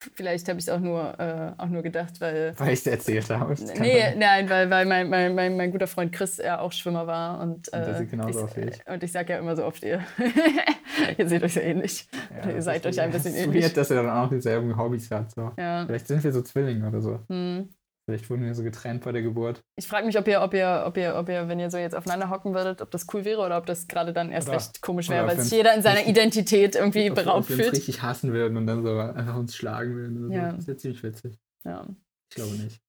[0.00, 0.10] Ja.
[0.14, 2.54] Vielleicht habe ich es auch nur, äh, auch nur gedacht, weil.
[2.56, 3.54] weil ich es erzählt habe.
[3.54, 4.18] Das Nee, sein.
[4.18, 7.40] nein, weil, weil mein, mein, mein, mein guter Freund Chris ja auch Schwimmer war.
[7.40, 8.86] Und, äh, sieht genauso ich, aus wie ich.
[8.86, 10.00] Und ich sage ja immer so oft, ihr,
[11.18, 12.08] ihr seht euch so ähnlich.
[12.30, 13.64] Ja, ihr das seid ist euch ein bisschen das ist ähnlich.
[13.64, 15.32] Weird, dass er dann auch dieselben Hobbys hat.
[15.32, 15.52] So.
[15.58, 15.84] Ja.
[15.86, 17.18] Vielleicht sind wir so Zwillinge oder so.
[17.28, 17.68] Hm.
[18.08, 19.60] Vielleicht wurden wir so getrennt bei der Geburt.
[19.76, 21.94] Ich frage mich, ob ihr, ob ihr, ob ihr, ob ihr, wenn ihr so jetzt
[21.94, 24.80] aufeinander hocken würdet, ob das cool wäre oder ob das gerade dann erst Oder- recht
[24.80, 27.72] komisch wäre, weil sich jeder in seiner Identität irgendwie beraubt ob wir uns fühlt.
[27.76, 30.32] richtig hassen würden und dann so einfach uns schlagen würden.
[30.32, 30.52] Ja.
[30.52, 30.56] so.
[30.56, 31.38] Das wäre ziemlich witzig.
[31.66, 31.86] Ja,
[32.30, 32.80] Ich glaube nicht.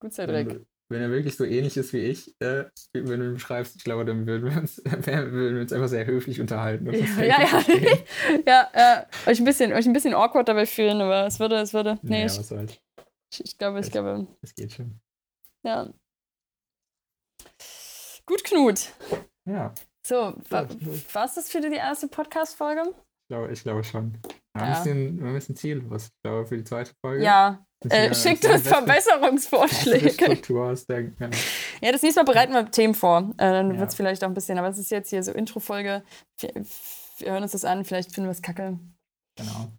[0.00, 0.48] gut, Cedric.
[0.48, 3.84] du- wenn er wirklich so ähnlich ist wie ich, äh, wenn du ihm schreibst, ich
[3.84, 6.92] glaube, dann würden wir uns, würden wir uns einfach sehr höflich unterhalten.
[6.92, 7.62] Ja, ja, ja.
[8.46, 11.72] ja, ja, euch ein bisschen, euch ein bisschen awkward dabei fühlen, aber es würde, es
[11.74, 11.98] würde.
[12.02, 12.78] Nee, Naja, was soll's.
[13.32, 15.00] Ich, ich glaube, ich glaube, Das geht schon.
[15.62, 15.92] ja.
[18.26, 18.92] Gut, Knut.
[19.46, 19.72] Ja,
[20.06, 22.94] So, wa ich- war es das für die erste Podcast-Folge?
[23.30, 24.18] glaube, ich glaube schon.
[24.54, 24.68] Wir Ja.
[24.78, 26.06] müssen, wir müssen ziellos.
[26.06, 27.24] Ich glaube, für die zweite Folge.
[27.24, 27.64] Ja.
[27.88, 30.10] Äh, schickt uns Verbesserungsvorschläge.
[31.80, 33.30] Ja, das nächste Mal bereiten wir Themen vor.
[33.38, 33.78] Äh, dann Ja.
[33.80, 36.02] wird es vielleicht auch ein bisschen, aber es ist jetzt hier so Intro-Folge.
[36.40, 36.54] Wir,
[37.18, 38.78] wir hören uns das an, vielleicht finden wir es kacke.
[39.36, 39.72] Genau.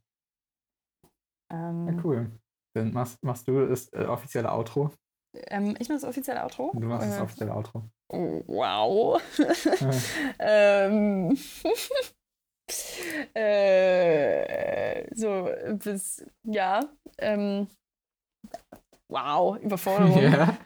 [1.52, 2.32] Ähm, Ja, cool.
[2.76, 4.92] Dann machst, machst du das äh, offizielle Outro.
[5.48, 6.72] ähm, ich mache das offizielle Outro.
[6.74, 7.84] Du machst das Äh, offizielle Outro.
[8.12, 9.22] oh, wow.
[10.40, 11.38] Ähm,
[13.34, 15.50] äh, so,
[15.84, 16.82] bis, ja.
[17.18, 17.68] Ähm,
[19.10, 20.22] wow, Überforderung.
[20.32, 20.58] ja.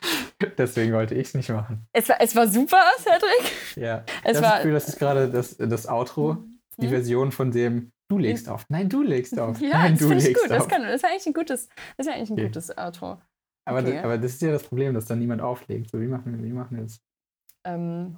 [0.57, 1.87] Deswegen wollte ich es nicht machen.
[1.93, 3.77] Es, war, es war super, Cedric.
[3.77, 4.03] Ja.
[4.23, 6.37] Es das war- Gefühl, das ist gerade das, das Outro,
[6.77, 6.91] die Hm?
[6.91, 8.65] Version von dem Du legst auf.
[8.69, 9.59] Nein, du legst auf.
[9.61, 10.51] Ja, Nein, das du finde ich legst gut.
[10.51, 10.67] Das, auf.
[10.69, 12.45] kann, das ist eigentlich ein gutes, das ist eigentlich ein Okay.
[12.47, 13.21] gutes Outro.
[13.65, 13.93] aber, okay.
[13.95, 15.89] das, aber das ist ja das Problem, dass dann niemand auflegt.
[15.91, 17.01] So, wie machen wir, wie machen wir das?
[17.65, 18.17] Ähm,